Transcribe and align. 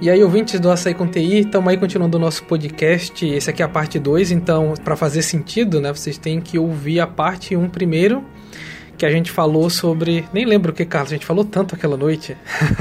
E 0.00 0.08
aí, 0.08 0.22
ouvintes 0.22 0.60
do 0.60 0.70
Açaí 0.70 0.94
com 0.94 1.08
TI, 1.08 1.40
estamos 1.40 1.68
aí 1.68 1.76
continuando 1.76 2.18
o 2.18 2.20
nosso 2.20 2.44
podcast. 2.44 3.26
Esse 3.26 3.50
aqui 3.50 3.62
é 3.62 3.64
a 3.64 3.68
parte 3.68 3.98
2, 3.98 4.30
então, 4.30 4.74
para 4.84 4.94
fazer 4.94 5.22
sentido, 5.22 5.80
né, 5.80 5.92
vocês 5.92 6.16
têm 6.16 6.40
que 6.40 6.56
ouvir 6.56 7.00
a 7.00 7.06
parte 7.06 7.56
1 7.56 7.60
um 7.60 7.68
primeiro, 7.68 8.24
que 8.96 9.04
a 9.04 9.10
gente 9.10 9.32
falou 9.32 9.68
sobre. 9.68 10.24
Nem 10.32 10.46
lembro 10.46 10.70
o 10.70 10.74
que, 10.74 10.84
Carlos, 10.84 11.10
a 11.10 11.16
gente 11.16 11.26
falou 11.26 11.44
tanto 11.44 11.74
aquela 11.74 11.96
noite. 11.96 12.36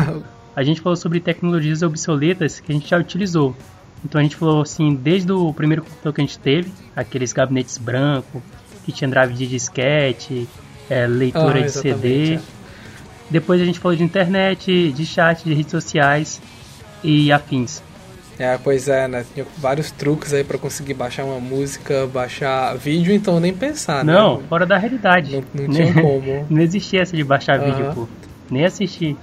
a 0.56 0.62
gente 0.62 0.80
falou 0.80 0.96
sobre 0.96 1.20
tecnologias 1.20 1.82
obsoletas 1.82 2.60
que 2.60 2.72
a 2.72 2.76
gente 2.76 2.88
já 2.88 3.00
utilizou. 3.00 3.56
Então 4.06 4.22
a 4.22 4.24
gente 4.24 4.36
falou 4.36 4.62
assim, 4.62 4.94
desde 4.94 5.32
o 5.32 5.52
primeiro 5.52 5.82
computador 5.82 6.14
que 6.14 6.22
a 6.22 6.24
gente 6.24 6.38
teve, 6.38 6.72
aqueles 6.96 7.34
gabinetes 7.34 7.80
brancos, 7.80 8.44
que 8.86 8.92
tinha 8.92 9.10
drive 9.10 9.34
de 9.34 9.48
disquete, 9.48 10.48
é, 10.88 11.08
leitura 11.08 11.62
ah, 11.62 11.62
de 11.64 11.72
CD. 11.72 12.36
É. 12.36 12.40
Depois 13.28 13.60
a 13.60 13.66
gente 13.66 13.80
falou 13.80 13.98
de 13.98 14.04
internet, 14.04 14.92
de 14.92 15.06
chat, 15.06 15.44
de 15.44 15.54
redes 15.54 15.72
sociais 15.72 16.40
e 17.04 17.32
afins. 17.32 17.82
É, 18.40 18.58
pois 18.64 18.88
é, 18.88 19.08
né? 19.08 19.26
Tinha 19.34 19.46
vários 19.58 19.90
truques 19.92 20.32
aí 20.32 20.44
para 20.44 20.58
conseguir 20.60 20.94
baixar 20.94 21.24
uma 21.26 21.40
música, 21.40 22.06
baixar 22.06 22.78
vídeo, 22.78 23.14
então 23.14 23.40
nem 23.40 23.52
pensar, 23.52 24.06
né? 24.06 24.14
Não, 24.14 24.42
fora 24.44 24.66
da 24.66 24.78
realidade. 24.78 25.44
Não, 25.54 25.66
não 25.66 25.74
tinha 25.74 25.94
como. 26.00 26.46
não 26.50 26.62
existia 26.62 27.02
essa 27.02 27.16
de 27.16 27.24
baixar 27.24 27.60
uhum. 27.60 27.66
vídeo, 27.66 27.92
pô. 27.96 28.08
Nem 28.50 28.66
assistir. 28.66 29.18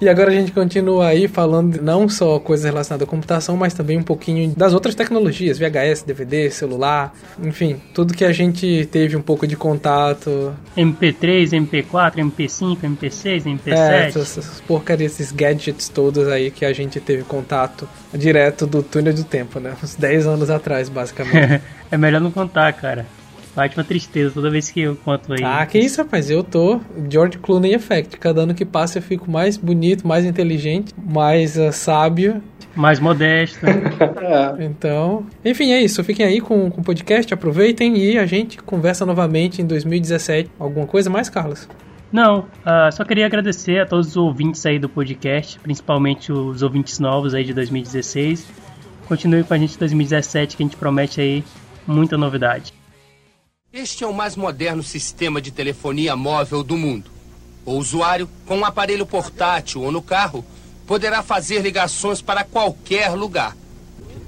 E 0.00 0.08
agora 0.08 0.30
a 0.30 0.34
gente 0.34 0.52
continua 0.52 1.08
aí 1.08 1.28
falando 1.28 1.80
não 1.82 2.08
só 2.08 2.38
coisas 2.38 2.64
relacionadas 2.64 3.06
à 3.06 3.10
computação, 3.10 3.56
mas 3.56 3.74
também 3.74 3.98
um 3.98 4.02
pouquinho 4.02 4.54
das 4.56 4.72
outras 4.72 4.94
tecnologias, 4.94 5.58
VHS, 5.58 6.02
DVD, 6.02 6.50
celular, 6.50 7.14
enfim, 7.42 7.80
tudo 7.94 8.14
que 8.14 8.24
a 8.24 8.32
gente 8.32 8.88
teve 8.90 9.16
um 9.16 9.22
pouco 9.22 9.46
de 9.46 9.56
contato. 9.56 10.54
MP3, 10.76 11.50
MP4, 11.50 12.16
MP5, 12.16 12.78
MP6, 12.82 13.44
MP7. 13.44 13.72
É, 13.72 14.06
essas, 14.08 14.38
essas 14.38 14.60
porcarias, 14.60 15.12
esses 15.12 15.32
gadgets 15.32 15.88
todos 15.88 16.28
aí 16.28 16.50
que 16.50 16.64
a 16.64 16.72
gente 16.72 17.00
teve 17.00 17.22
contato 17.22 17.88
direto 18.14 18.66
do 18.66 18.82
túnel 18.82 19.12
do 19.12 19.24
tempo, 19.24 19.60
né? 19.60 19.74
Uns 19.82 19.94
10 19.94 20.26
anos 20.26 20.50
atrás, 20.50 20.88
basicamente. 20.88 21.62
é 21.90 21.96
melhor 21.96 22.20
não 22.20 22.30
contar, 22.30 22.72
cara 22.72 23.17
bate 23.58 23.76
uma 23.76 23.82
tristeza 23.82 24.32
toda 24.32 24.48
vez 24.48 24.70
que 24.70 24.82
eu 24.82 24.94
conto 24.94 25.32
aí. 25.32 25.42
Ah, 25.42 25.66
que 25.66 25.80
isso, 25.80 26.00
rapaz. 26.00 26.30
Eu 26.30 26.44
tô 26.44 26.80
George 27.10 27.38
Clooney 27.38 27.74
Effect. 27.74 28.16
Cada 28.16 28.42
ano 28.42 28.54
que 28.54 28.64
passa 28.64 28.98
eu 28.98 29.02
fico 29.02 29.28
mais 29.28 29.56
bonito, 29.56 30.06
mais 30.06 30.24
inteligente, 30.24 30.94
mais 30.96 31.56
uh, 31.56 31.72
sábio. 31.72 32.40
Mais 32.76 33.00
modesto. 33.00 33.66
é. 33.66 34.64
Então, 34.64 35.26
enfim, 35.44 35.72
é 35.72 35.82
isso. 35.82 36.04
Fiquem 36.04 36.24
aí 36.24 36.40
com, 36.40 36.70
com 36.70 36.80
o 36.80 36.84
podcast, 36.84 37.34
aproveitem 37.34 37.98
e 37.98 38.16
a 38.16 38.26
gente 38.26 38.58
conversa 38.58 39.04
novamente 39.04 39.60
em 39.60 39.66
2017. 39.66 40.48
Alguma 40.56 40.86
coisa 40.86 41.10
mais, 41.10 41.28
Carlos? 41.28 41.68
Não, 42.12 42.40
uh, 42.64 42.92
só 42.92 43.04
queria 43.04 43.26
agradecer 43.26 43.80
a 43.80 43.86
todos 43.86 44.06
os 44.06 44.16
ouvintes 44.16 44.64
aí 44.64 44.78
do 44.78 44.88
podcast, 44.88 45.58
principalmente 45.58 46.32
os 46.32 46.62
ouvintes 46.62 47.00
novos 47.00 47.34
aí 47.34 47.42
de 47.42 47.52
2016. 47.52 48.46
Continue 49.08 49.42
com 49.42 49.52
a 49.52 49.58
gente 49.58 49.74
em 49.74 49.78
2017 49.80 50.56
que 50.56 50.62
a 50.62 50.66
gente 50.66 50.76
promete 50.76 51.20
aí 51.20 51.42
muita 51.86 52.16
novidade. 52.16 52.77
Este 53.70 54.02
é 54.02 54.06
o 54.06 54.14
mais 54.14 54.34
moderno 54.34 54.82
sistema 54.82 55.42
de 55.42 55.50
telefonia 55.50 56.16
móvel 56.16 56.62
do 56.62 56.74
mundo. 56.74 57.10
O 57.66 57.72
usuário, 57.72 58.26
com 58.46 58.56
um 58.56 58.64
aparelho 58.64 59.04
portátil 59.04 59.82
ou 59.82 59.92
no 59.92 60.00
carro, 60.00 60.42
poderá 60.86 61.22
fazer 61.22 61.60
ligações 61.60 62.22
para 62.22 62.44
qualquer 62.44 63.10
lugar. 63.10 63.54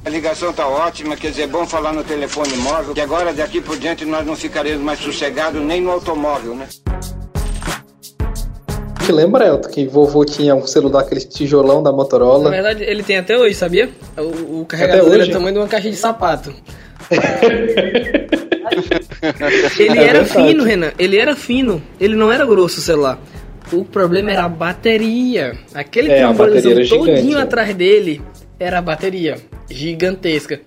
A 0.04 0.10
ligação 0.10 0.50
está 0.50 0.68
ótima, 0.68 1.16
quer 1.16 1.30
dizer, 1.30 1.44
é 1.44 1.46
bom 1.46 1.66
falar 1.66 1.94
no 1.94 2.04
telefone 2.04 2.54
móvel, 2.58 2.92
que 2.92 3.00
agora 3.00 3.32
daqui 3.32 3.62
por 3.62 3.78
diante 3.78 4.04
nós 4.04 4.26
não 4.26 4.36
ficaremos 4.36 4.84
mais 4.84 4.98
sossegados 4.98 5.62
nem 5.62 5.80
no 5.80 5.90
automóvel, 5.90 6.54
né? 6.54 6.68
Te 9.02 9.10
lembra, 9.10 9.46
Elton, 9.46 9.70
que 9.70 9.86
vovô 9.86 10.22
tinha 10.22 10.54
um 10.54 10.66
celular, 10.66 11.00
aquele 11.00 11.22
tijolão 11.22 11.82
da 11.82 11.90
Motorola? 11.90 12.44
Na 12.44 12.50
verdade, 12.50 12.84
ele 12.84 13.02
tem 13.02 13.16
até 13.16 13.38
hoje, 13.38 13.54
sabia? 13.54 13.88
O, 14.18 14.60
o 14.60 14.66
carregador 14.66 15.14
é 15.18 15.24
o 15.24 15.30
tamanho 15.30 15.54
de 15.54 15.58
uma 15.60 15.68
caixa 15.68 15.90
de 15.90 15.96
sapato. 15.96 16.54
ele 19.78 19.98
é 19.98 20.04
era 20.04 20.24
fino, 20.24 20.64
Renan. 20.64 20.92
Ele 20.98 21.18
era 21.18 21.36
fino. 21.36 21.82
Ele 22.00 22.16
não 22.16 22.32
era 22.32 22.44
grosso 22.44 22.78
o 22.78 22.82
celular. 22.82 23.18
O 23.72 23.84
problema 23.84 24.30
era 24.30 24.44
a 24.44 24.48
bateria. 24.48 25.56
Aquele 25.74 26.10
é, 26.10 26.26
todinho 26.32 26.84
gigante, 26.84 27.36
atrás 27.36 27.74
dele 27.74 28.20
era 28.58 28.78
a 28.78 28.82
bateria 28.82 29.49
gigantesca. 29.70 30.60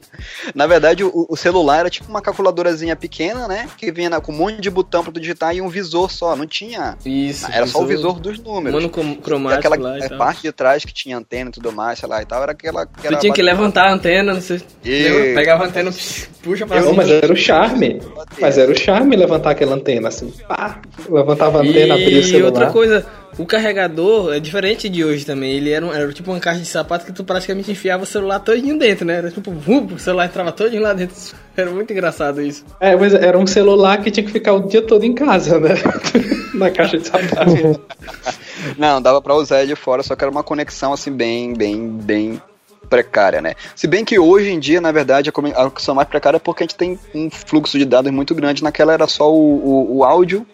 Na 0.55 0.65
verdade, 0.65 1.03
o, 1.03 1.25
o, 1.29 1.35
celular 1.35 1.79
era 1.79 1.89
tipo 1.89 2.09
uma 2.09 2.21
calculadorazinha 2.21 2.95
pequena, 2.95 3.47
né? 3.47 3.67
Que 3.77 3.91
vinha 3.91 4.09
na, 4.09 4.21
com 4.21 4.31
um 4.31 4.35
monte 4.35 4.61
de 4.61 4.69
botão 4.69 5.03
pra 5.03 5.11
tu 5.11 5.19
digitar 5.19 5.55
e 5.55 5.61
um 5.61 5.69
visor 5.69 6.11
só. 6.11 6.35
Não 6.35 6.47
tinha. 6.47 6.97
Isso. 7.05 7.45
Era 7.51 7.65
visor, 7.65 7.81
só 7.81 7.83
o 7.83 7.87
visor 7.87 8.19
dos 8.19 8.39
números. 8.39 8.73
Mano 8.73 9.17
cromático 9.17 9.73
aquela 9.73 9.75
lá 9.75 9.99
e 9.99 10.09
parte 10.17 10.41
de 10.43 10.51
trás 10.51 10.85
que 10.85 10.93
tinha 10.93 11.17
antena 11.17 11.49
e 11.49 11.53
tudo 11.53 11.71
mais, 11.71 11.99
sei 11.99 12.07
lá 12.07 12.21
e 12.21 12.25
tal. 12.25 12.41
Era 12.41 12.53
aquela. 12.53 12.85
Que 12.85 13.07
tu 13.07 13.17
tinha 13.17 13.33
que 13.33 13.41
levantar 13.41 13.87
a 13.89 13.93
antena, 13.93 14.33
não 14.33 14.41
sei. 14.41 14.61
E... 14.83 15.33
Pegava 15.35 15.65
a 15.65 15.67
antena, 15.67 15.91
puxa 16.41 16.65
pra 16.65 16.81
cima. 16.81 16.93
Mas 16.93 17.09
era 17.09 17.33
o 17.33 17.35
charme. 17.35 18.01
Mas 18.39 18.57
era 18.57 18.71
o 18.71 18.77
charme 18.77 19.15
levantar 19.15 19.51
aquela 19.51 19.75
antena, 19.75 20.07
assim. 20.07 20.31
Pá. 20.47 20.79
Levantava 21.09 21.59
a 21.59 21.61
antena, 21.61 21.97
e... 21.97 22.03
abria 22.03 22.19
o 22.19 22.23
celular. 22.23 22.39
E 22.39 22.43
outra 22.43 22.71
coisa 22.71 23.05
o 23.37 23.45
carregador 23.45 24.33
é 24.33 24.39
diferente 24.39 24.87
de 24.87 25.03
hoje 25.03 25.25
também. 25.25 25.53
Ele 25.53 25.71
era, 25.71 25.85
um, 25.85 25.91
era 25.91 26.11
tipo 26.13 26.31
uma 26.31 26.39
caixa 26.39 26.59
de 26.59 26.67
sapato 26.67 27.05
que 27.05 27.11
tu 27.11 27.23
praticamente 27.23 27.71
enfiava 27.71 28.03
o 28.03 28.05
celular 28.05 28.39
todinho 28.39 28.77
dentro, 28.77 29.05
né? 29.05 29.15
Era 29.15 29.31
tipo, 29.31 29.51
vum, 29.51 29.85
o 29.85 29.99
celular 29.99 30.25
entrava 30.25 30.51
todinho 30.51 30.81
lá 30.81 30.93
dentro. 30.93 31.15
Era 31.55 31.69
muito 31.69 31.93
engraçado 31.93 32.41
isso. 32.41 32.65
É, 32.79 32.95
mas 32.95 33.13
era 33.13 33.37
um 33.37 33.45
celular 33.45 34.01
que 34.01 34.09
tinha 34.09 34.25
que 34.25 34.31
ficar 34.31 34.53
o 34.53 34.67
dia 34.67 34.81
todo 34.81 35.05
em 35.05 35.13
casa, 35.13 35.59
né? 35.59 35.75
Na 36.55 36.71
caixa 36.71 36.97
de 36.97 37.07
sapato. 37.07 37.79
Não, 38.75 38.99
dava 38.99 39.21
pra 39.21 39.35
usar 39.35 39.61
ele 39.61 39.75
fora, 39.75 40.01
só 40.01 40.15
que 40.15 40.23
era 40.23 40.31
uma 40.31 40.41
conexão 40.41 40.93
assim, 40.93 41.11
bem, 41.11 41.53
bem, 41.53 41.89
bem 41.89 42.41
precária, 42.89 43.39
né? 43.39 43.53
Se 43.75 43.87
bem 43.87 44.03
que 44.03 44.17
hoje 44.17 44.49
em 44.49 44.59
dia, 44.59 44.81
na 44.81 44.91
verdade, 44.91 45.29
a 45.29 45.31
conexão 45.31 45.93
mais 45.93 46.07
precária 46.07 46.37
é 46.37 46.39
porque 46.39 46.63
a 46.63 46.65
gente 46.65 46.75
tem 46.75 46.97
um 47.13 47.29
fluxo 47.29 47.77
de 47.77 47.85
dados 47.85 48.11
muito 48.11 48.33
grande. 48.33 48.63
Naquela 48.63 48.93
era 48.93 49.07
só 49.07 49.31
o, 49.31 49.37
o, 49.37 49.97
o 49.97 50.03
áudio 50.03 50.45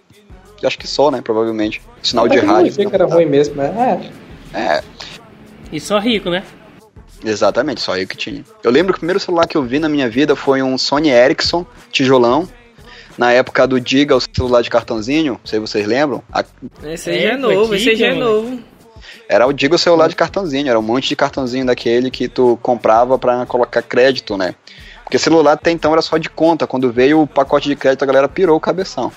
acho 0.66 0.78
que 0.78 0.88
só, 0.88 1.12
né? 1.12 1.22
Provavelmente. 1.22 1.82
Sinal 2.02 2.28
de 2.28 2.40
rádio. 2.40 2.74
Eu 2.78 2.90
que 2.90 2.96
era 2.96 3.06
ruim 3.06 3.26
mesmo, 3.26 3.56
né? 3.56 4.12
É. 4.54 4.60
é. 4.60 4.84
E 5.72 5.80
só 5.80 6.00
rico, 6.00 6.30
né? 6.30 6.44
Exatamente, 7.24 7.82
só 7.82 7.98
eu 7.98 8.08
que 8.08 8.16
tinha. 8.16 8.44
Eu 8.64 8.72
lembro 8.72 8.94
que 8.94 8.98
o 8.98 9.02
primeiro 9.02 9.20
celular 9.20 9.46
que 9.46 9.58
eu 9.58 9.64
vi 9.64 9.78
na 9.78 9.90
minha 9.90 10.10
vida 10.10 10.36
foi 10.36 10.62
um 10.62 10.78
Sony 10.78 11.10
Ericsson, 11.10 11.66
tijolão. 11.92 12.48
Na 13.18 13.34
época 13.34 13.68
do 13.68 13.82
Diga, 13.82 14.16
o 14.16 14.22
celular 14.22 14.62
de 14.62 14.70
cartãozinho, 14.70 15.34
não 15.34 15.40
sei 15.44 15.60
se 15.60 15.68
vocês 15.68 15.86
lembram. 15.86 16.24
A... 16.32 16.44
Esse 16.86 17.10
aí 17.10 17.22
já 17.22 17.30
é, 17.32 17.34
é 17.34 17.38
novo, 17.38 17.76
esse 17.76 17.90
aí 17.90 17.96
já 17.98 18.08
é 18.08 18.14
novo. 18.14 18.60
Era 19.28 19.46
o 19.46 19.52
Diga 19.52 19.76
o 19.76 19.78
celular 19.78 20.08
de 20.08 20.16
cartãozinho, 20.16 20.70
era 20.70 20.80
um 20.80 20.82
monte 20.82 21.10
de 21.10 21.16
cartãozinho 21.18 21.66
daquele 21.66 22.10
que 22.10 22.30
tu 22.30 22.58
comprava 22.62 23.20
para 23.20 23.46
colocar 23.46 23.82
crédito, 23.82 24.38
né? 24.38 24.56
Porque 25.04 25.18
celular 25.18 25.54
até 25.54 25.72
então 25.72 25.92
era 25.92 26.02
só 26.02 26.18
de 26.18 26.30
conta, 26.30 26.66
quando 26.66 26.92
veio 26.92 27.22
o 27.22 27.28
pacote 27.28 27.68
de 27.68 27.76
crédito 27.76 28.04
a 28.04 28.06
galera 28.06 28.30
pirou 28.30 28.56
o 28.56 28.60
cabeção. 28.60 29.12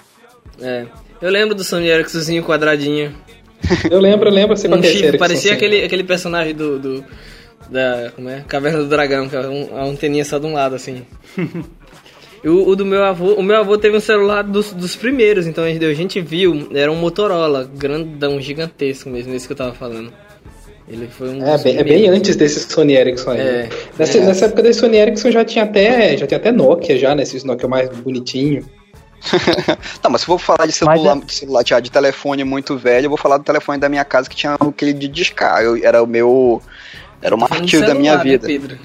É. 0.61 0.87
Eu 1.23 1.31
lembro 1.31 1.55
do 1.55 1.63
Sony 1.63 1.87
Ericssonzinho 1.87 2.43
quadradinho. 2.43 3.15
Eu 3.89 4.01
lembro, 4.01 4.29
eu 4.29 4.35
lembro. 4.35 4.55
Um 4.55 4.83
chifre, 4.83 5.17
parecia 5.17 5.53
aquele, 5.53 5.85
aquele 5.85 6.03
personagem 6.03 6.53
do, 6.53 6.81
do, 6.81 7.05
da 7.71 8.11
como 8.17 8.29
é? 8.29 8.45
Caverna 8.49 8.81
do 8.81 8.89
Dragão, 8.89 9.29
que 9.29 9.37
é 9.37 9.41
um, 9.41 9.69
a 9.77 9.85
anteninha 9.85 10.25
só 10.25 10.41
de 10.41 10.47
um 10.47 10.53
lado, 10.53 10.75
assim. 10.75 11.07
o, 12.45 12.71
o, 12.71 12.75
do 12.75 12.85
meu 12.85 13.05
avô, 13.05 13.35
o 13.35 13.43
meu 13.43 13.57
avô 13.57 13.79
teve 13.79 13.97
um 13.97 14.01
celular 14.01 14.43
dos, 14.43 14.73
dos 14.73 14.97
primeiros, 14.97 15.47
então 15.47 15.63
a 15.63 15.95
gente 15.95 16.21
viu, 16.21 16.69
era 16.75 16.91
um 16.91 16.97
Motorola, 16.97 17.71
grandão, 17.73 18.41
gigantesco 18.41 19.09
mesmo, 19.09 19.33
esse 19.33 19.47
que 19.47 19.53
eu 19.53 19.57
tava 19.57 19.75
falando. 19.75 20.13
Ele 20.89 21.07
foi 21.07 21.29
um 21.29 21.47
é, 21.47 21.57
bem, 21.57 21.79
é 21.79 21.85
bem 21.85 22.09
antes 22.09 22.35
desse 22.35 22.59
Sony 22.69 22.97
Ericsson 22.97 23.31
aí. 23.31 23.41
É, 23.41 23.69
nessa, 23.97 24.19
é. 24.19 24.27
nessa 24.27 24.47
época 24.47 24.63
desse 24.63 24.81
Sony 24.81 24.97
Ericsson 24.97 25.31
já 25.31 25.45
tinha 25.45 25.65
até, 25.65 26.17
já 26.17 26.27
tinha 26.27 26.39
até 26.39 26.51
Nokia 26.51 26.99
já, 26.99 27.15
né? 27.15 27.23
Esses 27.23 27.45
Nokia 27.45 27.69
mais 27.69 27.89
bonitinho. 27.89 28.67
não, 30.03 30.11
mas 30.11 30.23
se 30.23 30.27
for 30.27 30.39
falar 30.39 30.67
de 30.67 30.73
celular, 30.73 31.17
é... 31.17 31.21
de 31.21 31.33
celular 31.33 31.63
de 31.63 31.91
telefone 31.91 32.45
muito 32.45 32.77
velho, 32.77 33.07
eu 33.07 33.11
vou 33.11 33.19
falar 33.19 33.39
do 33.39 33.45
telefone 33.45 33.79
da 33.79 33.89
minha 33.89 34.05
casa 34.05 34.29
que 34.29 34.37
tinha 34.37 34.55
aquele 34.55 34.93
de 34.93 35.09
discar. 35.09 35.63
Eu, 35.63 35.77
era 35.77 36.03
o 36.03 36.07
meu 36.07 36.63
era 37.23 37.35
o 37.35 37.39
martírio 37.39 37.87
da 37.87 37.95
minha 37.95 38.17
né, 38.17 38.25
vida. 38.25 38.47
Pedro? 38.47 38.77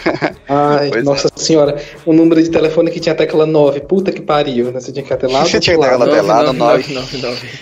Ai, 0.48 0.88
pois 0.90 1.04
nossa 1.04 1.28
é. 1.28 1.38
senhora. 1.38 1.76
O 2.06 2.12
número 2.12 2.42
de 2.42 2.50
telefone 2.50 2.90
que 2.90 2.98
tinha 2.98 3.14
tecla 3.14 3.44
9. 3.44 3.80
Puta 3.80 4.10
que 4.10 4.22
pariu, 4.22 4.72
né? 4.72 4.80
Você 4.80 4.90
tinha 4.90 5.04
que 5.04 5.12
até 5.12 5.26
lá. 5.26 5.44
Você 5.46 5.60
tinha 5.60 5.78
tecla 5.78 6.06
até 6.06 6.22
lá, 6.22 6.52
9. 6.52 6.96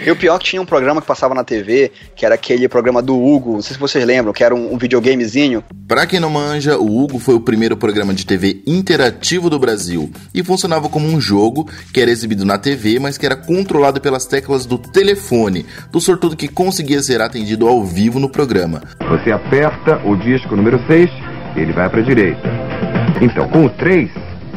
E 0.06 0.10
o 0.10 0.16
pior 0.16 0.36
é 0.36 0.38
que 0.38 0.44
tinha 0.44 0.62
um 0.62 0.66
programa 0.66 1.00
que 1.00 1.06
passava 1.06 1.34
na 1.34 1.42
TV, 1.42 1.90
que 2.14 2.24
era 2.24 2.36
aquele 2.36 2.68
programa 2.68 3.02
do 3.02 3.20
Hugo. 3.20 3.54
Não 3.54 3.62
sei 3.62 3.74
se 3.74 3.80
vocês 3.80 4.04
lembram, 4.04 4.32
que 4.32 4.44
era 4.44 4.54
um, 4.54 4.72
um 4.72 4.78
videogamezinho. 4.78 5.64
Pra 5.88 6.06
quem 6.06 6.20
não 6.20 6.30
manja, 6.30 6.78
o 6.78 7.02
Hugo 7.02 7.18
foi 7.18 7.34
o 7.34 7.40
primeiro 7.40 7.76
programa 7.76 8.14
de 8.14 8.24
TV 8.24 8.62
interativo 8.64 9.50
do 9.50 9.58
Brasil. 9.58 10.10
E 10.32 10.44
funcionava 10.44 10.88
como 10.88 11.08
um 11.08 11.20
jogo 11.20 11.68
que 11.92 12.00
era 12.00 12.10
exibido 12.10 12.44
na 12.44 12.56
TV, 12.56 13.00
mas 13.00 13.18
que 13.18 13.26
era 13.26 13.34
controlado 13.36 14.00
pelas 14.00 14.26
teclas 14.26 14.64
do 14.64 14.78
telefone, 14.78 15.66
do 15.90 16.00
sortudo 16.00 16.36
que 16.36 16.46
conseguia 16.46 17.02
ser 17.02 17.20
atendido 17.20 17.66
ao 17.66 17.84
vivo 17.84 18.20
no 18.20 18.30
programa. 18.30 18.82
Você 19.08 19.32
aperta 19.32 20.00
o 20.06 20.19
disco 20.20 20.54
número 20.54 20.80
6, 20.86 21.10
ele 21.56 21.72
vai 21.72 21.88
para 21.88 22.00
a 22.00 22.02
direita. 22.02 22.48
Então, 23.20 23.48
com 23.48 23.64
o 23.64 23.70
3, 23.70 24.10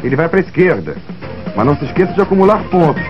ele 0.04 0.16
vai 0.16 0.30
para 0.30 0.40
a 0.40 0.44
esquerda. 0.44 0.96
Mas 1.56 1.66
não 1.66 1.78
se 1.78 1.86
esqueça 1.86 2.14
de 2.14 2.22
acumular 2.22 2.64
pontos. 2.70 3.04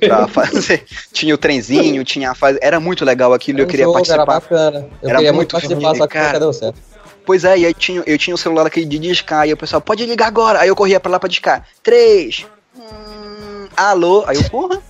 Pra 0.00 0.28
fazer. 0.28 0.84
Tinha 1.12 1.34
o 1.34 1.38
trenzinho, 1.38 2.04
tinha 2.04 2.30
a 2.30 2.34
fase. 2.34 2.58
Era 2.60 2.78
muito 2.78 3.04
legal 3.04 3.32
aquilo, 3.32 3.60
eu 3.60 3.66
queria 3.66 3.84
jogo, 3.84 3.94
participar. 3.94 4.22
Era 4.22 4.26
bacana. 4.26 4.86
Eu 5.02 5.08
era 5.08 5.18
queria 5.18 5.32
muito 5.32 5.52
participar, 5.52 5.94
só 5.94 6.06
que 6.06 6.14
cara. 6.14 6.38
deu 6.38 6.52
certo. 6.52 6.78
Pois 7.24 7.44
é, 7.44 7.58
e 7.58 7.66
aí 7.66 7.74
tinha, 7.74 8.02
eu 8.06 8.16
tinha 8.16 8.34
o 8.34 8.38
celular 8.38 8.66
aquele 8.66 8.86
de 8.86 8.98
discar, 8.98 9.46
e 9.46 9.52
o 9.52 9.56
pessoal, 9.56 9.82
pode 9.82 10.04
ligar 10.06 10.26
agora. 10.26 10.60
Aí 10.60 10.68
eu 10.68 10.76
corria 10.76 10.98
pra 10.98 11.12
lá 11.12 11.20
pra 11.20 11.28
discar. 11.28 11.64
Três. 11.82 12.46
Hum, 12.76 13.66
alô? 13.76 14.24
Aí 14.26 14.36
eu, 14.36 14.44
porra. 14.44 14.80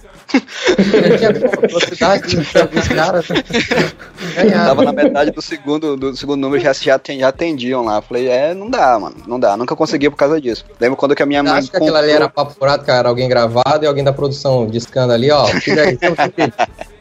Tava 4.52 4.84
na 4.84 4.92
metade 4.92 5.30
do 5.30 5.40
segundo, 5.40 5.96
do 5.96 6.16
segundo 6.16 6.40
número, 6.40 6.62
já, 6.62 6.72
já, 6.72 7.00
já 7.06 7.28
atendiam 7.28 7.84
lá. 7.84 8.02
Falei, 8.02 8.28
é, 8.28 8.54
não 8.54 8.68
dá, 8.68 8.98
mano. 8.98 9.16
Não 9.26 9.40
dá. 9.40 9.56
Nunca 9.56 9.74
conseguia 9.74 10.10
por 10.10 10.16
causa 10.16 10.40
disso. 10.40 10.64
Lembro 10.78 10.96
quando 10.96 11.14
que 11.14 11.22
a 11.22 11.26
minha 11.26 11.40
Eu 11.40 11.44
mãe. 11.44 11.52
acho 11.54 11.70
que 11.70 11.76
aquilo 11.76 11.96
ali 11.96 12.10
era 12.10 12.28
papo 12.28 12.54
furado, 12.54 12.84
cara. 12.84 13.08
Alguém 13.08 13.28
gravado 13.28 13.84
e 13.84 13.86
alguém 13.86 14.04
da 14.04 14.12
produção 14.12 14.66
discando 14.66 15.12
ali, 15.12 15.30
ó. 15.30 15.46
Tira 15.60 15.82
aí, 15.82 15.98
seu 15.98 16.14
filho. 16.14 16.52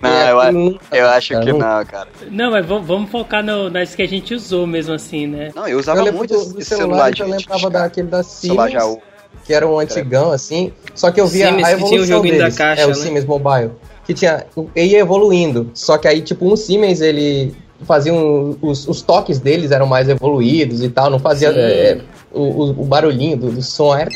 Não, 0.00 0.44
eu, 0.44 0.78
eu 0.92 1.08
acho 1.08 1.40
que 1.40 1.52
não, 1.52 1.84
cara. 1.84 2.08
Não, 2.30 2.52
mas 2.52 2.64
vamos, 2.64 2.86
vamos 2.86 3.10
focar 3.10 3.42
no, 3.42 3.68
nas 3.68 3.94
que 3.94 4.02
a 4.02 4.06
gente 4.06 4.34
usou 4.34 4.66
mesmo 4.66 4.94
assim, 4.94 5.26
né? 5.26 5.50
Não, 5.54 5.66
eu 5.66 5.78
usava 5.78 6.06
Eu 6.06 6.12
muito 6.12 6.34
do, 6.34 6.40
esse 6.40 6.54
do 6.54 6.64
celular 6.64 7.12
celular, 7.12 7.12
de 7.12 7.22
eu 7.22 7.28
lembrava 7.28 7.70
daquele 7.70 8.08
da 8.08 8.22
celular 8.22 8.68
Siemens, 8.68 8.84
Jaú. 8.84 9.02
Que 9.44 9.54
era 9.54 9.66
um 9.66 9.78
antigão, 9.78 10.30
assim. 10.30 10.72
Só 10.94 11.10
que 11.10 11.20
eu 11.20 11.26
via 11.26 11.46
Siemens, 11.46 11.66
a 11.66 11.70
que 11.70 11.76
tinha 11.76 11.86
o 11.86 11.94
evolução 11.94 12.16
joguinho 12.16 12.34
da 12.38 12.44
deles. 12.44 12.56
caixa, 12.56 12.82
é, 12.82 12.84
o 12.84 12.88
né? 12.88 12.94
Siemens 12.94 13.24
Mobile. 13.24 13.70
Que 14.04 14.14
tinha, 14.14 14.46
ia 14.74 14.98
evoluindo. 14.98 15.70
Só 15.74 15.96
que 15.98 16.06
aí, 16.08 16.20
tipo, 16.20 16.50
um 16.50 16.56
Siemens, 16.56 17.00
ele 17.00 17.54
fazia 17.82 18.12
um, 18.12 18.56
os, 18.60 18.86
os 18.88 19.02
toques 19.02 19.38
deles 19.38 19.70
eram 19.70 19.86
mais 19.86 20.08
evoluídos 20.08 20.82
e 20.82 20.88
tal. 20.88 21.08
Não 21.10 21.18
fazia 21.18 21.48
é, 21.48 22.00
o, 22.32 22.42
o, 22.42 22.70
o 22.70 22.84
barulhinho 22.84 23.36
do, 23.36 23.50
do 23.50 23.62
som. 23.62 23.96
Era, 23.96 24.10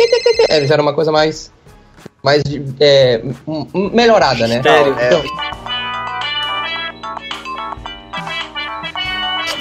é, 0.49 0.67
já 0.67 0.75
era 0.75 0.83
uma 0.83 0.95
coisa 0.95 1.11
mais... 1.13 1.51
Mais 2.23 2.43
é, 2.79 3.21
melhorada, 3.75 4.47
né? 4.47 4.59
Estéreo. 4.59 4.95
Então, 4.95 5.23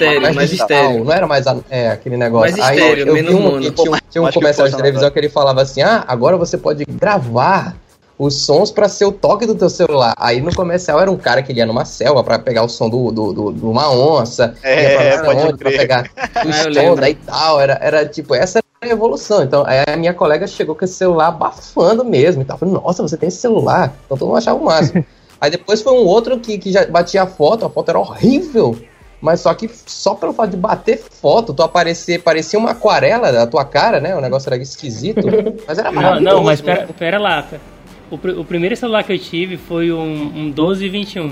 Estéreo, 0.06 0.22
mais 0.36 0.50
digital, 0.50 0.68
estéreo. 0.82 1.04
Não 1.06 1.14
era 1.14 1.28
mais 1.28 1.48
a- 1.48 1.58
é, 1.70 1.90
aquele 1.90 2.18
negócio. 2.18 2.56
Mais 2.56 2.58
estéreo, 2.78 3.08
eu 3.08 3.14
menos 3.14 3.32
vi 3.32 3.38
um, 3.38 3.42
mono. 3.42 3.60
que 3.62 3.72
tinha, 3.72 3.92
um- 3.92 3.98
tinha 4.10 4.22
um 4.24 4.32
comercial 4.32 4.68
de 4.68 4.76
televisão 4.76 5.12
que 5.12 5.20
ele 5.20 5.30
falava 5.30 5.62
assim: 5.62 5.82
ah, 5.82 6.04
agora 6.08 6.38
você 6.38 6.58
pode 6.58 6.86
gravar 6.86 7.76
os 8.18 8.44
sons 8.46 8.70
pra 8.72 8.88
ser 8.88 9.06
o 9.06 9.12
toque 9.12 9.46
do 9.48 9.56
teu 9.56 9.70
celular. 9.70 10.14
Aí 10.18 10.40
no 10.42 10.54
comercial 10.54 11.00
era 11.00 11.10
um 11.10 11.18
cara 11.18 11.42
que 11.42 11.52
ia 11.54 11.66
numa 11.66 11.86
selva 11.86 12.24
pra 12.24 12.38
pegar 12.38 12.64
o 12.64 12.70
som 12.70 12.88
do, 12.90 13.12
do, 13.12 13.34
do- 13.34 13.54
de 13.54 13.66
uma 13.66 13.92
onça, 13.92 14.54
É, 14.62 15.12
ia 15.12 15.18
pra 15.18 15.26
pode 15.26 15.40
onde, 15.48 15.58
pra 15.58 15.72
pegar 15.72 16.10
Ah, 16.18 16.42
eu 16.44 16.50
os 16.50 16.76
sons 16.76 17.00
aí 17.00 17.12
e 17.14 17.16
tal. 17.16 17.60
Era, 17.60 17.80
era 17.82 18.06
tipo, 18.06 18.36
essa 18.36 18.60
era 18.60 18.92
a 18.92 18.94
evolução. 18.94 19.42
Então 19.44 19.64
aí 19.66 19.84
a 19.92 19.98
minha 19.98 20.14
colega 20.14 20.46
chegou 20.46 20.76
com 20.76 20.86
esse 20.86 20.94
celular 20.94 21.28
abafando 21.30 22.06
mesmo 22.06 22.44
e 22.44 22.46
tal. 22.46 22.58
Falei, 22.60 22.74
nossa, 22.76 23.02
você 23.02 23.18
tem 23.18 23.28
esse 23.30 23.38
celular. 23.38 23.94
Então 24.06 24.16
todo 24.18 24.28
mundo 24.28 24.38
achava 24.38 24.60
o 24.60 24.66
máximo. 24.66 25.04
Aí 25.42 25.50
depois 25.50 25.82
foi 25.82 25.94
um 25.94 26.06
outro 26.06 26.40
que, 26.40 26.60
que 26.60 26.72
já 26.72 26.86
batia 26.86 27.24
a 27.24 27.26
foto, 27.26 27.66
a 27.66 27.70
foto 27.72 27.90
era 27.90 27.98
horrível. 27.98 28.78
Mas 29.22 29.40
só 29.42 29.54
que 29.54 29.70
só 29.86 30.16
pelo 30.16 30.34
fato 30.34 30.50
de 30.50 30.58
bater 30.58 30.98
foto, 31.22 31.54
tu 31.54 31.62
aparecer, 31.62 32.22
parecia 32.24 32.58
uma 32.58 32.72
aquarela 32.72 33.32
da 33.32 33.46
tua 33.46 33.64
cara, 33.64 34.00
né? 34.00 34.16
O 34.16 34.22
negócio 34.22 34.50
era 34.52 34.62
esquisito. 34.62 35.22
Mas 35.68 35.78
era 35.78 35.92
Não, 35.92 36.02
maravilhoso. 36.02 36.36
não, 36.38 36.44
mas 36.44 36.60
pera, 36.62 36.88
pera 36.98 37.20
lá. 37.20 37.46
O, 38.10 38.18
pr- 38.18 38.38
o 38.40 38.44
primeiro 38.44 38.76
celular 38.76 39.04
que 39.04 39.14
eu 39.14 39.20
tive 39.20 39.58
foi 39.58 39.92
um, 39.92 40.02
um 40.36 40.44
1221. 40.46 41.32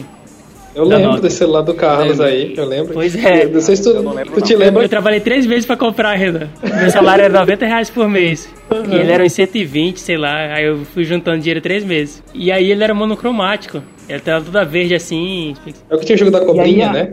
Eu 0.76 0.88
Da 0.88 0.96
lembro 0.98 1.08
Nokia. 1.14 1.22
desse 1.24 1.38
celular 1.38 1.62
do 1.64 1.74
Carlos 1.74 2.20
Lembro. 2.20 2.26
aí, 2.26 2.54
eu 2.56 2.66
lembro. 2.66 2.94
Pois 2.94 3.16
é. 3.16 3.46
Eu 3.46 3.50
não 3.50 3.60
sei 3.60 3.76
se 3.76 3.84
tu, 3.84 3.92
tu 4.36 4.42
te 4.42 4.54
Eu, 4.54 4.60
lembra. 4.60 4.84
eu 4.84 4.88
trabalhei 4.88 5.20
três 5.20 5.44
vezes 5.48 5.66
pra 5.66 5.76
comprar, 5.76 6.14
Renan. 6.14 6.48
Meu 6.62 6.92
salário 6.92 7.26
era 7.26 7.40
90 7.40 7.66
reais 7.66 7.90
por 7.90 8.08
mês. 8.08 8.48
E 8.88 8.96
ele 8.96 9.12
era 9.12 9.24
uns 9.26 9.34
120, 9.34 10.00
sei 10.00 10.16
lá. 10.16 10.54
Aí 10.54 10.66
eu 10.66 10.86
fui 10.94 11.04
juntando 11.04 11.40
dinheiro 11.40 11.60
três 11.60 11.84
meses. 11.84 12.22
E 12.36 12.52
aí 12.52 12.70
ele 12.70 12.84
era 12.84 12.94
monocromático. 12.94 13.82
Ele 14.10 14.20
tava 14.20 14.44
toda 14.44 14.66
verde 14.66 14.96
assim. 14.96 15.56
É 15.90 15.96
o 15.96 16.00
que 16.00 16.06
tinha 16.06 16.16
o 16.16 16.20
jogo 16.20 16.32
da 16.32 16.42
cobrinha, 16.44 16.92
né? 16.92 17.10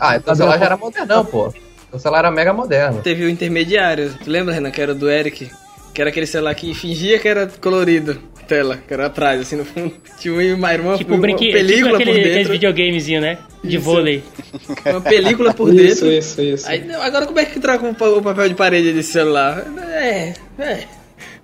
Ah, 0.00 0.16
então 0.16 0.32
o 0.32 0.36
celular 0.36 0.58
já 0.58 0.64
era 0.66 0.76
modernão, 0.76 1.24
pô. 1.24 1.52
O 1.92 1.98
celular 1.98 2.20
era 2.20 2.30
mega 2.30 2.52
moderno. 2.52 3.00
Teve 3.02 3.24
o 3.24 3.28
intermediário. 3.28 4.14
Tu 4.22 4.30
lembra, 4.30 4.54
Renan, 4.54 4.70
que 4.70 4.80
era 4.80 4.94
do 4.94 5.10
Eric? 5.10 5.50
Que 5.92 6.00
era 6.00 6.10
aquele 6.10 6.26
celular 6.26 6.54
que 6.54 6.72
fingia 6.74 7.18
que 7.18 7.26
era 7.26 7.46
colorido. 7.60 8.18
Tela, 8.46 8.78
que 8.86 8.94
era 8.94 9.06
atrás, 9.06 9.40
assim, 9.40 9.56
no 9.56 9.64
fundo. 9.64 9.92
Tinha 10.20 10.32
uma 10.54 10.72
irmã 10.72 10.96
Tipo, 10.96 11.14
uma 11.14 11.20
brinque, 11.20 11.50
película 11.50 11.98
tipo 11.98 12.10
aquele, 12.10 12.22
por 12.28 12.32
dentro. 12.34 12.52
videogamezinho, 12.52 13.20
né? 13.20 13.38
De 13.64 13.76
Isso. 13.76 13.84
vôlei. 13.84 14.22
Uma 14.86 15.00
película 15.00 15.52
por 15.52 15.74
Isso, 15.74 16.04
dentro. 16.04 16.12
isso, 16.12 16.40
isso. 16.40 16.68
Aí, 16.68 16.84
não, 16.84 17.02
agora 17.02 17.26
como 17.26 17.40
é 17.40 17.44
que 17.44 17.58
troca 17.58 17.84
o 17.88 17.92
pa- 17.92 18.08
o 18.08 18.22
papel 18.22 18.48
de 18.48 18.54
parede 18.54 18.92
desse 18.92 19.10
celular? 19.14 19.64
É, 19.90 20.32
é. 20.60 20.84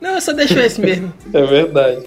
Não, 0.02 0.14
eu 0.16 0.20
só 0.20 0.32
deixo 0.32 0.58
esse 0.58 0.80
mesmo. 0.80 1.12
É 1.32 1.42
verdade. 1.44 2.02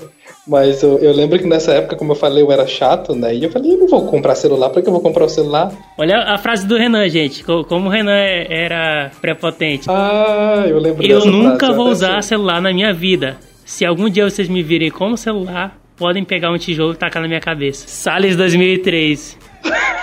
Mas 0.47 0.83
eu, 0.83 0.99
eu 0.99 1.11
lembro 1.11 1.39
que 1.39 1.47
nessa 1.47 1.71
época, 1.73 1.95
como 1.95 2.11
eu 2.11 2.15
falei, 2.15 2.43
eu 2.43 2.51
era 2.51 2.67
chato, 2.67 3.15
né? 3.15 3.33
E 3.33 3.43
eu 3.45 3.49
falei, 3.49 3.73
eu 3.73 3.77
não 3.79 3.87
vou 3.87 4.05
comprar 4.05 4.35
celular, 4.35 4.69
pra 4.69 4.79
que 4.81 4.87
eu 4.87 4.91
vou 4.93 5.01
comprar 5.01 5.25
o 5.25 5.29
celular? 5.29 5.71
Olha 5.97 6.19
a 6.19 6.37
frase 6.37 6.67
do 6.67 6.77
Renan, 6.77 7.09
gente. 7.09 7.43
Co- 7.43 7.63
Como 7.63 7.87
o 7.87 7.89
Renan 7.89 8.11
é- 8.15 8.45
era 8.65 9.11
prepotente. 9.19 9.87
Ah, 9.89 10.65
eu 10.67 10.77
lembro 10.77 11.03
Eu 11.03 11.17
dessa 11.19 11.31
nunca 11.31 11.57
frase, 11.67 11.73
vou 11.75 11.87
usar 11.89 12.21
sei. 12.21 12.37
celular 12.37 12.61
na 12.61 12.71
minha 12.71 12.93
vida. 12.93 13.37
Se 13.65 13.83
algum 13.85 14.07
dia 14.07 14.29
vocês 14.29 14.47
me 14.47 14.61
virem 14.61 14.91
com 14.91 15.13
o 15.13 15.17
celular, 15.17 15.75
podem 15.97 16.23
pegar 16.23 16.51
um 16.51 16.57
tijolo 16.59 16.93
e 16.93 16.97
tacar 16.97 17.21
na 17.23 17.27
minha 17.27 17.39
cabeça. 17.41 17.87
Salles 17.87 18.35
2003. 18.35 19.37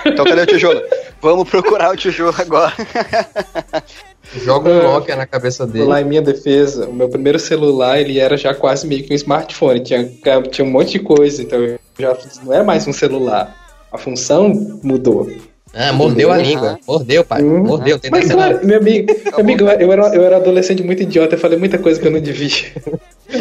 Então 0.05 0.25
cadê 0.25 0.41
o 0.41 0.45
tijolo? 0.45 0.81
Vamos 1.21 1.47
procurar 1.49 1.93
o 1.93 1.95
tijolo 1.95 2.35
agora. 2.37 2.73
Joga 4.43 4.71
um 4.71 4.83
Nokia 4.83 5.15
na 5.15 5.25
cabeça 5.25 5.67
dele. 5.67 5.85
Lá 5.85 6.01
em 6.01 6.05
minha 6.05 6.21
defesa, 6.21 6.87
o 6.87 6.93
meu 6.93 7.09
primeiro 7.09 7.37
celular, 7.37 7.99
ele 7.99 8.19
era 8.19 8.37
já 8.37 8.53
quase 8.53 8.87
meio 8.87 9.03
que 9.03 9.13
um 9.13 9.15
smartphone. 9.15 9.81
Tinha, 9.81 10.09
tinha 10.49 10.65
um 10.65 10.71
monte 10.71 10.93
de 10.93 10.99
coisa, 10.99 11.41
então 11.41 11.59
eu 11.59 11.79
já 11.99 12.17
não 12.43 12.53
é 12.53 12.63
mais 12.63 12.87
um 12.87 12.93
celular. 12.93 13.55
A 13.91 13.97
função 13.97 14.79
mudou. 14.81 15.29
Ah, 15.75 15.91
mordeu 15.91 16.31
a 16.31 16.37
língua. 16.37 16.79
Mordeu, 16.87 17.25
pai. 17.25 17.41
Hum. 17.43 17.63
Mordeu. 17.63 17.97
Tem 17.97 18.11
Mas 18.11 18.31
claro, 18.31 18.59
meu 18.63 18.77
amigo, 18.77 19.11
meu 19.25 19.39
amigo 19.39 19.63
eu, 19.63 19.91
era, 19.91 20.15
eu 20.15 20.23
era 20.23 20.37
adolescente 20.37 20.83
muito 20.83 21.01
idiota, 21.01 21.33
eu 21.33 21.39
falei 21.39 21.57
muita 21.57 21.79
coisa 21.79 21.99
que 21.99 22.07
eu 22.07 22.11
não 22.11 22.21
devia. 22.21 22.71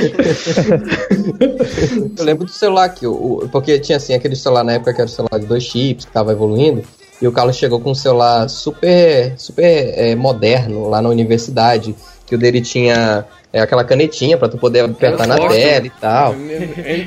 Eu 2.16 2.24
lembro 2.24 2.46
do 2.46 2.50
celular 2.50 2.88
que 2.88 3.04
porque 3.50 3.78
tinha 3.78 3.98
assim 3.98 4.14
aquele 4.14 4.34
celular 4.36 4.64
na 4.64 4.72
época 4.74 4.94
que 4.94 5.00
era 5.00 5.08
o 5.08 5.12
celular 5.12 5.38
de 5.38 5.44
dois 5.44 5.64
chips 5.64 6.06
que 6.06 6.12
tava 6.12 6.32
evoluindo 6.32 6.82
e 7.22 7.26
o 7.28 7.32
Carlos 7.32 7.56
chegou 7.56 7.80
com 7.80 7.92
um 7.92 7.94
celular 7.94 8.48
super 8.50 9.32
super 9.38 9.94
é, 9.96 10.14
moderno 10.16 10.88
lá 10.90 11.00
na 11.00 11.08
universidade 11.08 11.94
que 12.26 12.34
o 12.34 12.38
dele 12.38 12.60
tinha 12.60 13.24
é, 13.52 13.60
aquela 13.60 13.84
canetinha 13.84 14.38
pra 14.38 14.48
tu 14.48 14.56
poder 14.56 14.80
apertar 14.86 15.26
na 15.26 15.36
forte, 15.36 15.56
tela 15.56 15.86
e 15.86 15.90
tal. 15.90 16.34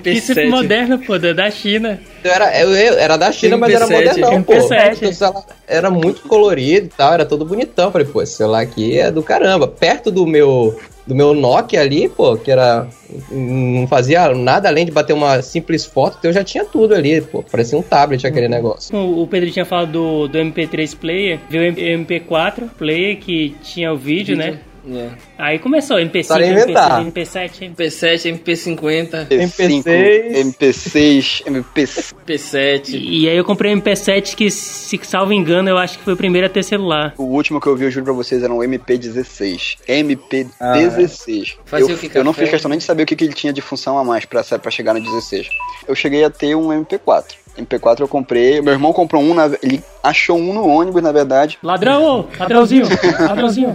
Isso 0.05 0.31
é 0.31 0.35
MP7. 0.35 0.49
moderno, 0.49 0.99
pô, 0.99 1.17
da 1.17 1.33
da 1.33 1.49
China. 1.49 1.99
Era, 2.23 2.61
eu- 2.61 2.69
eu- 2.75 2.97
era 2.99 3.17
da 3.17 3.31
China, 3.31 3.57
mas 3.57 3.73
era 3.73 3.85
MP7, 3.87 3.91
modernão, 4.21 4.43
pô. 4.43 4.53
MP7. 4.53 5.43
Era 5.67 5.89
muito 5.89 6.21
colorido 6.27 6.85
e 6.85 6.89
tal, 6.95 7.13
era 7.13 7.25
todo 7.25 7.43
bonitão. 7.43 7.91
Falei, 7.91 8.05
pô, 8.07 8.21
esse 8.21 8.33
celular 8.35 8.61
aqui 8.61 8.99
é 8.99 9.09
do 9.11 9.23
caramba. 9.23 9.67
Perto 9.67 10.11
do 10.11 10.27
meu 10.27 10.79
do 11.05 11.13
meu 11.13 11.33
Nokia 11.33 11.81
ali, 11.81 12.09
pô, 12.09 12.35
que 12.35 12.49
era 12.51 12.87
não 13.31 13.87
fazia 13.87 14.33
nada 14.33 14.67
além 14.67 14.85
de 14.85 14.91
bater 14.91 15.13
uma 15.13 15.41
simples 15.41 15.85
foto, 15.85 16.17
então 16.17 16.29
eu 16.29 16.33
já 16.33 16.43
tinha 16.43 16.65
tudo 16.65 16.95
ali, 16.95 17.21
pô. 17.21 17.43
Parecia 17.43 17.77
um 17.77 17.81
tablet 17.81 18.25
aquele 18.25 18.47
negócio. 18.47 18.95
O, 18.97 19.23
o 19.23 19.27
Pedro 19.27 19.51
tinha 19.51 19.65
falado 19.65 19.91
do, 19.91 20.27
do 20.27 20.37
MP3 20.37 20.97
Player, 20.97 21.39
viu 21.49 21.61
o 21.61 21.65
MP4 21.65 22.69
Player 22.77 23.17
que 23.17 23.55
tinha 23.63 23.93
o 23.93 23.97
vídeo, 23.97 24.35
né? 24.35 24.59
É. 24.87 25.09
Aí 25.37 25.59
começou 25.59 25.97
MP5, 25.97 26.27
Para 26.27 26.45
inventar. 26.47 27.03
MP6, 27.05 27.73
MP7. 27.73 27.75
MP7, 27.75 28.39
MP50, 28.43 29.27
MP5, 29.29 29.83
MP6, 30.55 31.43
MP... 31.47 31.83
MP7. 31.85 32.89
E 32.93 33.27
aí 33.29 33.35
eu 33.37 33.43
comprei 33.43 33.73
um 33.73 33.81
MP7 33.81 34.35
que, 34.35 34.49
se 34.51 34.99
salvo 35.03 35.33
engano, 35.33 35.69
eu 35.69 35.77
acho 35.77 35.97
que 35.97 36.03
foi 36.03 36.13
o 36.13 36.17
primeiro 36.17 36.47
a 36.47 36.49
ter 36.49 36.63
celular. 36.63 37.13
O 37.17 37.23
último 37.23 37.59
que 37.59 37.67
eu 37.67 37.75
vi, 37.75 37.85
eu 37.85 37.91
juro 37.91 38.05
pra 38.05 38.13
vocês, 38.13 38.43
era 38.43 38.53
um 38.53 38.59
MP16. 38.59 39.77
MP16. 39.87 41.55
Fazia 41.65 41.91
eu, 41.91 41.95
o 41.95 41.99
que, 41.99 42.17
eu 42.17 42.23
não 42.23 42.33
fiz 42.33 42.49
questão 42.49 42.69
nem 42.69 42.77
de 42.77 42.83
saber 42.83 43.03
o 43.03 43.05
que, 43.05 43.15
que 43.15 43.23
ele 43.23 43.33
tinha 43.33 43.53
de 43.53 43.61
função 43.61 43.97
a 43.97 44.03
mais 44.03 44.25
pra, 44.25 44.43
pra 44.43 44.71
chegar 44.71 44.93
no 44.93 45.01
16. 45.01 45.47
Eu 45.87 45.95
cheguei 45.95 46.23
a 46.23 46.29
ter 46.29 46.55
um 46.55 46.67
MP4. 46.69 47.23
MP4 47.57 48.01
eu 48.01 48.07
comprei, 48.07 48.59
meu 48.61 48.73
irmão 48.73 48.91
comprou 48.91 49.21
um, 49.23 49.33
na- 49.33 49.49
ele 49.63 49.81
achou 50.07 50.37
um 50.37 50.53
no 50.53 50.67
ônibus, 50.67 51.01
na 51.01 51.11
verdade. 51.11 51.57
Ladrão, 51.63 52.27
ladrãozinho, 52.39 52.85
ladrãozinho. 53.19 53.73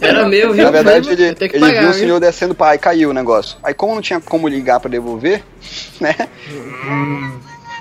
Era 0.00 0.28
meu, 0.28 0.52
viu? 0.52 0.64
Na 0.64 0.70
verdade, 0.70 1.10
ele, 1.10 1.22
ele 1.24 1.34
pagar, 1.58 1.80
viu 1.80 1.88
o 1.90 1.92
viu? 1.92 2.00
senhor 2.00 2.20
descendo 2.20 2.54
para 2.54 2.72
aí 2.72 2.78
caiu 2.78 3.10
o 3.10 3.12
negócio. 3.12 3.56
Aí, 3.62 3.74
como 3.74 3.94
não 3.94 4.02
tinha 4.02 4.20
como 4.20 4.48
ligar 4.48 4.80
pra 4.80 4.90
devolver, 4.90 5.42
né? 6.00 6.14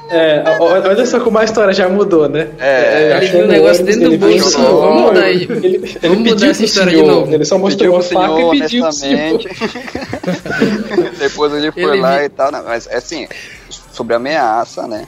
É, 0.10 0.44
olha 0.60 1.06
só 1.06 1.20
como 1.22 1.38
a 1.40 1.44
história 1.46 1.74
já 1.74 1.88
mudou, 1.90 2.28
né? 2.30 2.50
É, 2.60 3.04
Ele 3.06 3.14
achou 3.14 3.38
viu 3.40 3.46
o 3.46 3.48
negócio 3.48 3.84
dentro 3.86 4.10
do 4.12 4.18
bolso. 4.18 4.58
viu- 4.60 4.68
Vamos 4.80 4.96
Não, 5.02 5.08
mudar 5.08 5.30
ele- 5.30 5.48
aí. 5.52 5.58
Ele, 5.64 5.76
ele 5.78 5.88
Vamos 6.02 6.18
pediu 6.18 6.34
mudar 6.36 6.48
essa 6.50 6.66
história 6.66 6.92
de 6.92 6.98
senhor, 6.98 7.12
novo. 7.12 7.34
Ele 7.34 7.46
só 7.46 7.58
mostrou 7.58 7.94
uma 7.94 8.04
faca 8.04 8.26
senhor, 8.28 8.56
e 8.56 8.60
pediu. 8.60 8.86
Depois 11.18 11.54
ele 11.54 11.72
foi 11.72 11.84
Ele 11.84 12.02
lá 12.02 12.20
vi- 12.20 12.26
e 12.26 12.30
tal, 12.30 12.52
né? 12.52 12.62
mas 12.66 12.88
assim, 12.88 13.28
sobre 13.92 14.14
ameaça, 14.16 14.88
né? 14.88 15.08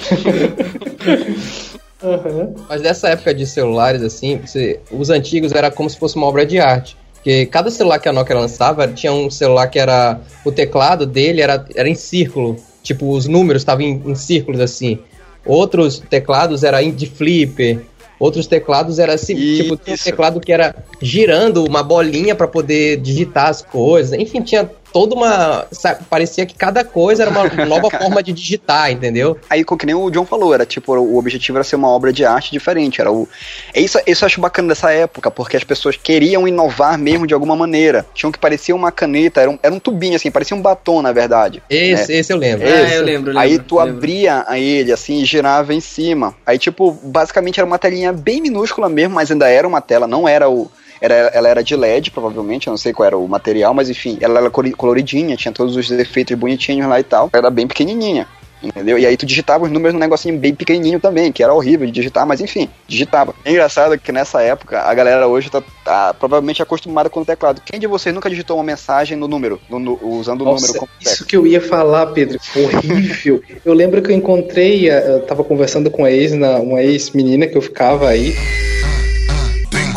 Aham. 2.02 2.54
Mas 2.68 2.80
nessa 2.82 3.08
época 3.10 3.34
de 3.34 3.46
celulares, 3.46 4.02
assim, 4.02 4.38
você- 4.38 4.80
os 4.90 5.10
antigos 5.10 5.52
era 5.52 5.70
como 5.70 5.88
se 5.88 5.98
fosse 5.98 6.16
uma 6.16 6.26
obra 6.26 6.46
de 6.46 6.58
arte. 6.58 6.96
Porque 7.14 7.44
cada 7.46 7.70
celular 7.70 7.98
que 7.98 8.08
a 8.08 8.12
Nokia 8.12 8.34
lançava 8.34 8.88
tinha 8.88 9.12
um 9.12 9.28
celular 9.30 9.66
que 9.68 9.78
era. 9.78 10.18
O 10.44 10.50
teclado 10.50 11.04
dele 11.04 11.42
era, 11.42 11.64
era 11.76 11.88
em 11.88 11.94
círculo. 11.94 12.56
Tipo, 12.82 13.10
os 13.12 13.26
números 13.26 13.60
estavam 13.60 13.84
em, 13.84 14.02
em 14.06 14.14
círculos 14.14 14.58
assim. 14.60 14.98
Outros 15.44 15.98
teclados 15.98 16.64
era 16.64 16.82
de 16.82 17.06
flipper. 17.06 17.80
Outros 18.18 18.46
teclados 18.46 18.98
era 18.98 19.14
assim, 19.14 19.34
tipo, 19.34 19.76
tinha 19.76 19.94
um 19.94 19.98
teclado 19.98 20.40
que 20.40 20.52
era 20.52 20.74
girando 21.00 21.64
uma 21.64 21.82
bolinha 21.82 22.34
para 22.34 22.46
poder 22.46 22.98
digitar 22.98 23.48
as 23.48 23.62
coisas. 23.62 24.18
Enfim, 24.18 24.42
tinha 24.42 24.68
toda 24.92 25.14
uma. 25.14 25.66
Sabe, 25.70 26.04
parecia 26.08 26.44
que 26.44 26.54
cada 26.54 26.84
coisa 26.84 27.22
era 27.22 27.30
uma 27.30 27.44
nova 27.66 27.90
forma 27.90 28.22
de 28.22 28.32
digitar, 28.32 28.90
entendeu? 28.90 29.36
Aí, 29.48 29.64
que 29.64 29.86
nem 29.86 29.94
o 29.94 30.10
John 30.10 30.26
falou, 30.26 30.52
era 30.52 30.66
tipo, 30.66 30.94
o 30.94 31.18
objetivo 31.18 31.58
era 31.58 31.64
ser 31.64 31.76
uma 31.76 31.88
obra 31.88 32.12
de 32.12 32.24
arte 32.24 32.50
diferente. 32.50 33.00
Era 33.00 33.10
o. 33.10 33.28
Isso, 33.74 33.98
isso 34.06 34.24
eu 34.24 34.26
acho 34.26 34.40
bacana 34.40 34.68
dessa 34.68 34.92
época, 34.92 35.30
porque 35.30 35.56
as 35.56 35.64
pessoas 35.64 35.96
queriam 35.96 36.46
inovar 36.46 36.98
mesmo 36.98 37.26
de 37.26 37.34
alguma 37.34 37.56
maneira. 37.56 38.04
Tinham 38.14 38.32
que 38.32 38.38
parecia 38.38 38.74
uma 38.74 38.92
caneta, 38.92 39.40
era 39.40 39.50
um, 39.50 39.58
era 39.62 39.74
um 39.74 39.78
tubinho, 39.78 40.16
assim, 40.16 40.30
parecia 40.30 40.56
um 40.56 40.62
batom, 40.62 41.02
na 41.02 41.12
verdade. 41.12 41.62
Esse, 41.70 42.12
né? 42.12 42.18
esse 42.18 42.32
eu 42.32 42.36
lembro. 42.36 42.66
Esse. 42.66 42.94
eu 42.94 43.04
lembro, 43.04 43.32
eu 43.32 43.38
Aí 43.38 43.52
lembro, 43.52 43.66
tu 43.66 43.78
lembro. 43.78 43.96
abria 43.96 44.44
a 44.46 44.58
ele 44.58 44.92
assim 44.92 45.22
e 45.22 45.24
girava 45.24 45.72
em 45.72 45.80
cima. 45.80 46.34
Aí, 46.44 46.58
tipo, 46.58 46.92
basicamente 47.02 47.58
era 47.58 47.66
uma 47.66 47.78
telinha 47.78 48.12
bem 48.12 48.40
minúscula 48.40 48.88
mesmo, 48.88 49.14
mas 49.14 49.30
ainda 49.30 49.48
era 49.48 49.66
uma 49.66 49.80
tela, 49.80 50.06
não 50.06 50.28
era 50.28 50.48
o. 50.48 50.70
Era, 51.00 51.14
ela 51.14 51.48
era 51.48 51.64
de 51.64 51.74
LED, 51.74 52.10
provavelmente, 52.10 52.66
eu 52.66 52.72
não 52.72 52.78
sei 52.78 52.92
qual 52.92 53.06
era 53.06 53.16
o 53.16 53.26
material, 53.26 53.72
mas 53.72 53.88
enfim, 53.88 54.18
ela 54.20 54.40
era 54.40 54.50
coloridinha, 54.50 55.36
tinha 55.36 55.52
todos 55.52 55.76
os 55.76 55.90
efeitos 55.90 56.36
bonitinhos 56.36 56.88
lá 56.88 57.00
e 57.00 57.04
tal. 57.04 57.30
Era 57.32 57.48
bem 57.50 57.66
pequenininha, 57.66 58.26
entendeu? 58.62 58.98
E 58.98 59.06
aí 59.06 59.16
tu 59.16 59.24
digitava 59.24 59.64
os 59.64 59.70
números 59.70 59.94
num 59.94 60.00
negocinho 60.00 60.36
bem 60.38 60.54
pequenininho 60.54 61.00
também, 61.00 61.32
que 61.32 61.42
era 61.42 61.54
horrível 61.54 61.86
de 61.86 61.92
digitar, 61.92 62.26
mas 62.26 62.42
enfim, 62.42 62.68
digitava. 62.86 63.34
É 63.46 63.50
engraçado 63.50 63.98
que 63.98 64.12
nessa 64.12 64.42
época 64.42 64.78
a 64.82 64.92
galera 64.92 65.26
hoje 65.26 65.48
tá, 65.48 65.62
tá 65.82 66.12
provavelmente 66.12 66.62
acostumada 66.62 67.08
com 67.08 67.20
o 67.20 67.24
teclado. 67.24 67.62
Quem 67.64 67.80
de 67.80 67.86
vocês 67.86 68.14
nunca 68.14 68.28
digitou 68.28 68.58
uma 68.58 68.64
mensagem 68.64 69.16
no 69.16 69.26
número, 69.26 69.58
no- 69.70 69.78
no- 69.78 69.98
usando 70.02 70.42
o 70.42 70.44
Nossa, 70.44 70.66
número 70.66 70.80
como 70.80 70.90
isso 71.00 71.24
que 71.24 71.34
eu 71.34 71.46
ia 71.46 71.62
falar, 71.62 72.08
Pedro, 72.08 72.38
horrível. 72.54 73.42
eu 73.64 73.72
lembro 73.72 74.02
que 74.02 74.12
eu 74.12 74.16
encontrei, 74.16 74.90
eh, 74.90 75.14
eu 75.16 75.22
tava 75.22 75.42
conversando 75.44 75.90
com 75.90 76.04
a 76.04 76.10
ex, 76.12 76.32
na- 76.34 76.58
uma 76.58 76.82
ex-menina 76.82 77.46
que 77.46 77.56
eu 77.56 77.62
ficava 77.62 78.08
aí. 78.08 78.34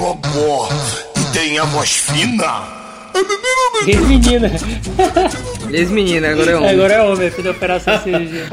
Tem 0.04 0.12
gogó 0.34 0.68
e 1.18 1.34
tem 1.34 1.60
a 1.60 1.64
voz 1.64 1.90
fina. 1.90 2.64
Ex-menina. 3.88 4.52
Ex-menina, 5.72 6.32
agora 6.32 6.52
é 6.52 6.58
homem. 6.58 6.70
Agora 6.70 6.94
é 6.94 7.02
homem, 7.02 7.30
fez 7.32 7.48
a 7.48 7.52
operação 7.52 8.02
cirurgia. 8.04 8.44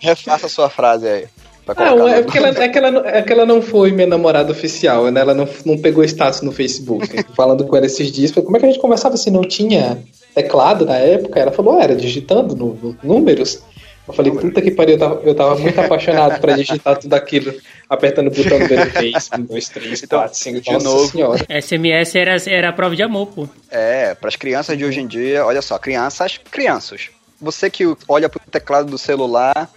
Refaça 0.00 0.46
a 0.46 0.48
sua 0.48 0.70
frase 0.70 1.06
aí. 1.06 1.24
pra 1.66 1.74
Ah, 1.76 2.10
é 2.10 2.22
porque 2.22 2.38
ela, 2.38 2.48
é 2.48 2.68
que 2.68 2.78
ela, 2.78 2.90
não- 2.90 3.04
é 3.04 3.20
que 3.22 3.32
ela 3.32 3.44
não 3.44 3.60
foi 3.60 3.92
minha 3.92 4.06
namorada 4.06 4.52
oficial, 4.52 5.10
né? 5.10 5.20
Ela 5.20 5.34
não, 5.34 5.46
não 5.66 5.76
pegou 5.78 6.02
status 6.04 6.40
no 6.40 6.50
Facebook. 6.52 7.08
Falando 7.36 7.66
com 7.66 7.76
ela 7.76 7.84
esses 7.86 8.10
dias, 8.10 8.30
falei, 8.30 8.44
como 8.46 8.56
é 8.56 8.60
que 8.60 8.66
a 8.66 8.70
gente 8.70 8.80
conversava 8.80 9.16
se 9.18 9.30
não 9.30 9.42
tinha 9.42 9.98
teclado 10.34 10.86
na 10.86 10.96
época? 10.96 11.40
Ela 11.40 11.52
falou, 11.52 11.78
ah, 11.78 11.82
era 11.84 11.94
digitando 11.94 12.54
no, 12.56 12.74
no- 12.74 12.96
números. 13.02 13.60
Eu 14.06 14.12
falei, 14.12 14.32
puta 14.32 14.60
que 14.60 14.70
pariu, 14.70 14.94
eu 14.94 14.98
tava, 14.98 15.20
eu 15.24 15.34
tava 15.34 15.58
muito 15.58 15.80
apaixonado 15.80 16.38
pra 16.38 16.54
digitar 16.54 16.98
tudo 16.98 17.14
aquilo, 17.14 17.54
apertando 17.88 18.26
o 18.26 18.30
botão 18.30 18.58
do 18.58 18.66
B3, 18.66 19.38
1, 19.38 19.42
2, 19.42 19.68
3, 19.70 20.00
4, 20.02 20.38
5, 20.38 20.60
de 20.60 20.72
nossa 20.72 20.84
novo. 20.84 21.10
senhora. 21.10 21.62
SMS 21.62 22.14
era, 22.14 22.36
era 22.46 22.68
a 22.68 22.72
prova 22.72 22.94
de 22.94 23.02
amor, 23.02 23.28
pô. 23.28 23.48
É, 23.70 24.14
para 24.14 24.28
as 24.28 24.36
crianças 24.36 24.76
de 24.76 24.84
hoje 24.84 25.00
em 25.00 25.06
dia, 25.06 25.46
olha 25.46 25.62
só, 25.62 25.78
crianças, 25.78 26.38
crianças. 26.50 27.08
Você 27.40 27.70
que 27.70 27.84
olha 28.06 28.28
pro 28.28 28.40
teclado 28.50 28.90
do 28.90 28.98
celular 28.98 29.70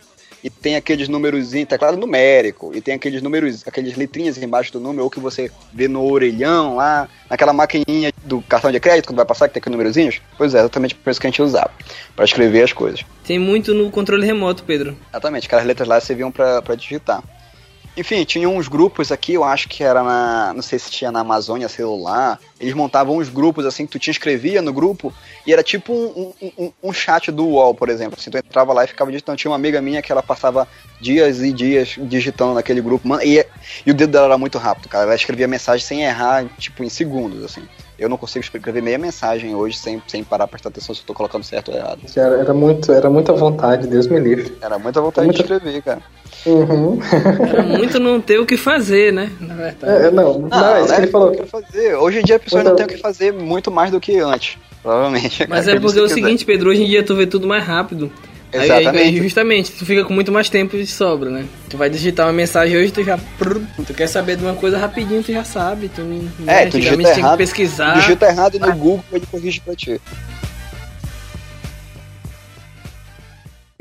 e 0.43 0.49
tem 0.49 0.75
aqueles 0.75 1.07
númerozinhos, 1.07 1.67
teclado 1.67 1.97
numérico, 1.97 2.71
e 2.75 2.81
tem 2.81 2.95
aqueles 2.95 3.21
números, 3.21 3.63
aqueles 3.67 3.95
letrinhas 3.95 4.37
embaixo 4.37 4.71
do 4.71 4.79
número, 4.79 5.03
ou 5.03 5.09
que 5.09 5.19
você 5.19 5.51
vê 5.73 5.87
no 5.87 6.03
orelhão 6.09 6.75
lá, 6.75 7.07
naquela 7.29 7.53
maquininha 7.53 8.11
do 8.23 8.41
cartão 8.41 8.71
de 8.71 8.79
crédito, 8.79 9.07
quando 9.07 9.17
vai 9.17 9.25
passar, 9.25 9.47
que 9.47 9.53
tem 9.53 9.59
aqueles 9.59 9.75
numerozinhos. 9.75 10.21
Pois 10.37 10.53
é, 10.53 10.59
exatamente 10.59 10.95
por 10.95 11.09
isso 11.09 11.19
que 11.19 11.27
a 11.27 11.29
gente 11.29 11.41
usava, 11.41 11.71
para 12.15 12.25
escrever 12.25 12.63
as 12.63 12.73
coisas. 12.73 13.03
Tem 13.25 13.39
muito 13.39 13.73
no 13.73 13.89
controle 13.89 14.25
remoto, 14.25 14.63
Pedro. 14.63 14.97
Exatamente, 15.09 15.47
aquelas 15.47 15.65
letras 15.65 15.87
lá 15.87 15.99
serviam 15.99 16.31
pra 16.31 16.75
digitar. 16.75 17.23
Enfim, 17.97 18.23
tinha 18.25 18.47
uns 18.47 18.67
grupos 18.67 19.11
aqui, 19.11 19.33
eu 19.33 19.43
acho 19.43 19.67
que 19.67 19.83
era 19.83 20.03
na. 20.03 20.53
Não 20.53 20.61
sei 20.61 20.77
se 20.77 20.91
tinha 20.91 21.11
na 21.11 21.21
Amazônia 21.21 21.67
celular. 21.67 22.39
Eles 22.59 22.75
montavam 22.75 23.17
uns 23.17 23.27
grupos 23.27 23.65
assim 23.65 23.85
que 23.87 23.91
tu 23.93 23.97
te 23.99 24.11
inscrevia 24.11 24.61
no 24.61 24.71
grupo 24.71 25.11
e 25.47 25.51
era 25.51 25.63
tipo 25.63 25.91
um, 25.91 26.31
um, 26.41 26.51
um- 26.65 26.71
um 26.83 26.93
chat 26.93 27.31
do 27.31 27.45
UOL, 27.47 27.73
por 27.73 27.89
exemplo. 27.89 28.15
Assim, 28.19 28.29
tu 28.29 28.37
entrava 28.37 28.71
lá 28.71 28.83
e 28.83 28.87
ficava 28.87 29.09
digitando. 29.11 29.37
Tinha 29.37 29.49
uma 29.49 29.57
amiga 29.57 29.81
minha 29.81 30.01
que 30.03 30.11
ela 30.11 30.21
passava 30.21 30.67
dias 31.01 31.41
e 31.41 31.51
dias 31.51 31.95
digitando 31.97 32.53
naquele 32.53 32.81
grupo. 32.81 33.07
Mano, 33.07 33.23
e, 33.23 33.43
e 33.85 33.89
o 33.91 33.93
dedo 33.95 34.11
dela 34.11 34.25
era 34.25 34.37
muito 34.37 34.59
rápido, 34.59 34.87
cara. 34.89 35.05
Ela 35.05 35.15
escrevia 35.15 35.47
mensagem 35.47 35.83
sem 35.85 36.03
errar, 36.03 36.45
tipo, 36.59 36.83
em 36.83 36.89
segundos, 36.89 37.43
assim. 37.43 37.63
Eu 37.97 38.07
não 38.07 38.15
consigo 38.17 38.43
escrever 38.45 38.79
meia 38.83 38.99
mensagem 38.99 39.55
hoje 39.55 39.75
sem, 39.75 39.99
sem 40.07 40.23
parar 40.23 40.45
pra 40.45 40.51
prestar 40.51 40.69
atenção 40.69 40.93
se 40.93 41.01
eu 41.01 41.05
tô 41.07 41.15
colocando 41.15 41.43
certo 41.43 41.71
ou 41.71 41.77
errado. 41.77 42.01
Era, 42.15 42.35
era, 42.41 42.53
muito, 42.53 42.91
era 42.91 43.09
muita 43.09 43.33
vontade, 43.33 43.87
Deus 43.87 44.05
me 44.07 44.19
livre. 44.19 44.55
Era 44.61 44.77
muita 44.77 45.01
vontade 45.01 45.25
Muita- 45.25 45.43
de 45.43 45.51
escrever, 45.53 45.81
cara. 45.81 46.01
Uhum. 46.45 46.99
Era 47.49 47.63
muito 47.63 47.99
não 47.99 48.21
ter 48.21 48.39
o 48.39 48.45
que 48.45 48.55
fazer, 48.57 49.11
né? 49.11 49.29
Na 49.39 49.53
verdade. 49.55 50.05
É, 50.07 50.11
não, 50.11 50.39
não, 50.39 50.47
Ah, 50.51 50.77
é 50.79 50.81
isso 50.81 50.89
né? 50.89 50.95
que 50.95 51.01
ele 51.01 51.11
falou. 51.11 51.31
Que 51.31 51.43
fazer. 51.45 51.95
Hoje 51.95 52.19
em 52.19 52.23
dia 52.23 52.35
a 52.35 52.39
pessoa 52.39 52.61
Então- 52.61 52.71
não 52.71 52.77
tem 52.77 52.85
o 52.85 52.89
que 52.89 52.97
fazer 52.97 53.33
muito 53.33 53.69
mais 53.71 53.91
do 53.91 53.99
que 53.99 54.17
antes. 54.19 54.57
Provavelmente. 54.81 55.45
Mas 55.49 55.67
é 55.67 55.79
porque 55.79 55.99
é 55.99 56.01
o 56.01 56.07
seguinte, 56.09 56.45
Pedro, 56.45 56.69
hoje 56.69 56.83
em 56.83 56.87
dia 56.87 57.03
tu 57.03 57.15
vê 57.15 57.25
tudo 57.25 57.47
mais 57.47 57.63
rápido. 57.65 58.11
Aí, 58.53 58.61
Exatamente. 58.63 58.97
aí, 59.03 59.17
justamente, 59.17 59.71
tu 59.73 59.85
fica 59.85 60.05
com 60.05 60.13
muito 60.13 60.31
mais 60.31 60.49
tempo 60.49 60.77
de 60.77 60.87
sobra, 60.87 61.29
né? 61.29 61.45
Tu 61.69 61.75
vai 61.75 61.89
digitar 61.89 62.25
uma 62.27 62.31
mensagem 62.31 62.77
hoje, 62.77 62.91
tu 62.93 63.03
já. 63.03 63.19
Tu 63.85 63.93
quer 63.93 64.07
saber 64.07 64.37
de 64.37 64.43
uma 64.45 64.53
coisa 64.53 64.77
rapidinho, 64.77 65.21
tu 65.21 65.33
já 65.33 65.43
sabe. 65.43 65.89
Tu, 65.93 65.99
né? 66.01 66.29
É, 66.63 66.65
tu 66.65 66.79
digita 66.79 67.01
errado. 67.09 67.31
que 67.33 67.37
pesquisar. 67.39 67.95
Digita 67.99 68.25
errado 68.27 68.57
no 68.57 68.71
Google 68.71 69.03
ele 69.11 69.25
corrige 69.29 69.59
pra 69.59 69.75
ti. 69.75 69.99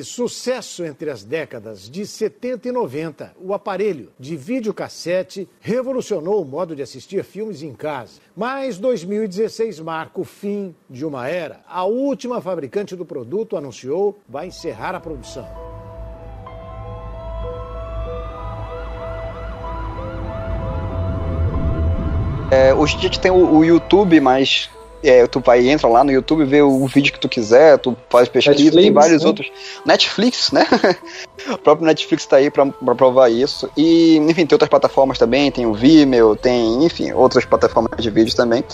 Sucesso 0.05 0.85
entre 0.85 1.11
as 1.11 1.25
décadas 1.25 1.89
de 1.89 2.07
70 2.07 2.69
e 2.69 2.73
90. 2.73 3.35
O 3.41 3.55
aparelho 3.55 4.11
de 4.19 4.37
videocassete 4.37 5.49
revolucionou 5.61 6.43
o 6.43 6.45
modo 6.45 6.77
de 6.77 6.83
assistir 6.83 7.25
filmes 7.25 7.63
em 7.63 7.73
casa. 7.73 8.21
Mas 8.37 8.77
2016 8.79 9.81
marca 9.81 10.21
o 10.21 10.25
fim 10.25 10.75
de 10.89 11.05
uma 11.05 11.29
era. 11.29 11.61
A 11.67 11.85
última 11.85 12.41
fabricante 12.41 12.95
do 12.95 13.07
produto 13.07 13.57
anunciou 13.57 14.19
vai 14.29 14.49
encerrar 14.49 14.95
a 14.95 15.01
produção. 15.01 15.49
É, 22.51 22.73
hoje 22.73 22.97
a 22.97 23.01
gente 23.01 23.19
tem 23.19 23.31
o, 23.31 23.57
o 23.57 23.65
YouTube, 23.65 24.21
mas 24.21 24.71
é, 25.09 25.27
tu 25.27 25.41
vai 25.41 25.69
entra 25.69 25.89
lá 25.89 26.03
no 26.03 26.11
YouTube, 26.11 26.45
vê 26.45 26.63
o 26.63 26.87
vídeo 26.87 27.13
que 27.13 27.21
tu 27.21 27.29
quiser, 27.29 27.79
tu 27.79 27.97
faz 28.09 28.29
pesquisa, 28.29 28.57
Netflix, 28.59 28.83
tem 28.83 28.93
vários 28.93 29.23
né? 29.23 29.29
outros. 29.29 29.51
Netflix, 29.85 30.53
né? 30.53 30.67
o 31.51 31.59
próprio 31.59 31.87
Netflix 31.87 32.27
tá 32.27 32.37
aí 32.37 32.51
pra 32.51 32.67
provar 32.95 33.31
isso. 33.31 33.71
E, 33.77 34.17
enfim, 34.17 34.47
tem 34.47 34.55
outras 34.55 34.69
plataformas 34.69 35.19
também, 35.19 35.51
tem 35.51 35.67
o 35.67 35.75
Vimeo, 35.75 36.37
tem, 36.37 36.85
enfim, 36.85 37.13
outras 37.13 37.45
plataformas 37.45 37.99
de 37.99 38.11
vídeo 38.11 38.35
também. 38.35 38.65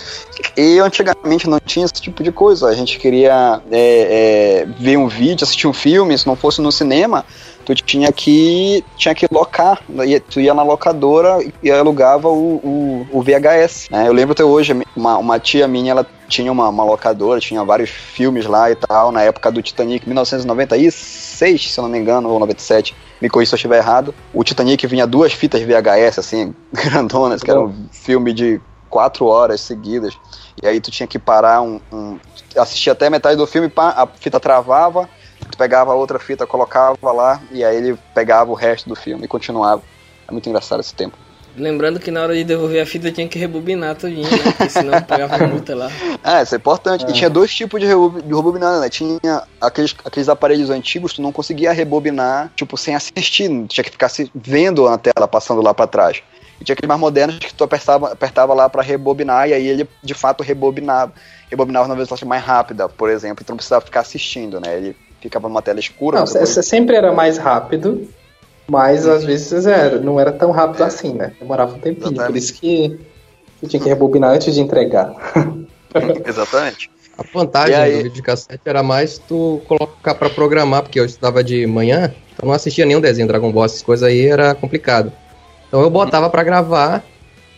E 0.57 0.79
antigamente 0.79 1.49
não 1.49 1.61
tinha 1.61 1.85
esse 1.85 1.95
tipo 1.95 2.23
de 2.23 2.33
coisa. 2.33 2.69
A 2.69 2.75
gente 2.75 2.99
queria 2.99 3.61
é, 3.71 4.63
é, 4.63 4.67
ver 4.79 4.97
um 4.97 5.09
vídeo, 5.09 5.45
assistir 5.45 5.67
um 5.67 5.73
filme, 5.73 6.17
se 6.17 6.27
não 6.27 6.37
fosse 6.37 6.61
no 6.61 6.73
cinema, 6.73 7.25
tu 7.65 7.75
tinha 7.75 8.11
que 8.13 8.85
tinha 8.97 9.15
que 9.15 9.27
locar, 9.31 9.81
tu 10.29 10.41
ia 10.41 10.55
na 10.55 10.63
locadora 10.63 11.39
e 11.63 11.71
alugava 11.71 12.29
o, 12.29 12.57
o, 12.57 13.07
o 13.13 13.23
VHS. 13.23 13.89
né? 13.91 14.09
Eu 14.09 14.13
lembro 14.13 14.33
até 14.33 14.45
hoje, 14.45 14.75
uma, 14.95 15.17
uma 15.19 15.39
tia 15.39 15.67
minha, 15.67 15.93
ela 15.93 16.07
tinha 16.29 16.51
uma, 16.51 16.69
uma 16.69 16.85
locadora, 16.85 17.41
tinha 17.41 17.63
vários 17.65 17.91
filmes 17.91 18.47
lá 18.47 18.71
e 18.71 18.75
tal, 18.75 19.13
na 19.13 19.23
época 19.23 19.51
do 19.51 19.63
Titanic, 19.63 20.07
1996, 20.07 21.73
se 21.73 21.79
eu 21.79 21.83
não 21.83 21.91
me 21.91 21.99
engano, 21.99 22.29
ou 22.31 22.39
97, 22.39 22.95
me 23.21 23.29
corrija 23.29 23.51
se 23.51 23.55
eu 23.55 23.57
estiver 23.57 23.79
errado. 23.79 24.15
O 24.33 24.43
Titanic 24.43 24.87
vinha 24.87 25.07
duas 25.07 25.33
fitas 25.33 25.63
VHS, 25.63 26.19
assim, 26.19 26.55
grandonas, 26.73 27.43
que 27.43 27.51
era 27.51 27.61
um 27.61 27.87
filme 27.91 28.33
de 28.33 28.61
quatro 28.89 29.27
horas 29.27 29.61
seguidas. 29.61 30.17
E 30.63 30.67
aí 30.67 30.81
tu 30.81 30.91
tinha 30.91 31.07
que 31.07 31.19
parar 31.19 31.63
um, 31.63 31.81
um 31.93 32.19
assistir 32.57 32.91
até 32.91 33.09
metade 33.09 33.37
do 33.37 33.47
filme, 33.47 33.69
pá, 33.69 33.91
a 33.91 34.07
fita 34.07 34.39
travava, 34.39 35.09
tu 35.51 35.57
pegava 35.59 35.93
a 35.93 35.95
outra 35.95 36.19
fita, 36.19 36.47
colocava 36.47 37.13
lá, 37.13 37.41
e 37.51 37.65
aí 37.65 37.77
ele 37.77 37.99
pegava 38.15 38.51
o 38.51 38.55
resto 38.55 38.89
do 38.89 38.95
filme 38.95 39.25
e 39.25 39.29
continuava. 39.29 39.83
É 40.29 40.33
muito 40.33 40.49
engraçado 40.49 40.81
esse 40.81 40.95
tempo. 40.95 41.17
Lembrando 41.55 42.01
que 42.01 42.11
na 42.11 42.23
hora 42.23 42.35
de 42.35 42.45
devolver 42.45 42.83
a 42.83 42.87
fita 42.87 43.13
tinha 43.13 43.29
que 43.29 43.39
rebobinar 43.39 43.95
todinho, 43.95 44.23
né? 44.23 44.39
Porque 44.57 44.71
senão 44.71 45.03
pagava 45.03 45.47
multa 45.47 45.75
lá. 45.75 45.91
É, 46.25 46.43
isso 46.43 46.55
é 46.55 46.59
importante. 46.59 47.05
E 47.07 47.13
tinha 47.13 47.29
dois 47.29 47.53
tipos 47.53 47.81
de, 47.81 47.87
rebob- 47.87 48.23
de 48.23 48.29
rebobinada, 48.35 48.81
né? 48.81 48.89
Tinha 48.89 49.19
aqueles, 49.61 49.95
aqueles 50.05 50.29
aparelhos 50.29 50.71
antigos, 50.71 51.13
tu 51.13 51.21
não 51.21 51.33
conseguia 51.33 51.73
rebobinar, 51.73 52.51
tipo, 52.57 52.77
sem 52.79 52.95
assistir. 52.95 53.49
Tu 53.49 53.67
tinha 53.67 53.85
que 53.85 53.91
ficar 53.91 54.09
se 54.09 54.31
vendo 54.35 54.87
a 54.89 54.97
tela 54.97 55.27
passando 55.29 55.61
lá 55.61 55.75
pra 55.75 55.87
trás. 55.87 56.23
E 56.61 56.65
tinha 56.65 56.75
aqueles 56.75 56.89
mais 56.89 57.01
modernos 57.01 57.39
que 57.39 57.53
tu 57.53 57.65
apertava, 57.65 58.13
apertava 58.13 58.55
lá 58.55 58.69
pra 58.69 58.83
rebobinar, 58.83 59.49
e 59.49 59.53
aí 59.53 59.67
ele 59.67 59.87
de 60.03 60.15
fato 60.15 60.43
rebobinava. 60.45 61.13
Rebobinava 61.51 61.89
na 61.89 61.95
velocidade 61.95 62.25
mais 62.25 62.43
rápida, 62.43 62.89
por 62.89 63.11
exemplo. 63.11 63.43
Então 63.43 63.53
não 63.53 63.59
precisava 63.59 63.85
ficar 63.85 64.01
assistindo, 64.01 64.59
né? 64.61 64.77
Ele 64.77 64.97
ficava 65.23 65.49
numa 65.49 65.63
tela 65.63 65.81
escura. 65.81 66.19
Não, 66.21 66.27
se- 66.27 66.63
sempre 66.63 66.97
era 66.97 67.13
mais 67.13 67.39
rápido, 67.39 68.07
mas 68.69 69.07
às 69.07 69.25
vezes 69.25 69.67
era, 69.67 69.99
não 70.01 70.19
era 70.21 70.33
tão 70.33 70.51
rápido 70.51 70.83
assim, 70.83 71.15
né? 71.15 71.33
Demorava 71.41 71.75
um 71.77 71.79
tempinho, 71.79 72.15
por 72.27 72.37
isso 72.37 72.55
que 72.55 72.99
você 73.61 73.67
tinha 73.69 73.83
que 73.83 73.89
rebobinar 73.89 74.31
antes 74.31 74.55
de 74.55 74.61
entregar. 74.61 75.15
Exatamente. 76.27 76.91
A 77.17 77.23
vantagem 77.33 77.75
aí- 77.77 77.97
do 77.99 78.03
videocassete 78.05 78.63
era 78.65 78.83
mais 78.83 79.19
tu 79.19 79.61
colocar 79.69 80.15
pra 80.15 80.31
programar, 80.31 80.83
porque 80.83 80.99
eu 80.99 81.05
estudava 81.05 81.45
de 81.45 81.67
manhã, 81.67 82.13
então 82.33 82.49
não 82.49 82.55
assistia 82.55 82.87
nenhum 82.87 83.01
desenho 83.01 83.29
Dragon 83.29 83.53
Ball, 83.53 83.67
essas 83.67 83.83
coisas 83.83 84.09
aí 84.09 84.27
era 84.27 84.55
complicado. 84.55 85.13
Então 85.69 85.81
eu 85.83 85.91
botava 85.91 86.29
pra 86.31 86.43
gravar, 86.43 87.05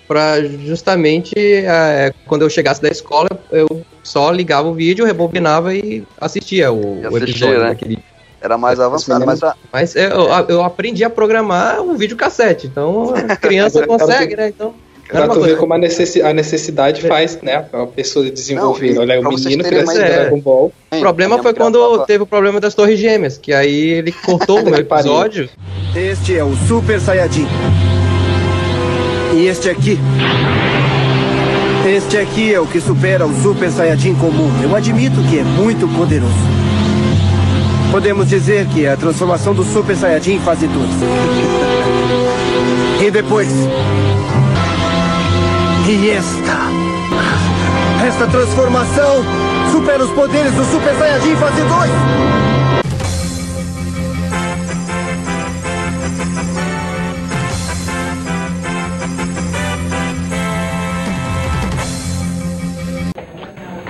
pra 0.06 0.42
justamente 0.42 1.34
é, 1.36 2.12
quando 2.26 2.42
eu 2.42 2.50
chegasse 2.50 2.80
da 2.82 2.88
escola, 2.88 3.28
eu 3.50 3.82
só 4.02 4.30
ligava 4.30 4.68
o 4.68 4.74
vídeo, 4.74 5.04
rebobinava 5.04 5.74
e 5.74 6.04
assistia 6.20 6.70
o, 6.72 7.00
E 7.02 7.06
o 7.06 7.08
assistia, 7.16 7.30
episódio 7.48 7.60
né? 7.60 7.68
daquele. 7.68 7.98
Era 8.40 8.58
mais 8.58 8.78
avançado, 8.78 9.24
mas 9.24 9.42
a- 9.42 9.54
Mas 9.72 9.96
eu, 9.96 10.28
eu 10.48 10.62
aprendi 10.62 11.02
a 11.02 11.08
programar 11.10 11.80
o 11.80 11.96
vídeo 11.96 12.16
cassete, 12.16 12.66
então 12.66 13.14
a 13.14 13.34
criança 13.36 13.86
consegue, 13.86 14.36
né? 14.36 14.48
Então. 14.48 14.74
Pra 15.06 15.28
tu 15.28 15.40
ver 15.42 15.58
como 15.58 15.74
a, 15.74 15.78
necessi- 15.78 16.22
a 16.22 16.32
necessidade 16.32 17.02
faz, 17.02 17.38
né? 17.42 17.66
A 17.72 17.86
pessoa 17.86 18.28
desenvolver. 18.30 18.94
Não, 18.94 19.02
Olha, 19.02 19.20
o 19.20 19.34
menino 19.34 19.62
crescendo 19.62 19.92
ideia- 20.00 20.20
Dragon 20.22 20.40
Ball. 20.40 20.72
O 20.92 21.00
problema 21.00 21.42
foi 21.42 21.52
quando 21.52 22.04
teve 22.06 22.24
o 22.24 22.26
problema 22.26 22.58
das 22.58 22.74
Torres 22.74 22.98
Gêmeas, 22.98 23.36
que 23.36 23.52
aí 23.52 23.90
ele 23.90 24.12
cortou 24.12 24.60
o 24.60 24.64
meu 24.70 24.74
episódio. 24.76 25.48
Este 25.94 26.38
é 26.38 26.42
o 26.42 26.54
Super 26.66 26.98
Saiyajin. 27.00 27.46
E 29.34 29.46
este 29.48 29.68
aqui. 29.68 29.98
Este 31.84 32.18
aqui 32.18 32.54
é 32.54 32.60
o 32.60 32.66
que 32.66 32.80
supera 32.80 33.26
o 33.26 33.42
Super 33.42 33.68
Saiyajin 33.68 34.14
comum. 34.14 34.48
Eu 34.62 34.76
admito 34.76 35.20
que 35.28 35.40
é 35.40 35.42
muito 35.42 35.88
poderoso. 35.88 36.32
Podemos 37.90 38.28
dizer 38.28 38.66
que 38.68 38.84
é 38.84 38.92
a 38.92 38.96
transformação 38.96 39.52
do 39.52 39.64
Super 39.64 39.96
Saiyajin 39.96 40.38
fase 40.38 40.68
2. 40.68 40.88
e 43.04 43.10
depois. 43.10 43.48
E 45.88 46.10
esta. 46.10 48.06
Esta 48.06 48.26
transformação 48.28 49.24
supera 49.72 50.04
os 50.04 50.10
poderes 50.12 50.52
do 50.52 50.64
Super 50.64 50.94
Saiyajin 50.94 51.34
fase 51.34 51.60
2. 51.60 52.53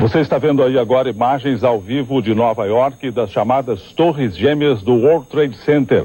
Você 0.01 0.21
está 0.21 0.39
vendo 0.39 0.63
aí 0.63 0.79
agora 0.79 1.09
imagens 1.09 1.63
ao 1.65 1.81
vivo 1.81 2.21
de 2.21 2.35
Nova 2.35 2.67
York 2.67 3.11
das 3.11 3.31
chamadas 3.31 3.81
Torres 3.97 4.37
Gêmeas 4.37 4.83
do 4.83 4.95
World 4.95 5.27
Trade 5.29 5.57
Center. 5.65 6.05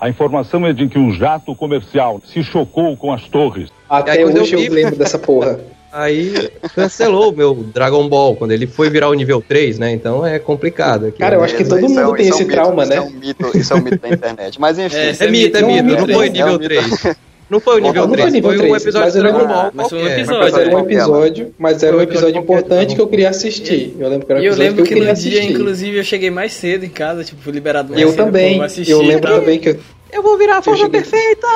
A 0.00 0.08
informação 0.08 0.66
é 0.66 0.72
de 0.72 0.86
que 0.88 0.98
um 0.98 1.12
jato 1.12 1.54
comercial 1.54 2.20
se 2.24 2.42
chocou 2.42 2.96
com 2.96 3.12
as 3.12 3.22
torres. 3.28 3.68
Até 3.88 4.12
Aí, 4.12 4.24
hoje 4.24 4.52
eu, 4.54 4.60
vi- 4.60 4.68
lembro 4.68 4.96
dessa 4.96 5.18
porra. 5.18 5.60
Aí 5.92 6.50
cancelou 6.74 7.32
o 7.32 7.36
meu 7.36 7.54
Dragon 7.54 8.08
Ball 8.08 8.34
quando 8.34 8.52
ele 8.52 8.66
foi 8.66 8.88
virar 8.88 9.10
o 9.10 9.14
nível 9.14 9.42
3, 9.46 9.78
né? 9.78 9.92
Então 9.92 10.24
é 10.24 10.38
complicado. 10.38 11.06
aqui. 11.06 11.18
Cara, 11.18 11.36
eu 11.36 11.44
acho 11.44 11.54
que 11.54 11.64
todo 11.64 11.84
Isso 11.84 12.00
é- 12.00 12.04
mundo 12.04 12.16
tem 12.16 12.26
isso 12.28 12.32
é 12.32 12.36
um 12.36 12.38
esse 12.40 12.44
mito, 12.48 12.54
trauma, 12.62 12.82
isso 12.82 12.90
né? 12.92 12.96
é 12.96 13.00
um 13.02 13.10
mito, 13.10 13.58
isso 13.58 13.72
é 13.72 13.76
um 13.76 13.82
mito 13.82 13.98
da 13.98 14.08
internet. 14.08 14.60
Mas 14.60 14.78
enfim. 14.78 14.96
É, 14.96 15.10
é 15.18 15.30
mito, 15.30 15.56
é 15.58 15.62
mito. 15.62 16.06
Não 16.06 16.14
foi 16.14 16.30
nível 16.30 16.58
3. 16.58 17.16
Não 17.52 17.60
foi 17.60 17.74
o 17.76 17.78
nível 17.84 18.06
Não 18.06 18.12
3, 18.12 18.24
foi 18.24 18.32
nível 18.32 18.50
foi 18.50 18.58
um 18.58 18.62
3, 18.70 18.82
episódio 18.82 19.04
mas 19.04 19.12
de 19.12 19.20
Dragon 19.20 19.46
Ball. 19.46 19.70
mas 19.74 19.88
foi 19.88 19.98
um 19.98 20.00
qualquer. 20.02 20.18
episódio. 20.18 20.42
Mas 20.42 20.54
era 20.58 20.74
um 20.74 20.80
episódio, 20.80 21.54
mas 21.58 21.82
era 21.82 21.96
um 21.96 21.98
um 21.98 22.02
episódio 22.02 22.28
episódio 22.28 22.42
importante 22.42 22.94
que 22.94 23.00
eu 23.00 23.06
queria 23.06 23.28
assistir. 23.28 23.94
Eu 23.98 24.08
lembro 24.08 24.26
que 24.26 24.32
era 24.32 24.40
um 24.40 24.42
E 24.42 24.46
eu 24.46 24.52
episódio 24.52 24.70
lembro 24.70 24.84
que 24.84 24.92
eu 24.92 24.96
queria 24.96 25.12
no 25.12 25.18
dia, 25.20 25.32
assistir. 25.38 25.52
inclusive, 25.52 25.96
eu 25.98 26.04
cheguei 26.04 26.30
mais 26.30 26.52
cedo 26.54 26.84
em 26.84 26.88
casa, 26.88 27.22
tipo, 27.24 27.42
fui 27.42 27.52
liberado 27.52 27.90
mais 27.90 28.00
Eu 28.02 28.08
cedo 28.10 28.24
também. 28.24 28.62
assistir 28.62 28.90
Eu 28.92 29.02
lembro 29.02 29.28
tal. 29.30 29.40
também 29.40 29.58
que 29.58 29.68
eu, 29.68 29.78
Eu 30.10 30.22
vou 30.22 30.38
virar 30.38 30.58
a 30.58 30.62
forma 30.62 30.88
perfeita! 30.88 31.46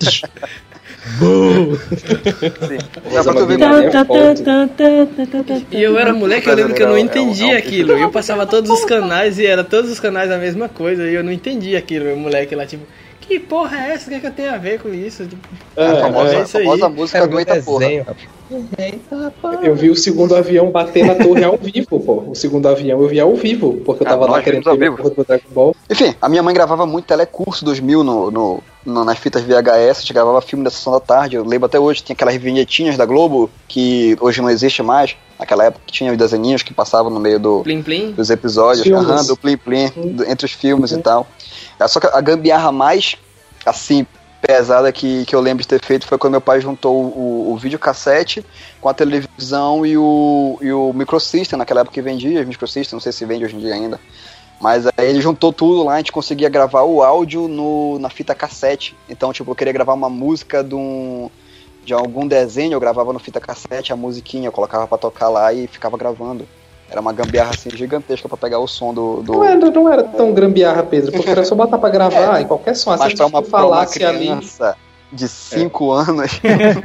Tu 1.20 1.76
ver 3.46 3.58
E 5.70 5.82
eu 5.82 5.98
era 5.98 6.12
moleque, 6.14 6.48
eu 6.48 6.54
lembro 6.54 6.74
que 6.74 6.82
eu 6.82 6.86
não 6.88 6.94
É 6.96 6.96
um- 6.96 7.00
é 7.00 7.02
um- 7.02 7.06
entendia 7.06 7.58
aquilo. 7.58 7.92
Eu 7.92 8.10
passava 8.10 8.46
todos 8.46 8.70
os 8.70 8.84
canais 8.84 9.38
e 9.38 9.46
era 9.46 9.62
todos 9.62 9.90
os 9.90 10.00
canais 10.00 10.30
a 10.30 10.38
mesma 10.38 10.68
coisa. 10.68 11.04
E 11.06 11.14
eu 11.14 11.22
não 11.22 11.32
entendia 11.32 11.78
aquilo, 11.78 12.06
meu 12.06 12.16
moleque 12.16 12.54
lá, 12.54 12.64
tipo, 12.66 12.84
que 13.26 13.40
porra 13.40 13.76
é 13.86 13.90
essa? 13.94 14.06
O 14.06 14.08
que, 14.10 14.14
é 14.16 14.20
que 14.20 14.26
eu 14.26 14.32
tenho 14.32 14.54
a 14.54 14.58
ver 14.58 14.80
com 14.80 14.92
isso? 14.92 15.26
Tipo, 15.26 15.42
a 15.76 15.96
famosa, 16.00 16.34
é 16.36 16.42
isso 16.42 16.58
aí. 16.58 16.64
famosa 16.64 16.88
música 16.88 17.26
meu 17.26 17.38
Eita 17.38 17.60
Porra. 17.62 17.86
eu 19.62 19.74
vi 19.74 19.90
o 19.90 19.96
segundo 19.96 20.36
avião 20.36 20.70
bater 20.70 21.04
na 21.06 21.14
torre 21.14 21.42
ao 21.42 21.56
vivo, 21.56 21.98
pô. 22.00 22.24
O 22.30 22.34
segundo 22.34 22.68
avião 22.68 23.00
eu 23.00 23.08
vi 23.08 23.18
ao 23.18 23.34
vivo, 23.34 23.80
porque 23.84 24.02
eu 24.02 24.06
Ah, 24.06 24.10
tava 24.10 24.26
lá 24.26 24.32
nós 24.36 24.44
querendo 24.44 24.64
ver 24.64 24.70
a 24.70 24.90
vivo. 24.90 25.10
do 25.10 25.24
Dragon 25.24 25.48
Ball. 25.50 25.76
Enfim, 25.90 26.14
a 26.20 26.28
minha 26.28 26.42
mãe 26.42 26.54
gravava 26.54 26.86
muito 26.86 27.06
Telecurso 27.06 27.64
2000 27.64 28.04
no, 28.04 28.30
no, 28.30 28.62
no- 28.84 29.04
nas 29.04 29.18
fitas 29.18 29.42
VHS, 29.42 29.98
a 29.98 30.00
gente 30.02 30.12
gravava 30.12 30.40
filme 30.40 30.62
da 30.64 30.70
Sessão 30.70 30.92
da 30.92 31.00
Tarde, 31.00 31.36
eu 31.36 31.44
lembro 31.44 31.66
até 31.66 31.78
hoje, 31.80 32.02
tinha 32.02 32.14
aquelas 32.14 32.36
vinhetinhas 32.36 32.96
da 32.96 33.06
Globo, 33.06 33.50
que 33.66 34.16
hoje 34.20 34.40
não 34.42 34.50
existe 34.50 34.82
mais, 34.82 35.16
naquela 35.38 35.64
época 35.64 35.82
que 35.86 35.92
tinha 35.92 36.12
os 36.12 36.18
desenhinhos 36.18 36.62
que 36.62 36.72
passavam 36.74 37.10
no 37.10 37.18
meio 37.20 37.38
do, 37.40 37.62
Plim 37.62 37.82
Plim. 37.82 38.12
dos 38.12 38.30
episódios, 38.30 38.86
aham, 38.86 39.24
do 39.24 39.36
Plim 39.36 39.56
Plim, 39.56 39.88
do- 39.96 40.24
entre 40.30 40.44
os 40.46 40.52
filmes 40.52 40.92
e 40.92 40.98
tal. 40.98 41.26
É 41.78 41.88
Só 41.88 42.00
que 42.00 42.06
a 42.06 42.20
gambiarra 42.20 42.70
mais, 42.70 43.16
assim, 43.64 44.06
pesada 44.46 44.92
que, 44.92 45.24
que 45.24 45.34
eu 45.34 45.40
lembro 45.40 45.62
de 45.62 45.68
ter 45.68 45.82
feito 45.82 46.06
foi 46.06 46.18
quando 46.18 46.32
meu 46.32 46.40
pai 46.40 46.60
juntou 46.60 46.94
o, 46.94 47.52
o 47.52 47.56
videocassete 47.56 48.44
com 48.80 48.88
a 48.88 48.94
televisão 48.94 49.86
e 49.86 49.96
o, 49.96 50.58
e 50.60 50.70
o 50.70 50.92
microsystem, 50.92 51.58
naquela 51.58 51.80
época 51.80 51.94
que 51.94 52.02
vendia 52.02 52.44
microsystem, 52.44 52.94
não 52.94 53.00
sei 53.00 53.12
se 53.12 53.24
vende 53.24 53.44
hoje 53.44 53.56
em 53.56 53.60
dia 53.60 53.74
ainda. 53.74 53.98
Mas 54.60 54.86
aí 54.86 55.08
ele 55.08 55.20
juntou 55.20 55.52
tudo 55.52 55.82
lá, 55.82 55.94
a 55.94 55.96
gente 55.98 56.12
conseguia 56.12 56.48
gravar 56.48 56.82
o 56.82 57.02
áudio 57.02 57.48
no, 57.48 57.98
na 57.98 58.08
fita 58.08 58.34
cassete. 58.34 58.96
Então, 59.08 59.32
tipo, 59.32 59.50
eu 59.50 59.54
queria 59.54 59.72
gravar 59.72 59.94
uma 59.94 60.08
música 60.08 60.62
de, 60.62 60.74
um, 60.74 61.30
de 61.84 61.92
algum 61.92 62.26
desenho, 62.26 62.74
eu 62.74 62.80
gravava 62.80 63.12
no 63.12 63.18
fita 63.18 63.40
cassete 63.40 63.92
a 63.92 63.96
musiquinha, 63.96 64.48
eu 64.48 64.52
colocava 64.52 64.86
pra 64.86 64.98
tocar 64.98 65.28
lá 65.28 65.52
e 65.52 65.66
ficava 65.66 65.96
gravando. 65.96 66.46
Era 66.90 67.00
uma 67.00 67.12
gambiarra 67.12 67.50
assim 67.50 67.70
gigantesca 67.70 68.28
pra 68.28 68.36
pegar 68.36 68.58
o 68.58 68.68
som 68.68 68.92
do. 68.92 69.22
do... 69.22 69.32
Não 69.32 69.44
era, 69.44 69.70
não 69.70 69.92
era 69.92 70.04
tão 70.04 70.32
grambiarra, 70.32 70.82
Pedro, 70.82 71.12
porque 71.12 71.30
era 71.30 71.44
só 71.44 71.54
botar 71.54 71.78
pra 71.78 71.88
gravar 71.88 72.40
em 72.40 72.46
qualquer 72.46 72.74
som. 72.76 72.90
Mas 72.90 73.10
Se 73.12 73.16
pra 73.16 73.24
a 73.24 73.28
uma, 73.28 73.40
gente 73.40 73.50
pra 73.50 73.58
uma 73.58 73.68
falasse 73.68 74.04
ali. 74.04 74.18
criança 74.18 74.76
de 75.12 75.28
5 75.28 75.90
anos, 75.92 76.40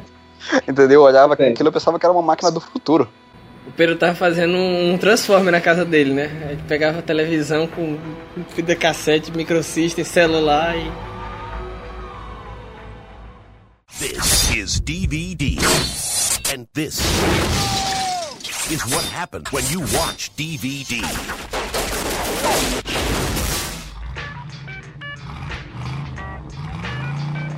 entendeu? 0.68 1.02
Eu 1.02 1.02
olhava 1.04 1.34
aquilo 1.34 1.68
eu 1.68 1.72
pensava 1.72 2.00
que 2.00 2.06
era 2.06 2.14
uma 2.14 2.22
máquina 2.22 2.52
do 2.52 2.60
futuro. 2.60 3.10
O 3.68 3.72
Pedro 3.72 3.98
tava 3.98 4.16
fazendo 4.16 4.56
um 4.56 4.98
Transformer 4.98 5.52
na 5.52 5.62
casa 5.62 5.86
dele, 5.86 6.14
né? 6.14 6.28
Gente 6.50 6.64
pegava 6.64 7.00
a 7.00 7.02
televisão 7.04 7.68
com 7.68 7.98
fita 8.50 8.76
cassete, 8.76 9.32
microsystem, 9.32 10.04
celular 10.04 10.76
e. 10.76 10.92
This 14.00 14.56
is 14.56 14.80
DVD. 14.80 15.58
And 16.52 16.66
this 16.74 17.00
is 18.72 18.86
what 18.94 19.04
happens 19.06 19.52
when 19.52 19.66
you 19.72 19.80
watch 19.98 20.32
DVD. 20.38 21.02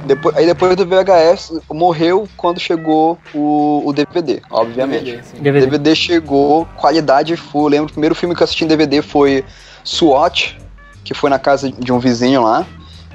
Depois, 0.05 0.35
aí 0.37 0.45
depois 0.45 0.75
do 0.75 0.85
VHS, 0.85 1.61
morreu 1.69 2.27
quando 2.37 2.59
chegou 2.59 3.19
o, 3.33 3.83
o 3.85 3.93
DVD, 3.93 4.41
obviamente. 4.49 5.03
DVD. 5.03 5.39
DVD. 5.39 5.65
DVD 5.65 5.95
chegou, 5.95 6.65
qualidade 6.77 7.35
full. 7.35 7.67
Lembro 7.67 7.87
que 7.87 7.91
o 7.91 7.95
primeiro 7.95 8.15
filme 8.15 8.33
que 8.33 8.41
eu 8.41 8.45
assisti 8.45 8.63
em 8.63 8.67
DVD 8.67 9.01
foi 9.01 9.43
SWAT, 9.83 10.57
que 11.03 11.13
foi 11.13 11.29
na 11.29 11.37
casa 11.37 11.69
de 11.71 11.91
um 11.91 11.99
vizinho 11.99 12.41
lá. 12.41 12.65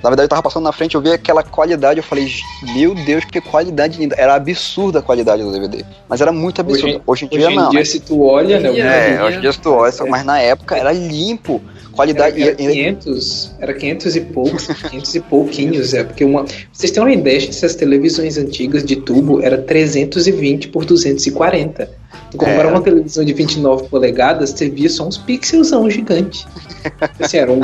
Na 0.03 0.11
verdade, 0.11 0.25
eu 0.27 0.29
tava 0.29 0.43
passando 0.43 0.65
na 0.65 0.73
frente, 0.73 0.95
eu 0.95 1.01
vi 1.01 1.11
aquela 1.11 1.43
qualidade, 1.43 1.99
eu 1.99 2.05
falei, 2.05 2.29
meu 2.75 2.95
Deus, 2.95 3.25
que 3.25 3.41
qualidade 3.41 3.99
linda. 3.99 4.15
Era 4.19 4.35
absurda 4.35 5.01
a 5.01 5.03
qualidade 5.03 5.43
do 5.43 5.51
DVD. 5.51 5.85
Mas 6.09 6.21
era 6.21 6.31
muito 6.31 6.61
absurda. 6.61 7.01
Hoje, 7.07 7.25
em 7.25 7.29
dia, 7.29 7.47
Hoje 7.47 7.53
em 7.53 7.57
não. 7.57 7.71
dia, 7.71 7.79
né? 7.81 7.85
se 7.85 8.01
tu 8.01 8.23
olha, 8.23 8.61
né? 8.61 9.15
É, 9.17 9.23
hoje 9.25 9.39
em 9.39 9.41
dia 9.41 9.53
se 9.53 9.59
tu 9.61 9.71
olha, 9.73 9.93
mas 10.09 10.25
na 10.25 10.39
época 10.41 10.77
era 10.77 10.93
limpo. 10.93 11.61
Qualidade. 11.93 12.41
Era, 12.43 12.51
era 12.53 12.63
e- 12.63 12.67
e- 12.67 12.73
500, 12.73 13.55
era 13.59 13.73
500 13.73 14.17
e 14.17 14.21
poucos, 14.21 14.67
500 14.91 15.15
e 15.15 15.21
pouquinhos, 15.21 15.95
é, 15.95 16.05
porque 16.05 16.25
uma, 16.25 16.45
vocês 16.71 16.93
têm 16.93 17.03
uma 17.03 17.11
ideia 17.13 17.39
de 17.41 17.55
se 17.55 17.65
as 17.65 17.75
televisões 17.75 18.37
antigas 18.37 18.85
de 18.85 18.97
tubo 18.97 19.41
era 19.43 19.57
320 19.57 20.69
por 20.69 20.85
240. 20.85 21.89
Como 22.37 22.51
É. 22.51 22.57
era 22.57 22.69
uma 22.69 22.81
televisão 22.81 23.25
de 23.25 23.33
29 23.33 23.89
polegadas, 23.89 24.51
você 24.51 24.69
via 24.69 24.89
só 24.89 25.07
uns 25.07 25.19
pixelzão 25.19 25.89
gigante. 25.91 26.47
Assim, 27.21 27.39
era 27.39 27.53
um, 27.53 27.61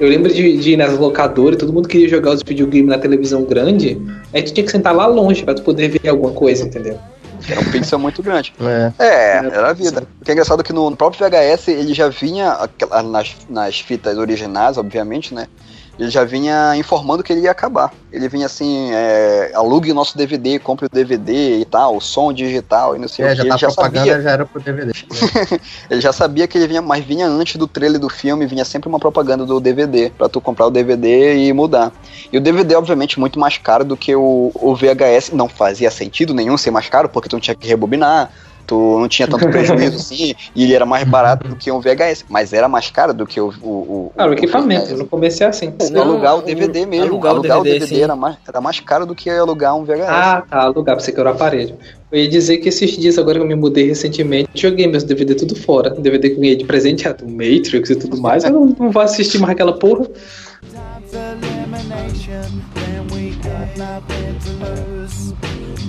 eu 0.00 0.08
lembro 0.08 0.32
de, 0.32 0.56
de 0.58 0.72
ir 0.72 0.76
nas 0.76 0.96
locadoras, 0.98 1.58
todo 1.58 1.72
mundo 1.72 1.88
queria 1.88 2.08
jogar 2.08 2.32
os 2.32 2.42
videogames 2.42 2.88
na 2.88 2.98
televisão 2.98 3.44
grande, 3.44 4.00
aí 4.32 4.42
tu 4.42 4.52
tinha 4.52 4.64
que 4.64 4.70
sentar 4.72 4.94
lá 4.94 5.06
longe 5.06 5.44
pra 5.44 5.54
tu 5.54 5.62
poder 5.62 5.88
ver 5.88 6.08
alguma 6.08 6.32
coisa, 6.32 6.64
entendeu? 6.64 6.98
Era 7.48 7.60
um 7.60 7.64
pixel 7.64 7.98
muito 7.98 8.22
grande. 8.22 8.52
É. 8.60 8.92
É, 8.98 9.36
era 9.38 9.70
a 9.70 9.72
vida. 9.72 10.06
O 10.20 10.24
que 10.24 10.30
é 10.30 10.34
engraçado 10.34 10.60
é 10.60 10.62
que 10.62 10.72
no 10.72 10.94
próprio 10.96 11.28
VHS 11.28 11.68
ele 11.68 11.92
já 11.92 12.08
vinha, 12.08 12.56
nas, 13.04 13.34
nas 13.48 13.80
fitas 13.80 14.16
originais, 14.16 14.78
obviamente, 14.78 15.34
né? 15.34 15.48
Ele 16.02 16.10
já 16.10 16.24
vinha 16.24 16.74
informando 16.74 17.22
que 17.22 17.32
ele 17.32 17.42
ia 17.42 17.52
acabar. 17.52 17.92
Ele 18.12 18.28
vinha 18.28 18.46
assim, 18.46 18.90
é, 18.92 19.52
alugue 19.54 19.92
o 19.92 19.94
nosso 19.94 20.18
DVD, 20.18 20.58
compre 20.58 20.86
o 20.86 20.88
DVD 20.88 21.60
e 21.60 21.64
tal, 21.64 21.96
o 21.96 22.00
som 22.00 22.32
digital 22.32 22.96
e 22.96 22.98
não 22.98 23.06
sei 23.06 23.24
É, 23.24 23.32
o 23.32 23.36
já 23.36 23.42
que. 23.44 23.48
tá 23.48 23.54
Ele 23.54 23.60
já 23.60 23.66
propaganda, 23.68 23.98
sabia, 24.00 24.20
já 24.20 24.30
era 24.32 24.44
pro 24.44 24.60
DVD. 24.60 24.92
ele 25.88 26.00
já 26.00 26.12
sabia 26.12 26.48
que 26.48 26.58
ele 26.58 26.66
vinha, 26.66 26.82
mas 26.82 27.04
vinha 27.04 27.28
antes 27.28 27.54
do 27.54 27.68
trailer 27.68 28.00
do 28.00 28.08
filme, 28.08 28.46
vinha 28.46 28.64
sempre 28.64 28.88
uma 28.88 28.98
propaganda 28.98 29.46
do 29.46 29.60
DVD, 29.60 30.10
pra 30.10 30.28
tu 30.28 30.40
comprar 30.40 30.66
o 30.66 30.70
DVD 30.72 31.36
e 31.36 31.52
mudar. 31.52 31.92
E 32.32 32.36
o 32.36 32.40
DVD, 32.40 32.74
obviamente, 32.74 33.20
muito 33.20 33.38
mais 33.38 33.56
caro 33.56 33.84
do 33.84 33.96
que 33.96 34.12
o, 34.16 34.50
o 34.54 34.74
VHS. 34.74 35.30
Não 35.32 35.48
fazia 35.48 35.88
sentido 35.88 36.34
nenhum 36.34 36.58
ser 36.58 36.72
mais 36.72 36.88
caro, 36.88 37.08
porque 37.08 37.28
tu 37.28 37.34
não 37.34 37.40
tinha 37.40 37.54
que 37.54 37.68
rebobinar, 37.68 38.28
tu 38.66 38.98
não 38.98 39.08
tinha 39.08 39.28
tanto 39.28 39.46
prejuízo 39.50 39.96
assim, 39.96 40.34
e 40.54 40.64
ele 40.64 40.74
era 40.74 40.86
mais 40.86 41.06
barato 41.08 41.48
do 41.48 41.56
que 41.56 41.70
um 41.70 41.80
VHS, 41.80 42.24
mas 42.28 42.52
era 42.52 42.68
mais 42.68 42.90
caro 42.90 43.12
do 43.12 43.26
que 43.26 43.40
o. 43.40 43.52
o, 43.62 43.68
o 43.68 44.12
Ah, 44.16 44.26
o 44.26 44.32
equipamento, 44.32 44.96
no 44.96 45.06
começo 45.06 45.42
é 45.42 45.46
assim. 45.46 45.72
Não, 45.90 46.02
alugar 46.02 46.38
o 46.38 46.42
DVD 46.42 46.86
mesmo. 46.86 47.06
alugar 47.06 47.32
Alugar, 47.32 47.58
o 47.58 47.60
o 47.60 47.64
DVD, 47.64 47.86
DVD, 47.86 48.02
era, 48.02 48.16
mais, 48.16 48.36
era 48.46 48.60
mais 48.60 48.80
caro 48.80 49.06
do 49.06 49.14
que 49.14 49.30
alugar 49.30 49.76
um 49.76 49.84
VHS. 49.84 50.08
Ah, 50.08 50.42
tá, 50.48 50.60
alugar 50.62 50.96
pra 50.96 51.04
você 51.04 51.12
que 51.12 51.20
era 51.20 51.30
o 51.30 51.32
aparelho. 51.32 51.76
Eu 52.10 52.18
ia 52.20 52.28
dizer 52.28 52.58
que 52.58 52.68
esses 52.68 52.90
dias, 52.90 53.16
agora 53.16 53.38
que 53.38 53.44
eu 53.44 53.48
me 53.48 53.54
mudei 53.54 53.86
recentemente, 53.86 54.50
joguei 54.54 54.86
meus 54.86 55.02
DVD 55.02 55.34
tudo 55.34 55.56
fora. 55.56 55.90
DVD 55.90 56.28
que 56.28 56.36
eu 56.36 56.40
ganhei 56.40 56.56
de 56.56 56.64
presente 56.64 57.08
é 57.08 57.12
do 57.14 57.26
Matrix 57.26 57.88
e 57.88 57.96
tudo 57.96 58.20
mais. 58.20 58.44
Eu 58.44 58.50
não, 58.50 58.66
não 58.66 58.90
vou 58.90 59.02
assistir 59.02 59.38
mais 59.38 59.52
aquela 59.52 59.72
porra. 59.72 60.06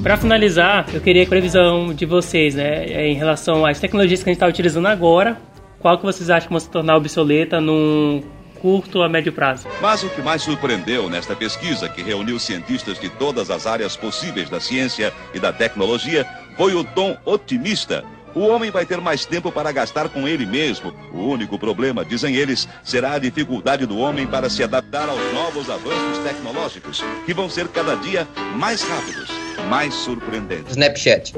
Para 0.03 0.17
finalizar, 0.17 0.85
eu 0.93 0.99
queria 0.99 1.23
a 1.23 1.25
previsão 1.25 1.93
de 1.93 2.05
vocês, 2.05 2.55
né, 2.55 3.07
em 3.07 3.15
relação 3.15 3.65
às 3.65 3.79
tecnologias 3.79 4.21
que 4.21 4.29
a 4.29 4.33
gente 4.33 4.35
está 4.37 4.47
utilizando 4.47 4.85
agora. 4.85 5.37
Qual 5.79 5.97
que 5.97 6.03
vocês 6.03 6.29
acham 6.29 6.47
que 6.47 6.53
vão 6.53 6.59
se 6.59 6.69
tornar 6.69 6.97
obsoleta 6.97 7.61
num 7.61 8.21
curto 8.59 9.01
a 9.01 9.07
médio 9.07 9.31
prazo? 9.31 9.65
Mas 9.81 10.03
o 10.03 10.09
que 10.09 10.21
mais 10.21 10.41
surpreendeu 10.41 11.09
nesta 11.09 11.37
pesquisa, 11.37 11.87
que 11.87 12.01
reuniu 12.01 12.37
cientistas 12.37 12.99
de 12.99 13.07
todas 13.11 13.49
as 13.49 13.65
áreas 13.65 13.95
possíveis 13.95 14.49
da 14.49 14.59
ciência 14.59 15.13
e 15.33 15.39
da 15.39 15.53
tecnologia, 15.53 16.27
foi 16.57 16.75
o 16.75 16.83
tom 16.83 17.15
otimista. 17.23 18.03
O 18.35 18.41
homem 18.41 18.71
vai 18.71 18.85
ter 18.85 18.99
mais 18.99 19.25
tempo 19.25 19.53
para 19.53 19.71
gastar 19.71 20.09
com 20.09 20.27
ele 20.27 20.45
mesmo. 20.45 20.93
O 21.13 21.29
único 21.29 21.57
problema, 21.57 22.03
dizem 22.03 22.35
eles, 22.35 22.67
será 22.83 23.13
a 23.13 23.19
dificuldade 23.19 23.85
do 23.85 23.97
homem 23.97 24.27
para 24.27 24.49
se 24.49 24.63
adaptar 24.63 25.07
aos 25.07 25.33
novos 25.33 25.69
avanços 25.69 26.17
tecnológicos, 26.25 27.01
que 27.25 27.33
vão 27.33 27.49
ser 27.49 27.69
cada 27.69 27.95
dia 27.95 28.27
mais 28.57 28.81
rápidos, 28.81 29.29
mais 29.69 29.93
surpreendentes. 29.93 30.71
Snapchat. 30.71 31.33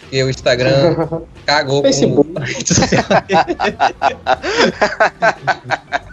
Porque 0.00 0.22
o 0.22 0.30
Instagram 0.30 1.22
cagou 1.44 1.82
Facebook. 1.82 2.30
com 2.32 2.40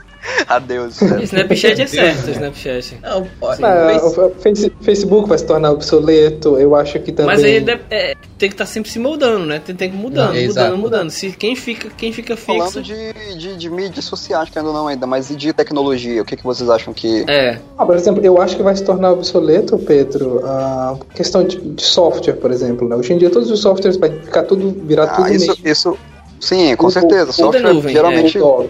Adeus. 0.47 1.01
Snapchat 1.23 1.81
é 1.81 1.87
certo, 1.87 2.29
Snapchat. 2.31 2.97
Não, 3.01 3.27
pode. 3.39 3.63
Ah, 3.63 3.99
o 4.03 4.29
Face- 4.39 4.71
Facebook 4.81 5.27
vai 5.29 5.37
se 5.37 5.45
tornar 5.45 5.71
obsoleto, 5.71 6.57
eu 6.57 6.75
acho 6.75 6.99
que 6.99 7.11
também. 7.11 7.35
Mas 7.35 7.43
aí 7.43 7.65
é, 7.89 8.15
tem 8.37 8.49
que 8.49 8.53
estar 8.55 8.65
sempre 8.65 8.89
se 8.91 8.99
moldando, 8.99 9.45
né? 9.45 9.61
Tem, 9.65 9.75
tem 9.75 9.89
que 9.89 9.95
ir 9.95 9.99
mudando, 9.99 10.33
Não, 10.35 10.45
mudando, 10.47 10.77
mudando. 10.77 11.09
Se 11.09 11.31
quem 11.31 11.55
fica, 11.55 11.89
quem 11.97 12.11
fica 12.11 12.35
fixo. 12.35 12.57
Falando 12.57 12.81
de, 12.81 13.13
de, 13.37 13.55
de 13.57 13.69
mídias 13.69 14.05
sociais, 14.05 14.49
que 14.49 14.57
ainda 14.59 14.71
não 14.71 14.87
ainda, 14.87 15.05
mas 15.07 15.29
e 15.29 15.35
de 15.35 15.53
tecnologia, 15.53 16.21
o 16.21 16.25
que, 16.25 16.35
que 16.35 16.43
vocês 16.43 16.69
acham 16.69 16.93
que. 16.93 17.23
É. 17.27 17.57
Ah, 17.77 17.85
por 17.85 17.95
exemplo, 17.95 18.23
eu 18.25 18.41
acho 18.41 18.55
que 18.55 18.63
vai 18.63 18.75
se 18.75 18.83
tornar 18.83 19.11
obsoleto, 19.11 19.77
Pedro, 19.77 20.41
a 20.45 20.97
questão 21.13 21.43
de, 21.43 21.57
de 21.59 21.83
software, 21.83 22.33
por 22.33 22.51
exemplo. 22.51 22.87
Né? 22.87 22.95
Hoje 22.95 23.13
em 23.13 23.17
dia 23.17 23.29
todos 23.29 23.49
os 23.51 23.59
softwares 23.59 23.97
vai 23.97 24.09
ficar 24.09 24.43
tudo, 24.43 24.69
virar 24.85 25.03
Ah, 25.05 25.15
tudo 25.15 25.33
isso, 25.33 25.57
isso. 25.63 25.97
Sim, 26.39 26.75
com 26.75 26.87
O- 26.87 26.91
certeza. 26.91 27.29
o- 27.29 27.33
Software 27.33 27.61
da 27.63 27.73
nuvem, 27.73 27.93
geralmente. 27.93 28.37
o 28.37 28.69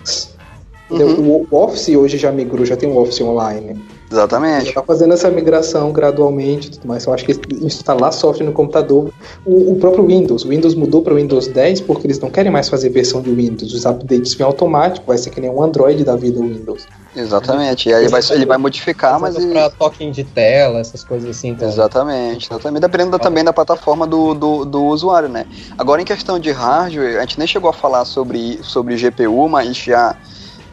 Entendeu? 0.94 1.20
O 1.20 1.48
o 1.50 1.58
Office 1.58 1.90
hoje 1.90 2.18
já 2.18 2.32
migrou, 2.32 2.66
já 2.66 2.76
tem 2.76 2.90
um 2.90 2.98
Office 2.98 3.22
online. 3.22 3.82
Exatamente. 4.12 4.68
Já 4.68 4.74
tá 4.74 4.84
fazendo 4.84 5.14
essa 5.14 5.30
migração 5.32 5.92
gradualmente 5.92 6.68
e 6.68 6.72
tudo 6.72 6.88
mais. 6.88 7.06
Eu 7.06 7.14
acho 7.14 7.26
que 7.26 7.36
instalar 7.66 8.14
software 8.14 8.46
no 8.46 8.52
computador. 8.52 9.10
O, 9.44 9.72
o 9.72 9.76
próprio 9.78 10.06
Windows. 10.06 10.46
O 10.46 10.50
Windows 10.50 10.76
mudou 10.76 11.02
para 11.02 11.14
o 11.14 11.16
Windows 11.16 11.48
10 11.48 11.82
porque 11.82 12.06
eles 12.06 12.20
não 12.20 12.30
querem 12.30 12.52
mais 12.52 12.70
fazer 12.70 12.90
versão 12.90 13.22
de 13.22 13.32
Windows. 13.32 13.74
Os 13.74 13.86
updates 13.86 14.36
vêm 14.36 14.46
automático, 14.46 15.08
vai 15.08 15.18
ser 15.18 15.32
que 15.32 15.42
nem 15.42 15.50
um 15.50 15.64
Android 15.64 16.04
da 16.04 16.16
vida 16.16 16.40
o 16.40 16.44
Windows. 16.44 16.86
Exatamente. 17.16 17.90
E 17.90 17.94
aí 17.94 18.08
vai, 18.08 18.22
ele 18.32 18.46
vai 18.46 18.58
modificar, 18.58 19.20
mas. 19.20 19.36
e- 19.36 19.48
Pra 19.48 19.70
token 19.70 20.12
de 20.12 20.24
tela, 20.24 20.80
essas 20.80 21.04
coisas 21.04 21.30
assim. 21.30 21.50
Então. 21.50 21.68
Exatamente, 21.68 22.50
exatamente. 22.52 22.82
Dependendo 22.82 23.18
também 23.20 23.44
da 23.44 23.54
plataforma 23.54 24.06
do, 24.06 24.34
do, 24.34 24.66
do 24.66 24.84
usuário, 24.86 25.30
né? 25.30 25.46
Agora, 25.78 26.02
em 26.02 26.06
questão 26.06 26.40
de 26.40 26.52
hardware, 26.52 27.18
a 27.18 27.22
gente 27.22 27.38
nem 27.40 27.48
chegou 27.48 27.70
a 27.70 27.74
falar 27.74 28.06
sobre, 28.06 28.60
sobre 28.62 28.96
GPU, 28.96 29.48
mas 29.50 29.76
já 29.76 30.16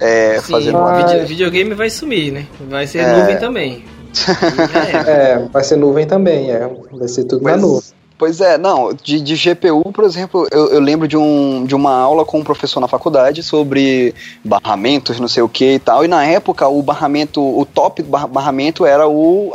é, 0.00 0.40
Sim, 0.40 0.52
fazendo 0.52 0.78
uma 0.78 1.04
vide- 1.06 1.24
videogame 1.26 1.74
vai 1.74 1.90
sumir, 1.90 2.32
né? 2.32 2.46
Vai 2.68 2.86
ser 2.86 2.98
É. 2.98 3.12
nuvem 3.18 3.38
também. 3.38 3.84
É, 5.06 5.38
vai 5.52 5.62
ser 5.62 5.76
nuvem 5.76 6.06
também, 6.06 6.50
é. 6.50 6.68
Vai 6.92 7.06
ser 7.08 7.24
tudo 7.24 7.44
na 7.44 7.50
Pois- 7.50 7.62
nuvem. 7.62 7.99
Pois 8.20 8.38
é, 8.42 8.59
não, 8.59 8.92
de, 8.92 9.18
de 9.18 9.35
GPU, 9.35 9.90
por 9.94 10.04
exemplo, 10.04 10.46
eu, 10.50 10.66
eu 10.74 10.78
lembro 10.78 11.09
de, 11.09 11.16
um, 11.16 11.64
de 11.64 11.74
uma 11.74 11.90
aula 11.94 12.22
com 12.22 12.38
um 12.40 12.44
professor 12.44 12.78
na 12.78 12.87
faculdade 12.87 13.42
sobre 13.42 14.14
barramentos, 14.44 15.18
não 15.18 15.26
sei 15.26 15.42
o 15.42 15.48
que 15.48 15.76
e 15.76 15.78
tal, 15.78 16.04
e 16.04 16.09
na 16.09 16.22
época 16.26 16.68
o 16.68 16.83
barramento, 16.83 17.40
o 17.40 17.64
top 17.64 18.02
barra- 18.02 18.26
barramento 18.26 18.85
era 18.85 19.09
o, 19.09 19.50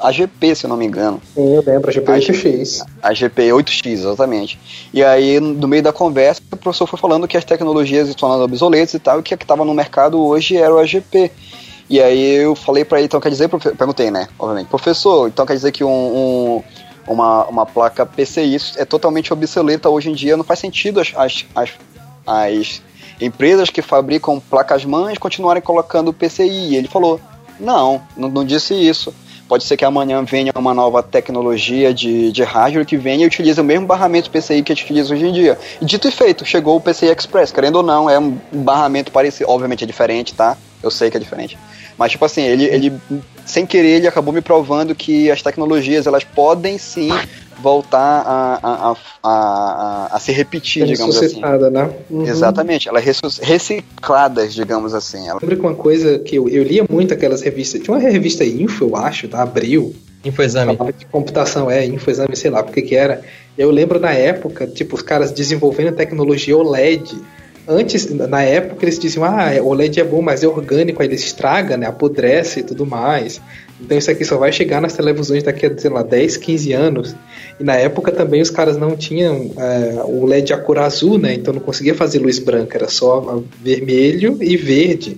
AGP, 0.00 0.54
se 0.54 0.64
eu 0.64 0.68
não 0.70 0.76
me 0.76 0.86
engano. 0.86 1.20
Sim, 1.34 1.56
eu 1.56 1.64
lembro, 1.66 1.90
a 1.90 1.92
GPU 1.92 2.12
8X. 2.12 2.86
A 3.02 3.12
GP 3.12 3.42
8X, 3.48 3.86
exatamente. 3.90 4.60
E 4.92 5.02
aí, 5.02 5.40
no 5.40 5.66
meio 5.66 5.82
da 5.82 5.92
conversa, 5.92 6.40
o 6.52 6.56
professor 6.56 6.86
foi 6.86 7.00
falando 7.00 7.26
que 7.26 7.36
as 7.36 7.44
tecnologias 7.44 8.06
se 8.06 8.14
tornando 8.14 8.44
obsoletas 8.44 8.94
e 8.94 9.00
tal, 9.00 9.18
e 9.18 9.22
que 9.24 9.34
a 9.34 9.36
que 9.36 9.42
estava 9.42 9.64
no 9.64 9.74
mercado 9.74 10.24
hoje 10.24 10.56
era 10.56 10.72
o 10.72 10.78
AGP. 10.78 11.32
E 11.90 12.00
aí 12.00 12.36
eu 12.36 12.54
falei 12.54 12.84
para 12.84 12.98
ele, 12.98 13.06
então 13.06 13.20
quer 13.20 13.28
dizer, 13.28 13.48
perguntei, 13.76 14.10
né, 14.10 14.26
obviamente, 14.38 14.68
professor, 14.68 15.28
então 15.28 15.44
quer 15.44 15.52
dizer 15.54 15.70
que 15.70 15.84
um, 15.84 15.90
um- 15.90 16.62
uma, 17.06 17.44
uma 17.46 17.66
placa 17.66 18.06
PCI 18.06 18.56
é 18.76 18.84
totalmente 18.84 19.32
obsoleta 19.32 19.88
hoje 19.88 20.10
em 20.10 20.14
dia, 20.14 20.36
não 20.36 20.44
faz 20.44 20.58
sentido 20.58 21.00
as, 21.00 21.12
as, 21.16 21.46
as, 21.54 21.70
as 22.26 22.82
empresas 23.20 23.70
que 23.70 23.82
fabricam 23.82 24.40
placas 24.40 24.84
mães 24.84 25.18
continuarem 25.18 25.62
colocando 25.62 26.12
PCI. 26.12 26.72
E 26.72 26.76
ele 26.76 26.88
falou, 26.88 27.20
não, 27.58 28.02
não, 28.16 28.28
não 28.28 28.44
disse 28.44 28.74
isso. 28.74 29.14
Pode 29.46 29.64
ser 29.64 29.76
que 29.76 29.84
amanhã 29.84 30.24
venha 30.24 30.52
uma 30.56 30.72
nova 30.72 31.02
tecnologia 31.02 31.92
de, 31.92 32.32
de 32.32 32.42
hardware 32.42 32.86
que 32.86 32.96
venha 32.96 33.24
e 33.24 33.26
utilize 33.26 33.60
o 33.60 33.64
mesmo 33.64 33.86
barramento 33.86 34.30
PCI 34.30 34.62
que 34.62 34.72
a 34.72 34.74
gente 34.74 34.84
utiliza 34.84 35.14
hoje 35.14 35.26
em 35.26 35.32
dia. 35.32 35.58
Dito 35.82 36.08
e 36.08 36.10
feito, 36.10 36.46
chegou 36.46 36.76
o 36.76 36.80
PCI 36.80 37.08
Express, 37.08 37.52
querendo 37.52 37.76
ou 37.76 37.82
não, 37.82 38.08
é 38.08 38.18
um 38.18 38.38
barramento 38.52 39.12
parecido, 39.12 39.50
obviamente 39.50 39.84
é 39.84 39.86
diferente, 39.86 40.34
tá? 40.34 40.56
Eu 40.84 40.90
sei 40.90 41.10
que 41.10 41.16
é 41.16 41.20
diferente. 41.20 41.58
Mas, 41.98 42.12
tipo 42.12 42.24
assim, 42.24 42.42
ele, 42.42 42.64
ele 42.64 42.92
sem 43.44 43.64
querer, 43.66 43.96
ele 43.96 44.06
acabou 44.06 44.32
me 44.32 44.40
provando 44.40 44.94
que 44.94 45.30
as 45.30 45.42
tecnologias, 45.42 46.06
elas 46.06 46.22
podem 46.24 46.76
sim 46.78 47.08
voltar 47.60 47.98
a, 48.26 48.58
a, 48.62 48.90
a, 48.90 48.96
a, 49.22 50.16
a 50.16 50.20
se 50.20 50.32
repetir, 50.32 50.84
digamos 50.86 51.16
assim. 51.16 51.26
Ressuscitada, 51.26 51.70
né? 51.70 51.90
Uhum. 52.10 52.26
Exatamente, 52.26 52.88
elas 52.88 53.04
ressus- 53.04 53.38
recicladas, 53.38 54.52
digamos 54.54 54.92
assim. 54.94 55.28
Ela- 55.28 55.38
Lembro 55.40 55.56
que 55.56 55.62
uma 55.62 55.74
coisa 55.74 56.18
que 56.18 56.36
eu, 56.36 56.48
eu 56.48 56.62
lia 56.62 56.84
muito 56.90 57.14
aquelas 57.14 57.42
revistas. 57.42 57.80
Tinha 57.82 57.96
uma 57.96 58.02
revista 58.02 58.44
Info, 58.44 58.84
eu 58.86 58.96
acho, 58.96 59.28
da 59.28 59.42
Abril. 59.42 59.94
Infoexame. 60.24 60.76
De 60.98 61.04
computação, 61.06 61.70
é, 61.70 61.84
Infoexame, 61.84 62.34
sei 62.34 62.50
lá, 62.50 62.62
porque 62.62 62.80
que 62.82 62.96
era. 62.96 63.22
Eu 63.56 63.70
lembro 63.70 64.00
na 64.00 64.12
época, 64.12 64.66
tipo, 64.66 64.96
os 64.96 65.02
caras 65.02 65.30
desenvolvendo 65.30 65.94
tecnologia 65.94 66.56
OLED. 66.56 67.14
Antes, 67.66 68.10
na 68.10 68.42
época, 68.42 68.84
eles 68.84 68.98
diziam, 68.98 69.24
ah, 69.24 69.50
OLED 69.62 69.98
é 69.98 70.04
bom, 70.04 70.20
mas 70.20 70.42
é 70.42 70.48
orgânico, 70.48 71.00
aí 71.00 71.08
ele 71.08 71.14
estraga, 71.14 71.78
né? 71.78 71.86
Apodrece 71.86 72.60
e 72.60 72.62
tudo 72.62 72.84
mais. 72.84 73.40
Então 73.80 73.96
isso 73.96 74.10
aqui 74.10 74.24
só 74.24 74.36
vai 74.36 74.52
chegar 74.52 74.82
nas 74.82 74.92
televisões 74.92 75.42
daqui 75.42 75.66
a, 75.66 75.78
sei 75.78 75.90
lá, 75.90 76.02
10, 76.02 76.36
15 76.36 76.72
anos. 76.72 77.16
E 77.58 77.64
na 77.64 77.74
época 77.74 78.12
também 78.12 78.42
os 78.42 78.50
caras 78.50 78.76
não 78.76 78.96
tinham 78.96 79.50
é, 79.56 80.02
o 80.04 80.26
LED 80.26 80.52
a 80.52 80.58
cor 80.58 80.78
azul, 80.78 81.18
né? 81.18 81.34
Então 81.34 81.54
não 81.54 81.60
conseguia 81.60 81.94
fazer 81.94 82.18
luz 82.18 82.38
branca, 82.38 82.76
era 82.76 82.88
só 82.88 83.42
vermelho 83.62 84.36
e 84.42 84.56
verde. 84.56 85.16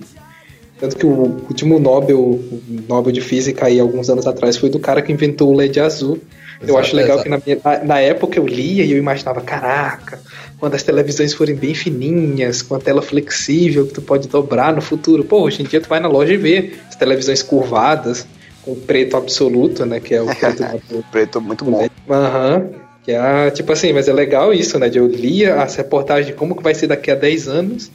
Tanto 0.79 0.95
que 0.95 1.05
o 1.05 1.09
último 1.49 1.79
Nobel, 1.79 2.19
o 2.19 2.61
Nobel 2.87 3.11
de 3.11 3.21
Física 3.21 3.65
aí 3.65 3.79
alguns 3.79 4.09
anos 4.09 4.25
atrás 4.25 4.57
foi 4.57 4.69
do 4.69 4.79
cara 4.79 5.01
que 5.01 5.11
inventou 5.11 5.49
o 5.49 5.55
LED 5.55 5.79
azul. 5.79 6.19
Eu 6.59 6.65
Exato, 6.69 6.79
acho 6.79 6.95
legal 6.95 7.17
exato. 7.19 7.23
que 7.23 7.29
na, 7.29 7.41
minha- 7.45 7.59
na- 7.63 7.83
na 7.85 7.99
época 7.99 8.39
eu 8.39 8.45
lia 8.47 8.83
e 8.83 8.91
eu 8.91 8.97
imaginava, 8.97 9.41
caraca, 9.41 10.19
quando 10.59 10.73
as 10.73 10.81
televisões 10.83 11.33
forem 11.33 11.55
bem 11.55 11.73
fininhas, 11.75 12.61
com 12.63 12.73
a 12.75 12.79
tela 12.79 13.01
flexível 13.01 13.85
que 13.85 13.93
tu 13.93 14.01
pode 14.01 14.27
dobrar 14.27 14.73
no 14.73 14.81
futuro. 14.81 15.23
Pô, 15.23 15.41
hoje 15.41 15.61
em 15.61 15.65
dia 15.65 15.79
tu 15.79 15.87
vai 15.87 15.99
na 15.99 16.07
loja 16.07 16.33
e 16.33 16.37
vê 16.37 16.71
as 16.89 16.95
televisões 16.95 17.43
curvadas, 17.43 18.25
com 18.63 18.73
preto 18.75 19.15
absoluto, 19.15 19.85
né? 19.85 19.99
Que 19.99 20.15
é 20.15 20.21
o 20.21 20.25
preto 20.25 20.63
do- 20.89 21.03
Preto 21.11 21.39
muito 21.41 21.63
bom. 21.63 21.87
Aham. 22.09 22.69
Que 23.03 23.11
é, 23.13 23.49
tipo 23.51 23.71
assim, 23.71 23.93
mas 23.93 24.07
é 24.09 24.13
legal 24.13 24.53
isso, 24.53 24.77
né? 24.79 24.89
De 24.89 24.97
eu 24.97 25.07
lia 25.07 25.61
as 25.61 25.75
reportagens 25.75 26.27
de 26.27 26.33
como 26.33 26.55
que 26.55 26.63
vai 26.63 26.73
ser 26.75 26.87
daqui 26.87 27.09
a 27.11 27.15
10 27.15 27.47
anos. 27.47 27.89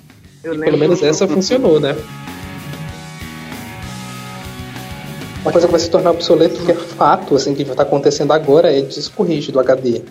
e 0.44 0.48
pelo 0.58 0.78
menos 0.78 1.02
essa 1.02 1.26
funcionou, 1.28 1.78
né? 1.80 1.94
Uma 5.42 5.50
coisa 5.50 5.66
que 5.66 5.72
vai 5.72 5.80
se 5.80 5.90
tornar 5.90 6.10
obsoleto, 6.12 6.64
que 6.64 6.70
é 6.70 6.74
fato, 6.74 7.34
assim, 7.34 7.54
que 7.54 7.62
está 7.62 7.82
acontecendo 7.82 8.32
agora, 8.32 8.72
é 8.72 8.80
disco 8.80 9.22
rígido 9.24 9.58
HD. 9.58 10.02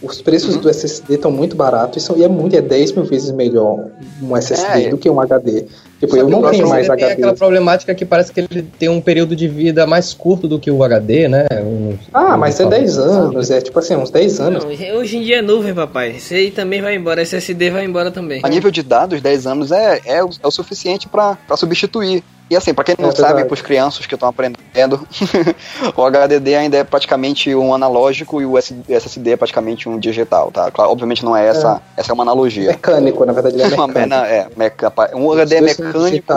Os 0.00 0.22
preços 0.22 0.56
do 0.56 0.70
SSD 0.70 1.14
estão 1.16 1.30
muito 1.30 1.56
baratos 1.56 2.00
e, 2.02 2.06
são, 2.06 2.16
e 2.16 2.22
é 2.22 2.28
muito, 2.28 2.54
é 2.54 2.62
10 2.62 2.92
mil 2.92 3.04
vezes 3.04 3.32
melhor 3.32 3.86
um 4.22 4.36
SSD 4.36 4.84
É. 4.86 4.88
do 4.90 4.96
que 4.96 5.10
um 5.10 5.20
HD. 5.20 5.64
Tipo, 5.98 6.16
eu 6.16 6.28
não 6.28 6.48
tenho 6.48 6.68
mais 6.68 6.86
SSD 6.86 6.96
tem 6.96 7.04
HD. 7.06 7.12
aquela 7.14 7.34
problemática 7.34 7.92
que 7.96 8.04
parece 8.04 8.32
que 8.32 8.38
ele 8.40 8.62
tem 8.78 8.88
um 8.88 9.00
período 9.00 9.34
de 9.34 9.48
vida 9.48 9.88
mais 9.88 10.14
curto 10.14 10.46
do 10.46 10.56
que 10.58 10.70
o 10.70 10.84
HD, 10.84 11.26
né? 11.26 11.46
Um- 11.64 11.98
Ah, 12.14 12.36
mas 12.36 12.60
é 12.60 12.64
10 12.66 12.96
anos, 12.96 13.50
é 13.50 13.60
tipo 13.60 13.76
assim, 13.80 13.96
uns 13.96 14.08
10 14.08 14.38
anos. 14.40 14.64
Não, 14.64 14.70
hoje 14.98 15.16
em 15.18 15.22
dia 15.22 15.38
é 15.38 15.42
nuvem, 15.42 15.74
papai. 15.74 16.12
Esse 16.16 16.32
aí 16.36 16.50
também 16.52 16.80
vai 16.80 16.94
embora. 16.94 17.20
SSD 17.20 17.68
vai 17.70 17.84
embora 17.84 18.12
também. 18.12 18.40
A 18.44 18.48
nível 18.48 18.70
de 18.70 18.84
dados, 18.84 19.20
10 19.20 19.46
anos 19.48 19.72
é, 19.72 20.00
é, 20.06 20.22
o, 20.24 20.30
é 20.42 20.46
o 20.46 20.50
suficiente 20.52 21.08
para 21.08 21.36
substituir 21.56 22.22
E 22.50 22.56
assim, 22.56 22.72
pra 22.72 22.82
quem 22.82 22.94
não 22.98 23.10
É 23.10 23.12
sabe, 23.12 23.26
verdade. 23.28 23.48
pros 23.48 23.60
crianças 23.60 24.06
que 24.06 24.14
estão 24.14 24.28
aprendendo, 24.28 25.06
o 25.94 26.02
HDD 26.02 26.54
ainda 26.54 26.76
é 26.78 26.84
praticamente 26.84 27.54
um 27.54 27.74
analógico 27.74 28.40
e 28.40 28.46
o 28.46 28.56
SSD 28.56 29.32
é 29.32 29.36
praticamente 29.36 29.88
um 29.88 29.98
digital, 29.98 30.50
tá? 30.50 30.70
Claro, 30.70 30.90
obviamente 30.90 31.24
não 31.24 31.36
é 31.36 31.46
essa, 31.46 31.82
essa 31.96 32.10
é 32.10 32.14
uma 32.14 32.22
analogia. 32.22 32.68
Mecânico, 32.70 33.24
na 33.26 33.32
verdade, 33.32 33.56
ele 33.56 33.62
é 33.64 33.66
Uma 33.76 33.86
mecânico. 33.86 34.14
é, 34.14 34.48
meca- 34.56 34.92
um 35.14 35.30
HD 35.32 35.56
é 35.56 35.58
Os 35.60 35.64
mecânico. 35.66 36.32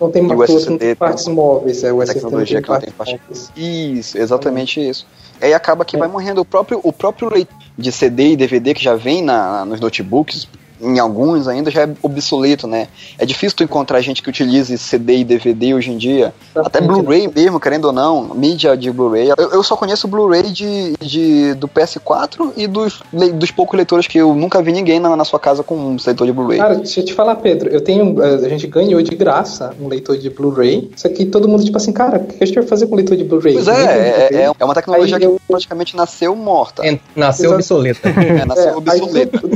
Não 0.00 0.10
tem 0.10 0.22
e 0.22 0.26
uma 0.26 0.34
o 0.34 0.36
coisa, 0.38 0.70
não 0.70 0.78
tem 0.78 0.88
tem 0.88 0.94
partes 0.96 1.26
móveis, 1.28 1.82
é 1.84 1.92
o 1.92 2.02
SSD 2.02 2.20
não 2.20 2.28
tecnologia 2.30 2.56
tem 2.56 2.62
que 2.64 2.70
não 2.70 2.78
tem 2.80 2.90
partes 2.92 3.14
parte. 3.14 3.20
móveis. 3.28 3.52
Isso, 3.56 4.18
exatamente 4.18 4.86
isso. 4.86 5.06
E 5.40 5.46
aí 5.46 5.54
acaba 5.54 5.84
que 5.84 5.96
vai 5.96 6.08
morrendo 6.08 6.40
o 6.40 6.44
próprio, 6.44 6.78
o 6.82 6.92
próprio 6.92 7.30
leitor 7.32 7.54
de 7.78 7.90
CD 7.90 8.32
e 8.32 8.36
DVD 8.36 8.74
que 8.74 8.82
já 8.84 8.94
vem 8.94 9.22
na, 9.22 9.64
nos 9.64 9.80
notebooks, 9.80 10.46
em 10.82 10.98
alguns 10.98 11.46
ainda 11.48 11.70
já 11.70 11.82
é 11.82 11.88
obsoleto, 12.02 12.66
né? 12.66 12.88
É 13.18 13.24
difícil 13.24 13.56
tu 13.56 13.62
encontrar 13.64 14.00
gente 14.00 14.22
que 14.22 14.28
utilize 14.28 14.76
CD 14.78 15.18
e 15.18 15.24
DVD 15.24 15.74
hoje 15.74 15.90
em 15.90 15.96
dia. 15.96 16.34
Até 16.54 16.80
Blu-ray 16.80 17.30
mesmo, 17.34 17.60
querendo 17.60 17.86
ou 17.86 17.92
não, 17.92 18.34
mídia 18.34 18.76
de 18.76 18.90
Blu-ray. 18.90 19.28
Eu, 19.36 19.50
eu 19.52 19.62
só 19.62 19.76
conheço 19.76 20.08
Blu-ray 20.08 20.42
de, 20.50 20.94
de, 21.00 21.54
do 21.54 21.68
PS4 21.68 22.52
e 22.56 22.66
dos, 22.66 23.00
dos 23.34 23.50
poucos 23.50 23.76
leitores 23.76 24.06
que 24.06 24.18
eu 24.18 24.34
nunca 24.34 24.60
vi 24.62 24.72
ninguém 24.72 24.98
na, 24.98 25.16
na 25.16 25.24
sua 25.24 25.38
casa 25.38 25.62
com 25.62 25.74
um 25.76 25.96
leitor 26.04 26.26
de 26.26 26.32
Blu-ray. 26.32 26.58
Cara, 26.58 26.74
deixa 26.76 27.00
eu 27.00 27.04
te 27.04 27.14
falar, 27.14 27.36
Pedro, 27.36 27.68
eu 27.70 27.80
tenho. 27.80 28.20
eh, 28.22 28.44
A 28.44 28.48
gente 28.48 28.66
ganhou 28.66 29.00
de 29.02 29.14
graça 29.14 29.74
um 29.80 29.88
leitor 29.88 30.16
de 30.18 30.28
Blu-ray. 30.30 30.90
Isso 30.96 31.06
aqui 31.06 31.24
todo 31.26 31.48
mundo, 31.48 31.64
tipo 31.64 31.76
assim, 31.76 31.92
cara, 31.92 32.18
o 32.18 32.24
que 32.26 32.42
a 32.42 32.46
gente 32.46 32.54
vai 32.56 32.66
fazer 32.66 32.86
com 32.86 32.96
leitor 32.96 33.16
de 33.16 33.24
Bluray? 33.24 33.54
Pois 33.54 33.68
é, 33.68 33.72
é, 33.72 34.28
é, 34.44 34.52
é 34.58 34.64
uma 34.64 34.74
tecnologia 34.74 35.16
Aí 35.16 35.20
que 35.20 35.26
eu- 35.26 35.40
praticamente 35.48 35.96
nasceu 35.96 36.34
morta. 36.34 36.82
Nasceu 37.14 37.46
Exato. 37.46 37.54
obsoleta. 37.56 38.08
É, 38.32 38.44
nasceu 38.44 38.64
É, 38.64 38.68
aí 38.70 38.76
obsoleta. 39.00 39.42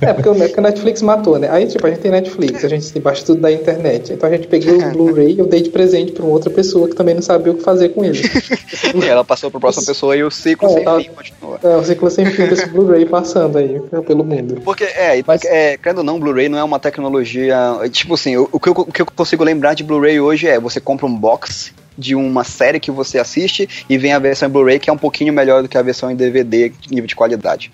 É, 0.00 0.12
porque 0.12 0.28
a 0.28 0.32
Netflix 0.64 1.00
matou, 1.02 1.38
né? 1.38 1.48
Aí, 1.50 1.66
tipo, 1.66 1.86
a 1.86 1.90
gente 1.90 2.00
tem 2.00 2.10
Netflix, 2.10 2.64
a 2.64 2.68
gente 2.68 2.92
tem 2.92 3.00
baixa 3.00 3.24
tudo 3.24 3.40
da 3.40 3.52
internet. 3.52 4.12
Então 4.12 4.28
a 4.28 4.32
gente 4.32 4.46
peguei 4.48 4.74
o 4.74 4.90
Blu-ray 4.90 5.32
e 5.34 5.38
eu 5.38 5.46
dei 5.46 5.62
de 5.62 5.70
presente 5.70 6.12
pra 6.12 6.24
uma 6.24 6.32
outra 6.32 6.50
pessoa 6.50 6.88
que 6.88 6.94
também 6.96 7.14
não 7.14 7.22
sabia 7.22 7.52
o 7.52 7.56
que 7.56 7.62
fazer 7.62 7.90
com 7.90 8.04
ele. 8.04 8.20
Ela 9.08 9.24
passou 9.24 9.50
pra 9.50 9.60
próxima 9.60 9.84
pessoa 9.86 10.16
e 10.16 10.22
o 10.24 10.30
ciclo 10.30 10.68
É, 10.68 10.72
sem 10.72 10.84
tá- 10.84 10.96
fim 10.98 11.10
continua. 11.10 11.58
É, 11.62 11.76
o 11.76 11.84
ciclo 11.84 12.10
sem 12.10 12.26
fim 12.26 12.46
desse 12.46 12.66
Blu-ray 12.68 13.06
passando 13.06 13.58
aí 13.58 13.80
pelo 14.06 14.24
mundo. 14.24 14.60
Porque, 14.64 14.84
é, 14.84 15.18
e- 15.18 15.24
é, 15.46 15.76
querendo 15.76 15.98
ou 15.98 16.04
não, 16.04 16.18
Blu-ray 16.18 16.48
não 16.48 16.58
é 16.58 16.64
uma 16.64 16.78
tecnologia. 16.78 17.56
Tipo 17.90 18.14
assim, 18.14 18.36
o, 18.36 18.48
o 18.50 18.58
que 18.60 18.68
eu, 18.68 18.72
o 18.72 18.84
que 18.92 19.02
eu 19.02 19.06
consigo 19.06 19.44
lembrar 19.44 19.74
de 19.74 19.84
Blu-ray 19.84 20.18
hoje 20.20 20.46
é 20.48 20.58
você 20.58 20.80
compra 20.80 21.06
um 21.06 21.14
box 21.14 21.72
de 21.96 22.14
uma 22.14 22.42
série 22.42 22.80
que 22.80 22.90
você 22.90 23.18
assiste 23.18 23.68
e 23.88 23.96
vem 23.96 24.12
a 24.12 24.18
versão 24.18 24.48
em 24.48 24.52
Blu-ray 24.52 24.78
que 24.80 24.90
é 24.90 24.92
um 24.92 24.98
pouquinho 24.98 25.32
melhor 25.32 25.62
do 25.62 25.68
que 25.68 25.78
a 25.78 25.82
versão 25.82 26.10
em 26.10 26.16
DVD, 26.16 26.72
nível 26.90 27.06
de 27.06 27.14
qualidade. 27.14 27.70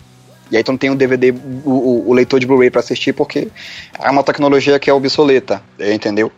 E 0.51 0.57
aí 0.57 0.65
tu 0.65 0.73
não 0.73 0.79
tem 0.79 0.91
um 0.91 0.97
DVD, 0.97 1.33
o, 1.65 2.09
o- 2.09 2.13
leitor 2.13 2.41
de 2.41 2.47
Blu-ray 2.47 2.71
pra 2.71 2.81
assistir 2.81 3.13
porque 3.13 3.49
é 4.01 4.11
uma 4.11 4.23
tecnologia 4.25 4.79
que 4.79 4.91
é 4.91 4.93
obsoleta, 4.93 5.63
entendeu? 5.79 6.33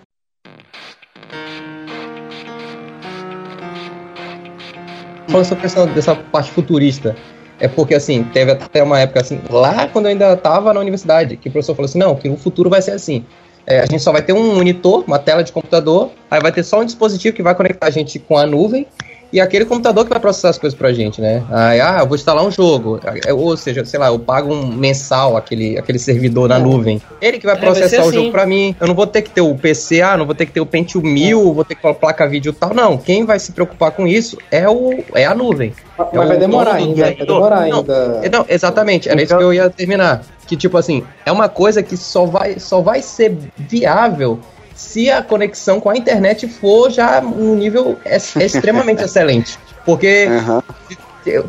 Falando 5.29 5.47
sobre 5.47 5.67
essa, 5.67 5.87
dessa 5.87 6.15
parte 6.15 6.51
futurista, 6.51 7.17
é 7.59 7.67
porque 7.69 7.95
assim, 7.95 8.25
teve 8.25 8.51
até 8.53 8.83
uma 8.83 8.99
época 8.99 9.21
assim, 9.21 9.41
lá 9.49 9.89
quando 9.89 10.07
eu 10.07 10.11
ainda 10.11 10.33
estava 10.35 10.75
na 10.75 10.81
universidade, 10.81 11.37
que 11.37 11.49
o 11.49 11.53
professor 11.53 11.75
falou 11.75 11.87
assim, 11.87 11.99
não, 11.99 12.15
que 12.17 12.29
o 12.29 12.37
futuro 12.37 12.69
vai 12.69 12.83
ser 12.83 12.91
assim. 12.93 13.25
É, 13.67 13.79
a 13.79 13.87
gente 13.87 14.01
só 14.01 14.11
vai 14.11 14.21
ter 14.23 14.33
um 14.33 14.57
monitor, 14.57 15.05
uma 15.07 15.19
tela 15.21 15.43
de 15.45 15.53
computador, 15.53 16.11
aí 16.31 16.41
vai 16.41 16.51
ter 16.51 16.65
só 16.65 16.81
um 16.81 16.85
dispositivo 16.85 17.35
que 17.35 17.43
vai 17.43 17.55
conectar 17.55 17.87
a 17.87 17.91
gente 17.91 18.19
com 18.19 18.37
a 18.37 18.45
nuvem 18.45 18.87
e 19.33 19.41
aquele 19.41 19.65
computador 19.65 20.05
que 20.05 20.11
vai 20.11 20.21
processar 20.21 20.51
as 20.51 20.59
coisas 20.59 20.79
pra 20.79 20.93
gente, 20.93 21.21
né? 21.21 21.43
Aí, 21.51 21.81
ah, 21.81 21.99
eu 22.01 22.07
vou 22.07 22.15
instalar 22.17 22.45
um 22.45 22.51
jogo, 22.51 23.01
é, 23.27 23.33
ou 23.33 23.57
seja, 23.57 23.85
sei 23.85 23.99
lá, 23.99 24.09
eu 24.09 24.19
pago 24.19 24.53
um 24.53 24.67
mensal 24.67 25.37
aquele, 25.37 25.79
aquele 25.79 25.99
servidor 25.99 26.49
na 26.49 26.59
nuvem. 26.59 27.01
Ele 27.21 27.39
que 27.39 27.47
vai 27.47 27.57
É, 27.57 27.59
vai 27.59 27.67
processar 27.67 28.03
o 28.05 28.09
assim. 28.09 28.13
jogo 28.19 28.31
pra 28.33 28.45
mim. 28.47 28.77
Eu 28.81 28.87
não 28.87 28.95
vou 28.95 29.07
ter 29.07 29.23
que 29.23 29.31
ter 29.31 29.41
o 29.41 29.55
PC, 29.55 30.03
ah, 30.03 30.17
não 30.17 30.27
vou 30.27 30.35
ter 30.35 30.47
que 30.47 30.53
ter 30.53 30.61
o 30.61 30.67
Pentium 30.67 31.01
1000, 31.03 31.55
vou 31.55 31.65
ter 31.65 31.75
que 31.75 31.83
ter 31.83 31.89
uma 31.89 31.95
placa 31.95 32.27
vídeo 32.29 32.51
e 32.51 32.53
tal. 32.55 32.75
Não, 32.75 32.99
quem 32.99 33.25
vai 33.25 33.39
se 33.39 33.53
preocupar 33.53 33.91
com 33.93 34.07
isso 34.07 34.37
é, 34.51 34.69
o, 34.69 35.03
é 35.15 35.25
a 35.25 35.35
nuvem. 35.35 35.73
Mas 35.97 36.13
É 36.13 36.27
vai 36.27 36.37
demorar 36.39 36.75
ainda, 36.75 37.03
vai 37.05 37.15
demorar 37.15 37.69
Não, 37.69 37.79
ainda. 37.79 38.21
é, 38.23 38.29
Não, 38.29 38.45
exatamente, 38.49 39.09
era 39.09 39.23
isso 39.23 39.37
que 39.37 39.43
eu 39.43 39.53
ia 39.55 39.71
terminar. 39.71 40.23
Que 40.47 40.57
tipo 40.57 40.77
assim, 40.77 41.03
é 41.25 41.33
uma 41.33 41.49
coisa 41.49 41.83
que 41.83 41.97
só 41.97 42.27
vai, 42.27 42.59
só 42.59 42.81
vai 42.81 43.01
ser 43.01 43.37
viável 43.57 44.39
se 44.83 45.11
a 45.11 45.23
conexão 45.23 45.81
com 45.81 45.89
a 45.89 45.97
internet 45.97 46.49
for 46.49 46.91
já 46.91 47.21
um 47.21 47.55
nível 47.55 47.99
ex- 48.05 48.35
extremamente 48.37 49.03
excelente. 49.03 49.59
Porque 49.85 50.29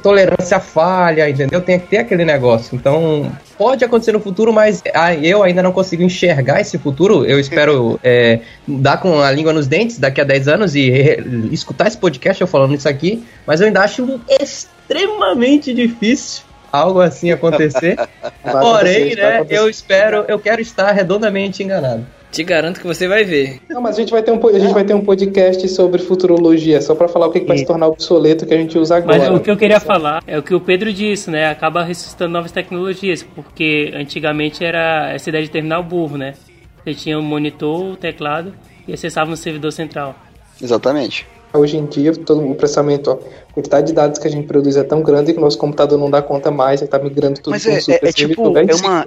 tolerância 0.02 0.58
à 0.58 0.60
falha, 0.60 1.28
entendeu? 1.30 1.60
Tem 1.60 1.80
que 1.80 1.88
ter 1.88 1.98
aquele 1.98 2.24
negócio. 2.24 2.76
Então, 2.76 3.32
pode 3.58 3.84
acontecer 3.84 4.12
no 4.12 4.19
futuro, 4.19 4.54
mas 4.54 4.84
ah, 4.93 5.15
eu 5.15 5.41
ainda 5.41 5.63
não 5.63 5.72
consigo 5.72 6.04
enxergar 6.04 6.62
esse 6.62 6.78
futuro. 6.78 7.26
Eu 7.26 7.39
espero 7.39 8.00
é, 8.04 8.39
dar 8.67 8.98
com 8.98 9.19
a 9.19 9.32
língua 9.32 9.52
nos 9.52 9.67
dentes 9.67 9.98
daqui 9.98 10.22
a 10.22 10.24
10 10.24 10.48
anos 10.48 10.76
e 10.76 11.17
escutar 11.52 11.88
esse 11.88 11.98
podcast 11.98 12.39
eu 12.39 12.48
falando 12.48 12.76
isso 12.76 12.88
aqui, 12.88 13.24
mas 13.48 13.62
eu 13.62 13.67
ainda 13.67 13.82
acho 13.82 14.22
extremamente 14.30 15.74
difícil 15.74 16.43
algo 16.72 17.02
assim 17.02 17.32
acontecer. 17.32 17.98
Porém, 18.43 19.15
né, 19.15 19.46
eu 19.50 19.69
espero, 19.69 20.26
eu 20.28 20.39
quero 20.39 20.62
estar 20.62 20.91
redondamente 20.91 21.63
enganado. 21.63 22.06
Te 22.34 22.43
garanto 22.43 22.82
que 22.82 22.88
você 22.88 23.08
vai 23.08 23.24
ver. 23.24 23.62
Não, 23.69 23.80
mas 23.80 23.96
a 23.96 24.00
gente 24.00 24.10
vai 24.10 24.24
ter 24.24 24.32
um, 24.32 24.48
a 24.48 24.58
gente 24.58 24.74
vai 24.74 24.84
ter 24.84 24.96
um 24.96 25.06
podcast 25.06 25.69
sobre 25.69 26.02
futurologia, 26.02 26.82
só 26.82 26.96
pra 26.96 27.08
falar 27.08 27.28
o 27.28 27.32
que, 27.32 27.41
que 27.41 27.46
vai 27.46 27.60
se 27.60 27.65
tornar 27.65 27.86
obsoleto 27.86 28.48
que 28.48 28.54
a 28.56 28.58
gente 28.58 28.76
usa 28.76 28.98
agora. 28.98 29.19
Mas 29.19 29.30
o 29.30 29.39
que 29.39 29.52
eu 29.52 29.56
queria 29.56 29.80
falar 29.80 30.24
é 30.26 30.36
o 30.36 30.41
que 30.41 30.56
o 30.56 30.60
Pedro 30.60 30.91
disse, 30.91 31.30
né? 31.30 31.48
Acaba 31.48 31.84
ressuscitando 31.84 32.34
novas 32.34 32.52
tecnologias, 32.52 33.22
porque 33.22 33.91
antigamente 33.93 34.65
era 34.65 35.12
essa 35.13 35.30
ideia 35.30 35.43
de 35.43 35.52
terminal 35.52 35.84
burro, 35.84 36.17
né? 36.17 36.34
Você 36.84 36.96
tinha 36.96 37.19
um 37.19 37.22
monitor, 37.22 37.91
o 37.91 37.96
teclado 37.96 38.52
e 38.88 38.93
acessava 38.93 39.30
no 39.30 39.38
servidor 39.38 39.72
central. 39.72 40.15
Exatamente. 40.60 41.28
Hoje 41.54 41.78
em 41.78 41.86
dia, 41.86 42.13
todo 42.15 42.43
o 42.43 42.56
processamento, 42.56 43.12
ó, 43.12 43.13
a 43.13 43.54
quantidade 43.54 43.86
de 43.86 43.93
dados 43.93 44.17
que 44.17 44.28
a 44.28 44.32
gente 44.32 44.48
produz 44.48 44.76
é 44.76 44.84
tão 44.84 45.04
grande 45.04 45.34
que 45.34 45.38
o 45.38 45.41
nosso 45.41 45.60
computador 45.60 46.00
não 46.00 46.10
dá 46.10 46.19
conta 46.19 46.50
mais, 46.50 46.82
ele 46.82 46.89
tá 46.89 46.98
migrando 46.98 47.39
tudo 47.39 47.52
Mas 47.52 47.63
um 47.67 47.69
é, 47.69 47.80
super 47.80 48.04
é, 48.04 48.10
é 48.10 48.12
tipo, 48.12 48.43
servidor. 48.43 48.58
é 48.58 48.88
uma, 48.88 49.06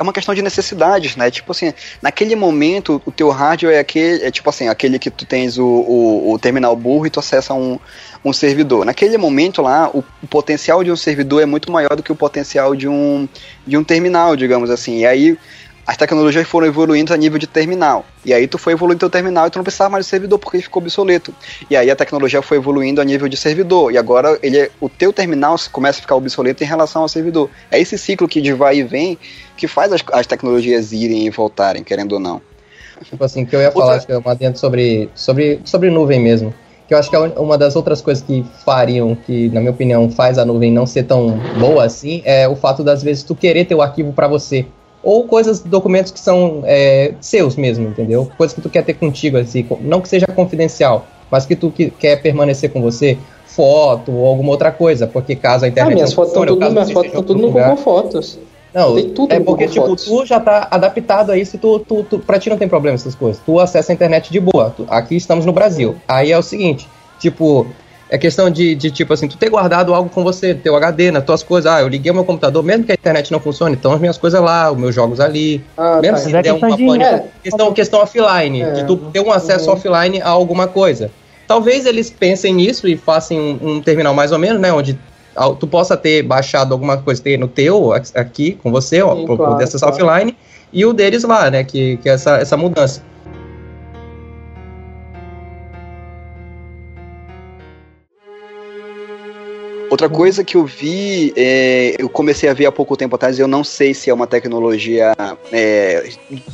é 0.00 0.02
uma 0.02 0.14
questão 0.14 0.34
de 0.34 0.40
necessidades, 0.40 1.14
né? 1.14 1.30
Tipo 1.30 1.52
assim, 1.52 1.74
naquele 2.00 2.34
momento, 2.34 3.02
o 3.04 3.12
teu 3.12 3.28
hardware 3.28 3.74
é 3.74 3.80
aquele, 3.80 4.24
é 4.24 4.30
tipo 4.30 4.48
assim, 4.48 4.66
aquele 4.66 4.98
que 4.98 5.10
tu 5.10 5.26
tens 5.26 5.58
o, 5.58 5.66
o, 5.66 6.32
o 6.32 6.38
terminal 6.38 6.74
burro 6.74 7.06
e 7.06 7.10
tu 7.10 7.20
acessa 7.20 7.52
um, 7.52 7.78
um 8.24 8.32
servidor. 8.32 8.86
Naquele 8.86 9.18
momento 9.18 9.60
lá, 9.60 9.90
o, 9.92 10.02
o 10.22 10.26
potencial 10.26 10.82
de 10.82 10.90
um 10.90 10.96
servidor 10.96 11.42
é 11.42 11.46
muito 11.46 11.70
maior 11.70 11.94
do 11.94 12.02
que 12.02 12.10
o 12.10 12.16
potencial 12.16 12.74
de 12.74 12.88
um, 12.88 13.28
de 13.66 13.76
um 13.76 13.84
terminal, 13.84 14.34
digamos 14.36 14.70
assim. 14.70 15.00
E 15.00 15.06
aí 15.06 15.38
as 15.90 15.96
tecnologias 15.96 16.46
foram 16.46 16.68
evoluindo 16.68 17.12
a 17.12 17.16
nível 17.16 17.36
de 17.36 17.48
terminal. 17.48 18.04
E 18.24 18.32
aí 18.32 18.46
tu 18.46 18.58
foi 18.58 18.74
evoluindo 18.74 19.00
teu 19.00 19.10
terminal 19.10 19.48
e 19.48 19.50
tu 19.50 19.56
não 19.56 19.64
precisava 19.64 19.90
mais 19.90 20.04
de 20.04 20.10
servidor 20.10 20.38
porque 20.38 20.58
ele 20.58 20.62
ficou 20.62 20.80
obsoleto. 20.80 21.34
E 21.68 21.76
aí 21.76 21.90
a 21.90 21.96
tecnologia 21.96 22.40
foi 22.40 22.58
evoluindo 22.58 23.00
a 23.00 23.04
nível 23.04 23.28
de 23.28 23.36
servidor. 23.36 23.92
E 23.92 23.98
agora 23.98 24.38
ele 24.40 24.56
é- 24.56 24.70
o 24.80 24.88
teu 24.88 25.12
terminal 25.12 25.56
começa 25.72 25.98
a 25.98 26.02
ficar 26.02 26.14
obsoleto 26.14 26.62
em 26.62 26.66
relação 26.66 27.02
ao 27.02 27.08
servidor. 27.08 27.50
É 27.72 27.80
esse 27.80 27.98
ciclo 27.98 28.28
que 28.28 28.40
de 28.40 28.52
vai 28.52 28.76
e 28.76 28.82
vem 28.84 29.18
que 29.56 29.66
faz 29.66 29.92
as, 29.92 30.00
as 30.12 30.28
tecnologias 30.28 30.92
irem 30.92 31.26
e 31.26 31.30
voltarem, 31.30 31.82
querendo 31.82 32.12
ou 32.12 32.20
não. 32.20 32.40
Tipo 33.02 33.24
assim, 33.24 33.44
que 33.44 33.56
eu 33.56 33.60
ia 33.60 33.72
falar, 33.72 33.94
acho 33.96 34.06
que 34.06 34.12
é 34.12 34.18
uma 34.18 34.34
dentro 34.36 34.60
sobre, 34.60 35.10
sobre, 35.12 35.60
sobre 35.64 35.90
nuvem 35.90 36.20
mesmo. 36.20 36.54
Que 36.86 36.94
eu 36.94 36.98
acho 36.98 37.10
que 37.10 37.16
é 37.16 37.18
uma 37.18 37.58
das 37.58 37.74
outras 37.74 38.00
coisas 38.00 38.22
que 38.22 38.46
fariam, 38.64 39.16
que 39.16 39.48
na 39.48 39.58
minha 39.58 39.72
opinião 39.72 40.08
faz 40.08 40.38
a 40.38 40.44
nuvem 40.44 40.70
não 40.70 40.86
ser 40.86 41.02
tão 41.02 41.36
boa 41.58 41.84
assim, 41.84 42.22
é 42.24 42.46
o 42.46 42.54
fato 42.54 42.84
das 42.84 43.02
vezes 43.02 43.24
tu 43.24 43.34
querer 43.34 43.64
ter 43.64 43.74
o 43.74 43.82
arquivo 43.82 44.12
pra 44.12 44.28
você. 44.28 44.66
Ou 45.02 45.24
coisas, 45.24 45.60
documentos 45.60 46.12
que 46.12 46.20
são 46.20 46.62
é, 46.64 47.14
seus 47.20 47.56
mesmo, 47.56 47.88
entendeu? 47.88 48.30
Coisas 48.36 48.54
que 48.54 48.60
tu 48.60 48.68
quer 48.68 48.84
ter 48.84 48.94
contigo, 48.94 49.38
assim, 49.38 49.66
não 49.80 50.00
que 50.00 50.08
seja 50.08 50.26
confidencial, 50.26 51.06
mas 51.30 51.46
que 51.46 51.56
tu 51.56 51.70
que, 51.70 51.90
quer 51.90 52.20
permanecer 52.20 52.70
com 52.70 52.82
você, 52.82 53.16
foto 53.46 54.12
ou 54.12 54.26
alguma 54.26 54.50
outra 54.50 54.70
coisa, 54.70 55.06
porque 55.06 55.34
caso 55.34 55.64
a 55.64 55.68
Ah, 55.68 55.70
internet. 55.70 55.94
minhas 55.94 56.10
não 56.10 56.16
fotos 56.16 56.32
estão 56.32 56.46
tudo, 56.46 56.70
minhas 56.70 56.90
fotos 56.90 57.06
estão 57.08 57.22
tudo 57.22 57.40
no. 57.40 57.50
Google 57.50 57.76
Fotos. 57.76 58.38
Não, 58.72 58.94
Tem 58.94 59.08
tudo 59.10 59.32
é 59.32 59.40
porque, 59.40 59.66
tipo, 59.66 59.86
Fotos. 59.86 60.04
tu 60.04 60.24
já 60.24 60.38
tá 60.38 60.68
adaptado 60.70 61.32
a 61.32 61.36
isso, 61.38 61.58
tu, 61.58 61.80
tu, 61.80 62.04
tu, 62.04 62.18
pra 62.20 62.38
ti 62.38 62.48
não 62.48 62.56
tem 62.56 62.68
problema 62.68 62.94
essas 62.94 63.16
coisas. 63.16 63.42
Tu 63.44 63.58
acessa 63.58 63.90
a 63.92 63.94
internet 63.94 64.30
de 64.30 64.38
boa. 64.38 64.70
Tu- 64.70 64.86
aqui 64.88 65.16
estamos 65.16 65.44
no 65.44 65.52
Brasil. 65.52 65.96
Aí 66.06 66.30
é 66.30 66.38
o 66.38 66.42
seguinte, 66.42 66.86
tipo, 67.18 67.66
é 68.10 68.18
questão 68.18 68.50
de, 68.50 68.74
de, 68.74 68.90
tipo 68.90 69.12
assim, 69.14 69.28
tu 69.28 69.36
ter 69.38 69.48
guardado 69.48 69.94
algo 69.94 70.10
com 70.10 70.24
você, 70.24 70.52
teu 70.52 70.74
HD, 70.76 71.12
nas 71.12 71.24
tuas 71.24 71.42
coisas. 71.44 71.70
Ah, 71.72 71.80
eu 71.80 71.88
liguei 71.88 72.10
o 72.10 72.14
meu 72.14 72.24
computador, 72.24 72.62
mesmo 72.62 72.84
que 72.84 72.90
a 72.90 72.94
internet 72.94 73.30
não 73.30 73.38
funcione, 73.38 73.76
então 73.76 73.92
as 73.92 74.00
minhas 74.00 74.18
coisas 74.18 74.40
lá, 74.42 74.70
os 74.70 74.76
meus 74.76 74.94
jogos 74.94 75.20
ali. 75.20 75.62
Ah, 75.76 76.00
mesmo 76.02 76.16
tá. 76.16 76.22
se 76.22 76.24
Mas 76.26 76.34
é 76.34 76.42
der 76.42 76.50
questão 76.52 76.68
uma 76.68 76.76
de- 76.76 76.86
pane- 76.86 77.04
é. 77.04 77.24
questão, 77.42 77.72
questão 77.72 78.00
offline, 78.02 78.62
É. 78.62 78.72
de 78.72 78.84
tu 78.84 78.96
ter 78.96 79.20
um 79.20 79.30
acesso 79.32 79.70
offline 79.70 80.20
a 80.20 80.28
alguma 80.28 80.66
coisa. 80.66 81.10
Talvez 81.46 81.86
eles 81.86 82.10
pensem 82.10 82.52
nisso 82.54 82.86
e 82.88 82.96
façam 82.96 83.36
um, 83.36 83.58
um 83.76 83.80
terminal 83.80 84.12
mais 84.12 84.32
ou 84.32 84.38
menos, 84.38 84.60
né, 84.60 84.72
onde 84.72 84.98
tu 85.58 85.66
possa 85.66 85.96
ter 85.96 86.22
baixado 86.22 86.72
alguma 86.74 86.96
coisa 86.98 87.22
ter 87.22 87.38
no 87.38 87.46
teu 87.48 87.92
aqui 88.14 88.58
com 88.62 88.70
você, 88.70 89.00
ó, 89.02 89.14
Sim, 89.14 89.24
pra 89.26 89.36
claro, 89.36 89.52
poder 89.52 89.64
acessar 89.64 89.90
claro. 89.92 90.04
offline, 90.04 90.36
e 90.72 90.84
o 90.84 90.92
deles 90.92 91.22
lá, 91.24 91.50
né, 91.50 91.64
que, 91.64 91.96
que 91.98 92.08
é 92.08 92.12
essa, 92.12 92.36
essa 92.38 92.56
mudança. 92.56 93.02
Outra 99.90 100.08
coisa 100.08 100.44
que 100.44 100.56
eu 100.56 100.64
vi, 100.64 101.32
é, 101.36 101.96
eu 101.98 102.08
comecei 102.08 102.48
a 102.48 102.54
ver 102.54 102.64
há 102.64 102.70
pouco 102.70 102.96
tempo 102.96 103.16
atrás, 103.16 103.40
eu 103.40 103.48
não 103.48 103.64
sei 103.64 103.92
se 103.92 104.08
é 104.08 104.14
uma 104.14 104.24
tecnologia 104.24 105.12
é, 105.50 106.10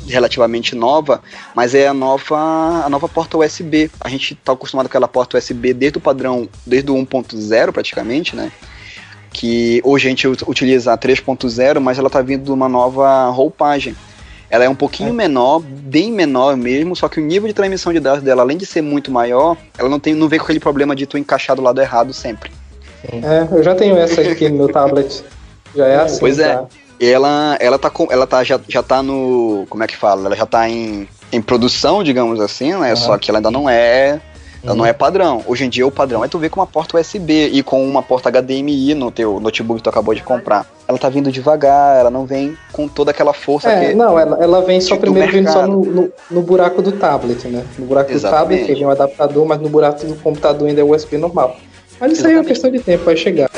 relativamente 0.09 0.75
nova, 0.75 1.21
mas 1.55 1.75
é 1.75 1.87
a 1.87 1.93
nova, 1.93 2.83
a 2.83 2.89
nova 2.89 3.07
porta 3.07 3.37
USB. 3.37 3.91
A 4.01 4.09
gente 4.09 4.33
está 4.33 4.53
acostumado 4.53 4.87
com 4.87 4.93
aquela 4.93 5.07
porta 5.07 5.37
USB 5.37 5.75
desde 5.75 5.99
o 5.99 6.01
padrão, 6.01 6.49
desde 6.65 6.91
o 6.91 6.95
1.0 6.95 7.73
praticamente, 7.73 8.35
né? 8.35 8.51
Que 9.31 9.83
hoje 9.85 10.07
a 10.07 10.09
gente 10.09 10.27
utiliza 10.27 10.95
a 10.95 10.97
3.0, 10.97 11.79
mas 11.79 11.99
ela 11.99 12.07
está 12.07 12.23
vindo 12.23 12.45
de 12.45 12.51
uma 12.51 12.71
nova 12.71 13.29
roupagem. 13.29 13.95
Ela 14.49 14.65
é 14.65 14.69
um 14.69 14.75
pouquinho 14.75 15.11
é. 15.11 15.13
menor, 15.13 15.61
bem 15.61 16.11
menor 16.11 16.57
mesmo, 16.57 16.97
só 16.97 17.07
que 17.07 17.21
o 17.21 17.23
nível 17.23 17.49
de 17.49 17.53
transmissão 17.53 17.93
de 17.93 18.01
dados 18.01 18.23
dela, 18.23 18.41
além 18.41 18.57
de 18.57 18.65
ser 18.65 18.81
muito 18.81 19.11
maior, 19.11 19.59
ela 19.77 19.91
não, 19.91 20.01
tem, 20.01 20.15
não 20.15 20.27
vem 20.27 20.39
com 20.39 20.45
aquele 20.47 20.61
problema 20.61 20.97
de 20.97 21.05
tu 21.05 21.19
encaixar 21.19 21.55
do 21.55 21.61
lado 21.61 21.83
errado 21.83 22.15
sempre. 22.15 22.51
É, 23.13 23.49
eu 23.57 23.63
já 23.63 23.75
tenho 23.75 23.97
essa 23.97 24.21
aqui 24.21 24.49
no 24.49 24.59
meu 24.59 24.69
tablet. 24.69 25.25
Já 25.75 25.87
é 25.87 25.97
assim. 25.97 26.21
Pois 26.21 26.39
é. 26.39 26.57
Tá? 26.57 26.67
Ela, 27.01 27.57
ela 27.61 27.79
tá 27.79 27.91
com, 27.91 28.09
ela 28.11 28.27
tá 28.27 28.43
já, 28.43 28.59
já 28.67 28.83
tá 28.83 29.03
no, 29.03 29.67
como 29.69 29.85
é 29.85 29.87
que 29.87 29.97
fala? 29.97 30.27
Ela 30.27 30.37
já 30.37 30.47
tá 30.47 30.69
em, 30.69 31.07
em 31.31 31.43
produção, 31.43 32.03
digamos 32.03 32.41
assim, 32.41 32.75
né? 32.75 32.91
Uhum. 32.91 32.97
Só 32.97 33.19
que 33.19 33.31
ela 33.31 33.39
ainda 33.39 33.51
não 33.51 33.69
é 33.69 34.21
ela 34.67 34.75
não 34.75 34.85
é 34.85 34.93
padrão. 34.93 35.43
Hoje 35.47 35.65
em 35.65 35.69
dia 35.69 35.87
o 35.87 35.93
padrão 35.93 36.25
é 36.25 36.29
tu 36.29 36.39
ver 36.39 36.51
com 36.51 36.59
uma 36.59 36.67
porta 36.67 36.99
USB 36.99 37.51
e 37.53 37.63
com 37.63 37.89
uma 37.89 38.03
porta 38.03 38.31
HDMI 38.31 38.95
no 38.95 39.13
teu 39.13 39.39
notebook 39.39 39.79
que 39.79 39.85
tu 39.85 39.91
acabou 39.91 40.13
de 40.13 40.23
comprar. 40.23 40.67
Ela 40.89 40.99
tá 40.99 41.09
vindo 41.09 41.31
devagar, 41.31 42.01
ela 42.01 42.11
não 42.11 42.27
vem 42.27 42.57
com 42.73 42.89
toda 42.89 43.13
aquela 43.13 43.33
força 43.33 43.71
é, 43.71 43.89
que. 43.89 43.95
Não, 43.95 44.19
ela, 44.19 44.43
ela 44.43 44.61
vem 44.63 44.81
só 44.81 44.97
primeiro 44.97 45.31
vindo 45.31 45.51
só 45.51 45.67
no, 45.67 45.85
no, 45.85 46.13
no, 46.31 46.43
buraco 46.43 46.83
do 46.83 46.93
tablet, 46.93 47.47
né? 47.47 47.65
No 47.79 47.87
buraco 47.87 48.11
Exatamente. 48.11 48.43
do 48.43 48.57
tablet 48.57 48.75
vem 48.75 48.87
um 48.87 48.91
adaptador, 48.91 49.47
mas 49.47 49.61
no 49.61 49.69
buraco 49.69 50.05
do 50.05 50.17
computador 50.17 50.69
ainda 50.69 50.81
é 50.81 50.85
USB 50.85 51.17
normal. 51.17 51.57
Mas 52.01 52.13
isso 52.13 52.21
Exatamente. 52.21 52.27
aí 52.27 52.33
é 52.33 52.39
uma 52.39 52.45
questão 52.45 52.71
de 52.71 52.79
tempo, 52.81 53.05
vai 53.05 53.17
chegar. 53.17 53.51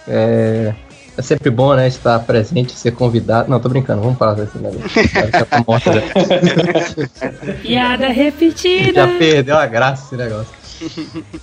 É... 0.06 0.72
É 1.16 1.22
sempre 1.22 1.50
bom, 1.50 1.74
né? 1.74 1.88
Estar 1.88 2.18
presente, 2.20 2.72
ser 2.72 2.92
convidado. 2.92 3.50
Não, 3.50 3.58
tô 3.58 3.68
brincando, 3.68 4.02
vamos 4.02 4.18
falar 4.18 4.34
desse 4.34 4.58
negócio. 4.58 4.82
Piada 7.62 8.08
repetida. 8.08 9.06
Já 9.06 9.18
perdeu 9.18 9.56
a 9.56 9.66
graça 9.66 10.06
esse 10.06 10.16
negócio. 10.16 10.54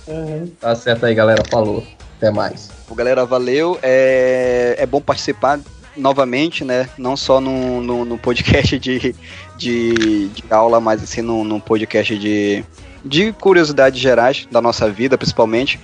Uhum. 0.06 0.52
Tá 0.60 0.76
certo 0.76 1.06
aí, 1.06 1.14
galera. 1.14 1.42
Falou. 1.50 1.84
Até 2.16 2.30
mais. 2.30 2.70
Galera, 2.94 3.26
valeu. 3.26 3.76
É, 3.82 4.76
é 4.78 4.86
bom 4.86 5.00
participar 5.00 5.58
novamente, 5.96 6.64
né? 6.64 6.88
Não 6.96 7.16
só 7.16 7.40
no, 7.40 7.80
no, 7.80 8.04
no 8.04 8.16
podcast 8.16 8.78
de, 8.78 9.12
de, 9.56 10.28
de, 10.28 10.44
aula, 10.50 10.80
mas 10.80 11.02
assim 11.02 11.22
no, 11.22 11.42
no 11.42 11.60
podcast 11.60 12.16
de, 12.16 12.64
de 13.04 13.32
curiosidades 13.32 14.00
gerais 14.00 14.46
da 14.50 14.60
nossa 14.60 14.88
vida, 14.88 15.18
principalmente 15.18 15.80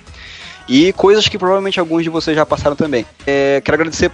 e 0.70 0.92
coisas 0.92 1.26
que 1.26 1.36
provavelmente 1.36 1.80
alguns 1.80 2.04
de 2.04 2.08
vocês 2.08 2.36
já 2.36 2.46
passaram 2.46 2.76
também. 2.76 3.04
É, 3.26 3.60
quero 3.60 3.74
agradecer 3.74 4.08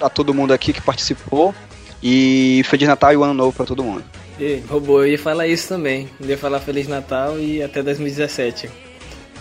a 0.00 0.08
todo 0.08 0.32
mundo 0.32 0.54
aqui 0.54 0.72
que 0.72 0.80
participou 0.80 1.54
e 2.02 2.62
Feliz 2.64 2.88
Natal 2.88 3.12
e 3.12 3.16
o 3.16 3.22
Ano 3.22 3.34
Novo 3.34 3.52
para 3.52 3.66
todo 3.66 3.84
mundo. 3.84 4.02
E, 4.40 4.62
robô, 4.70 5.02
eu 5.02 5.08
ia 5.08 5.18
falar 5.18 5.46
isso 5.46 5.68
também. 5.68 6.08
Eu 6.18 6.30
ia 6.30 6.38
falar 6.38 6.60
Feliz 6.60 6.88
Natal 6.88 7.38
e 7.38 7.62
até 7.62 7.82
2017. 7.82 8.70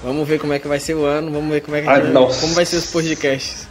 Vamos 0.03 0.27
ver 0.27 0.39
como 0.39 0.51
é 0.51 0.59
que 0.59 0.67
vai 0.67 0.77
ser 0.77 0.95
o 0.95 1.05
ano, 1.05 1.31
vamos 1.31 1.49
ver 1.49 1.61
como 1.61 1.77
é 1.77 1.81
que 1.81 1.87
ah, 1.87 1.99
vai, 2.01 2.11
como 2.11 2.53
vai 2.53 2.65
ser 2.65 2.75
os 2.75 2.87
podcasts. 2.87 3.65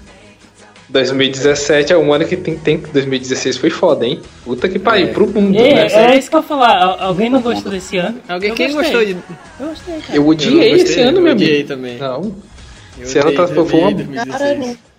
2017 0.89 1.93
é 1.93 1.99
um 1.99 2.15
ano 2.15 2.25
que 2.25 2.37
tem, 2.37 2.57
tem 2.57 2.79
2016 2.79 3.59
foi 3.59 3.71
foda, 3.71 4.07
hein? 4.07 4.23
Puta 4.43 4.69
que 4.69 4.79
pariu, 4.79 5.09
é. 5.09 5.13
pro 5.13 5.27
mundo. 5.27 5.59
É, 5.59 5.89
né? 5.89 6.15
é 6.15 6.19
isso 6.19 6.31
que 6.31 6.37
eu 6.37 6.41
ia 6.41 6.47
falar. 6.47 6.97
Alguém 6.99 7.29
não 7.29 7.43
gostou 7.43 7.71
desse 7.71 7.99
ano? 7.99 8.21
Alguém 8.27 8.55
quem 8.55 8.73
gostou 8.73 9.05
de. 9.05 9.17
Eu 9.61 9.67
gostei, 9.67 10.01
cara. 10.01 10.17
Eu 10.17 10.27
odiei 10.27 10.55
eu 10.55 10.79
gostei, 10.79 10.93
esse 10.93 11.01
ano, 11.01 11.21
meu 11.21 11.33
amigo. 11.33 11.45
Eu 11.45 11.47
odiei 11.47 11.65
também. 11.65 11.99
Não. 11.99 12.56
Se 13.05 13.19
ela 13.19 13.33
tá 13.33 13.45
uma. 13.45 14.27
Cara, 14.27 14.57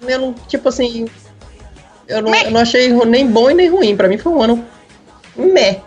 eu 0.07 0.19
não, 0.19 0.33
tipo 0.47 0.69
assim. 0.69 1.07
Eu 2.07 2.21
não, 2.21 2.33
eu 2.33 2.51
não 2.51 2.61
achei 2.61 2.89
nem 3.05 3.27
bom 3.27 3.49
e 3.51 3.53
nem 3.53 3.69
ruim. 3.69 3.95
Pra 3.95 4.07
mim 4.07 4.17
foi 4.17 4.31
um 4.31 4.41
ano 4.41 4.63
meh, 5.35 5.81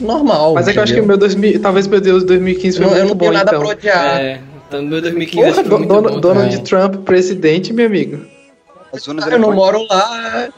normal. 0.00 0.54
Mas 0.54 0.68
é 0.68 0.72
que 0.72 0.78
eu 0.78 0.82
acho 0.82 0.94
que 0.94 1.00
o 1.00 1.06
meu 1.06 1.16
2000, 1.16 1.60
talvez 1.60 1.86
meu 1.86 2.00
Deus 2.00 2.24
2015 2.24 2.76
foi 2.78 2.86
não, 2.86 2.92
muito 2.92 3.02
eu 3.04 3.08
não 3.08 3.14
bom, 3.14 3.32
nada 3.32 3.50
então. 3.50 3.60
Pra 3.60 3.70
odiar. 3.70 4.20
É, 4.20 4.40
então 4.66 4.82
meu 4.82 5.00
2015 5.00 5.40
Porra, 5.40 5.54
foi 5.54 5.86
Donald, 5.86 6.14
bom, 6.14 6.20
Donald 6.20 6.54
é. 6.54 6.58
Trump 6.58 6.96
presidente, 7.04 7.72
meu 7.72 7.86
amigo. 7.86 8.26
Ah, 8.92 9.30
eu 9.30 9.38
não 9.38 9.52
moro 9.52 9.84
lá. 9.90 10.48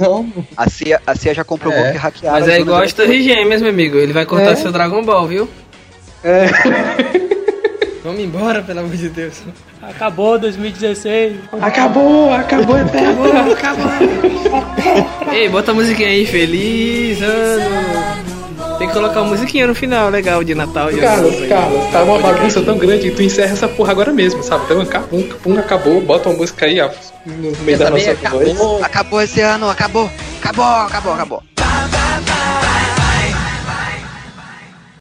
Não. 0.00 0.32
A 0.56 0.70
CIA, 0.70 1.00
a 1.06 1.14
CIA 1.14 1.34
já 1.34 1.44
comprovou 1.44 1.78
é. 1.78 1.92
que 1.92 1.98
hackearam. 1.98 2.40
Mas 2.40 2.48
é 2.48 2.60
igual 2.60 2.82
as 2.82 2.92
Torres 2.92 3.22
Gêmeas, 3.22 3.60
meu 3.60 3.70
amigo. 3.70 3.98
Ele 3.98 4.12
vai 4.12 4.24
cortar 4.24 4.52
é. 4.52 4.56
seu 4.56 4.72
Dragon 4.72 5.04
Ball, 5.04 5.26
viu? 5.26 5.48
É. 6.24 6.46
Vamos 8.08 8.22
embora, 8.22 8.62
pelo 8.62 8.80
amor 8.80 8.96
de 8.96 9.10
Deus. 9.10 9.42
Acabou 9.82 10.38
2016. 10.38 11.36
Acabou, 11.60 12.32
acabou 12.32 12.76
Acabou, 12.76 13.52
acabou. 13.52 15.30
Ei, 15.30 15.46
bota 15.50 15.72
a 15.72 15.74
musiquinha 15.74 16.08
aí, 16.08 16.24
feliz 16.24 17.20
ano. 17.20 18.78
Tem 18.78 18.88
que 18.88 18.94
colocar 18.94 19.20
uma 19.20 19.28
musiquinha 19.28 19.66
no 19.66 19.74
final, 19.74 20.08
legal, 20.08 20.42
de 20.42 20.54
Natal. 20.54 20.90
De 20.90 20.98
Carlos, 21.00 21.34
ano, 21.34 21.48
Carlos, 21.50 21.92
tá 21.92 22.02
uma 22.02 22.18
bagunça 22.18 22.62
tão 22.62 22.78
grande 22.78 23.10
que 23.10 23.16
tu 23.16 23.22
encerra 23.22 23.52
essa 23.52 23.68
porra 23.68 23.92
agora 23.92 24.10
mesmo, 24.10 24.42
sabe? 24.42 24.64
Então 24.64 24.80
acabou, 24.80 25.22
pum, 25.42 25.58
acabou, 25.58 26.00
bota 26.00 26.30
uma 26.30 26.38
música 26.38 26.64
aí, 26.64 26.80
ó, 26.80 26.88
no 27.26 27.54
meio 27.62 27.76
da 27.76 27.90
nossa 27.90 28.12
acabou, 28.12 28.54
voz. 28.54 28.82
Acabou 28.84 29.20
esse 29.20 29.42
ano, 29.42 29.68
acabou, 29.68 30.10
acabou, 30.40 30.64
acabou, 30.64 31.12
acabou. 31.12 31.42